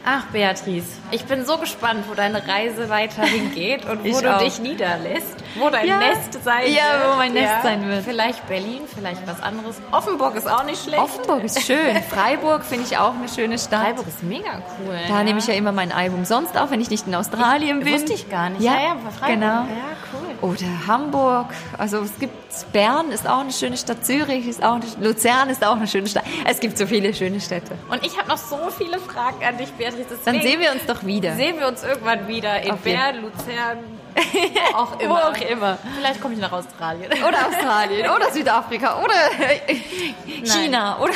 Ach, 0.03 0.25
Beatrice, 0.31 0.87
ich 1.11 1.25
bin 1.25 1.45
so 1.45 1.57
gespannt, 1.57 2.05
wo 2.09 2.15
deine 2.15 2.47
Reise 2.47 2.89
weiterhin 2.89 3.53
geht 3.53 3.85
und 3.85 4.03
wo 4.03 4.19
du 4.19 4.35
auch. 4.35 4.41
dich 4.41 4.59
niederlässt. 4.59 5.35
Wo 5.59 5.69
dein 5.69 5.85
ja. 5.87 5.97
Nest 5.99 6.43
sein 6.43 6.63
wird. 6.63 6.75
Ja, 6.75 7.11
wo 7.11 7.17
mein 7.17 7.33
Nest 7.33 7.53
ja. 7.57 7.61
sein 7.61 7.87
wird. 7.87 8.03
Vielleicht 8.03 8.47
Berlin, 8.47 8.81
vielleicht 8.93 9.27
was 9.27 9.41
anderes. 9.41 9.79
Offenburg 9.91 10.35
ist 10.35 10.49
auch 10.49 10.63
nicht 10.63 10.83
schlecht. 10.83 11.01
Offenburg 11.01 11.43
ist 11.43 11.61
schön. 11.61 12.01
Freiburg 12.09 12.63
finde 12.63 12.85
ich 12.89 12.97
auch 12.97 13.13
eine 13.13 13.29
schöne 13.29 13.59
Stadt. 13.59 13.83
Freiburg 13.83 14.07
ist 14.07 14.23
mega 14.23 14.63
cool. 14.79 14.95
Da 15.07 15.17
ja. 15.17 15.23
nehme 15.23 15.39
ich 15.39 15.47
ja 15.47 15.53
immer 15.53 15.71
mein 15.71 15.91
Album 15.91 16.25
sonst 16.25 16.57
auf, 16.57 16.71
wenn 16.71 16.81
ich 16.81 16.89
nicht 16.89 17.05
in 17.05 17.13
Australien 17.13 17.79
ich, 17.79 17.85
bin. 17.85 17.93
Wusste 17.93 18.13
ich 18.13 18.29
gar 18.29 18.49
nicht. 18.49 18.61
Ja, 18.61 18.73
ja, 18.73 18.95
Freiburg. 19.19 19.39
Genau. 19.39 19.45
Ja, 19.45 19.67
cool. 20.10 20.10
Oder 20.41 20.87
Hamburg. 20.87 21.47
Also 21.77 21.99
es 21.99 22.17
gibt 22.19 22.33
Bern 22.73 23.11
ist 23.11 23.27
auch 23.27 23.39
eine 23.39 23.51
schöne 23.51 23.77
Stadt. 23.77 24.05
Zürich 24.05 24.47
ist 24.47 24.63
auch 24.63 24.75
eine, 24.75 24.85
Luzern 24.99 25.49
ist 25.49 25.63
auch 25.65 25.75
eine 25.75 25.87
schöene 25.87 26.07
Stadt. 26.07 26.23
Es 26.45 26.59
gibt 26.59 26.77
so 26.77 26.85
viele 26.85 27.13
schöne 27.13 27.39
Städte. 27.39 27.77
Und 27.89 28.05
ich 28.05 28.17
habe 28.17 28.27
noch 28.27 28.37
so 28.37 28.57
viele 28.75 28.99
Fragen 28.99 29.43
an 29.43 29.57
dich, 29.57 29.71
Beatrice. 29.71 30.17
Dann 30.25 30.41
sehen 30.41 30.59
wir 30.59 30.71
uns 30.71 30.85
doch 30.85 31.05
wieder. 31.05 31.35
Sehen 31.35 31.59
wir 31.59 31.67
uns 31.67 31.83
irgendwann 31.83 32.27
wieder 32.27 32.61
in 32.61 32.77
Bern, 32.77 33.21
Luzern, 33.21 33.79
auch 34.75 34.99
immer. 34.99 35.15
Wo 35.15 35.17
auch 35.17 35.49
immer. 35.49 35.77
Vielleicht 35.97 36.21
komme 36.21 36.33
ich 36.33 36.39
nach 36.39 36.51
Australien. 36.51 37.11
Oder 37.11 37.47
Australien. 37.47 38.09
oder 38.09 38.31
Südafrika. 38.31 39.01
Oder 39.03 39.13
China. 40.43 40.99
Oder 40.99 41.13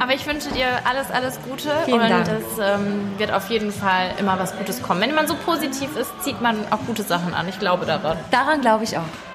Aber 0.00 0.14
ich 0.14 0.26
wünsche 0.26 0.50
dir 0.50 0.66
alles, 0.84 1.10
alles 1.10 1.38
Gute. 1.42 1.70
Vielen 1.84 2.00
und 2.00 2.10
Dank. 2.10 2.28
es 2.28 2.58
ähm, 2.60 3.12
wird 3.18 3.32
auf 3.32 3.48
jeden 3.50 3.72
Fall 3.72 4.12
immer 4.18 4.38
was 4.38 4.56
Gutes 4.56 4.82
kommen. 4.82 5.00
Wenn 5.00 5.14
man 5.14 5.26
so 5.26 5.34
positiv 5.34 5.96
ist, 5.96 6.10
zieht 6.22 6.40
man 6.40 6.64
auch 6.70 6.80
gute 6.86 7.02
Sachen 7.02 7.34
an. 7.34 7.48
Ich 7.48 7.58
glaube 7.58 7.86
daran. 7.86 8.18
Daran 8.30 8.60
glaube 8.60 8.84
ich 8.84 8.96
auch. 8.96 9.31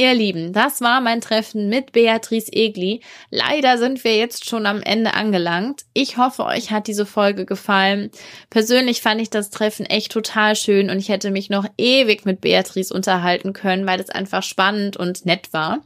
Ihr 0.00 0.14
Lieben, 0.14 0.52
das 0.52 0.80
war 0.80 1.00
mein 1.00 1.20
Treffen 1.20 1.68
mit 1.68 1.90
Beatrice 1.90 2.52
Egli. 2.52 3.00
Leider 3.30 3.78
sind 3.78 4.04
wir 4.04 4.16
jetzt 4.16 4.48
schon 4.48 4.64
am 4.64 4.80
Ende 4.80 5.14
angelangt. 5.14 5.86
Ich 5.92 6.16
hoffe, 6.16 6.44
euch 6.44 6.70
hat 6.70 6.86
diese 6.86 7.04
Folge 7.04 7.44
gefallen. 7.44 8.12
Persönlich 8.48 9.02
fand 9.02 9.20
ich 9.20 9.28
das 9.28 9.50
Treffen 9.50 9.86
echt 9.86 10.12
total 10.12 10.54
schön 10.54 10.88
und 10.88 11.00
ich 11.00 11.08
hätte 11.08 11.32
mich 11.32 11.50
noch 11.50 11.66
ewig 11.76 12.24
mit 12.24 12.40
Beatrice 12.40 12.94
unterhalten 12.94 13.52
können, 13.52 13.88
weil 13.88 13.98
es 13.98 14.08
einfach 14.08 14.44
spannend 14.44 14.96
und 14.96 15.26
nett 15.26 15.52
war. 15.52 15.80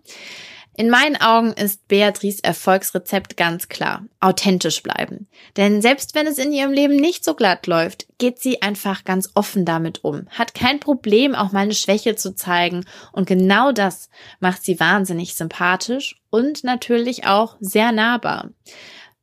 In 0.75 0.89
meinen 0.89 1.21
Augen 1.21 1.53
ist 1.53 1.87
Beatrice 1.87 2.43
Erfolgsrezept 2.43 3.37
ganz 3.37 3.69
klar. 3.69 4.07
Authentisch 4.21 4.83
bleiben. 4.83 5.29
Denn 5.59 5.83
selbst 5.83 6.15
wenn 6.15 6.27
es 6.27 6.39
in 6.39 6.51
ihrem 6.51 6.73
Leben 6.73 6.97
nicht 6.97 7.25
so 7.25 7.35
glatt 7.35 7.67
läuft, 7.67 8.07
geht 8.17 8.39
sie 8.39 8.63
einfach 8.63 9.05
ganz 9.05 9.31
offen 9.35 9.67
damit 9.67 10.03
um. 10.03 10.27
Hat 10.31 10.55
kein 10.55 10.81
Problem, 10.81 11.35
auch 11.35 11.53
mal 11.53 11.61
eine 11.61 11.75
Schwäche 11.75 12.17
zu 12.17 12.35
zeigen. 12.35 12.87
Und 13.13 13.29
genau 13.29 13.73
das 13.73 14.09
macht 14.41 14.65
sie 14.65 14.81
wahnsinnig 14.81 15.35
sympathisch 15.35 16.17
und 16.31 16.65
natürlich 16.65 17.27
auch 17.27 17.57
sehr 17.61 17.93
nahbar. 17.93 18.49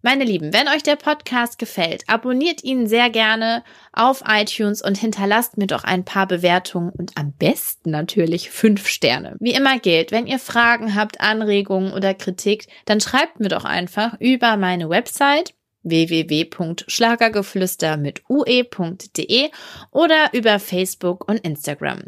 Meine 0.01 0.23
Lieben, 0.23 0.53
wenn 0.53 0.69
euch 0.69 0.81
der 0.81 0.95
Podcast 0.95 1.59
gefällt, 1.59 2.05
abonniert 2.07 2.63
ihn 2.63 2.87
sehr 2.87 3.09
gerne 3.09 3.65
auf 3.91 4.23
iTunes 4.25 4.81
und 4.81 4.97
hinterlasst 4.97 5.57
mir 5.57 5.67
doch 5.67 5.83
ein 5.83 6.05
paar 6.05 6.25
Bewertungen 6.25 6.91
und 6.91 7.17
am 7.17 7.33
besten 7.33 7.91
natürlich 7.91 8.49
fünf 8.49 8.87
Sterne. 8.87 9.35
Wie 9.41 9.53
immer 9.53 9.77
gilt, 9.77 10.13
wenn 10.13 10.25
ihr 10.25 10.39
Fragen 10.39 10.95
habt, 10.95 11.19
Anregungen 11.19 11.91
oder 11.91 12.13
Kritik, 12.13 12.67
dann 12.85 13.01
schreibt 13.01 13.41
mir 13.41 13.49
doch 13.49 13.65
einfach 13.65 14.15
über 14.21 14.55
meine 14.55 14.89
Website 14.89 15.53
www.schlagergeflüster 15.83 17.97
mit 17.97 18.23
ue.de 18.29 19.49
oder 19.91 20.29
über 20.31 20.59
Facebook 20.59 21.27
und 21.27 21.39
Instagram. 21.39 22.03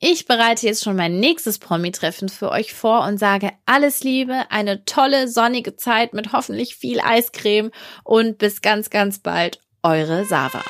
Ich 0.00 0.26
bereite 0.26 0.64
jetzt 0.64 0.84
schon 0.84 0.94
mein 0.94 1.18
nächstes 1.18 1.58
Promi-Treffen 1.58 2.28
für 2.28 2.50
euch 2.50 2.72
vor 2.72 3.04
und 3.04 3.18
sage 3.18 3.50
alles 3.66 4.04
Liebe, 4.04 4.44
eine 4.48 4.84
tolle 4.84 5.26
sonnige 5.26 5.74
Zeit 5.74 6.14
mit 6.14 6.32
hoffentlich 6.32 6.76
viel 6.76 7.00
Eiscreme 7.00 7.72
und 8.04 8.38
bis 8.38 8.62
ganz, 8.62 8.90
ganz 8.90 9.18
bald, 9.18 9.58
eure 9.82 10.24
Sava. 10.24 10.62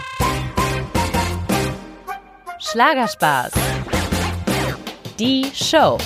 Schlagerspaß. 2.59 3.53
Die 5.19 5.45
Show. 5.55 5.99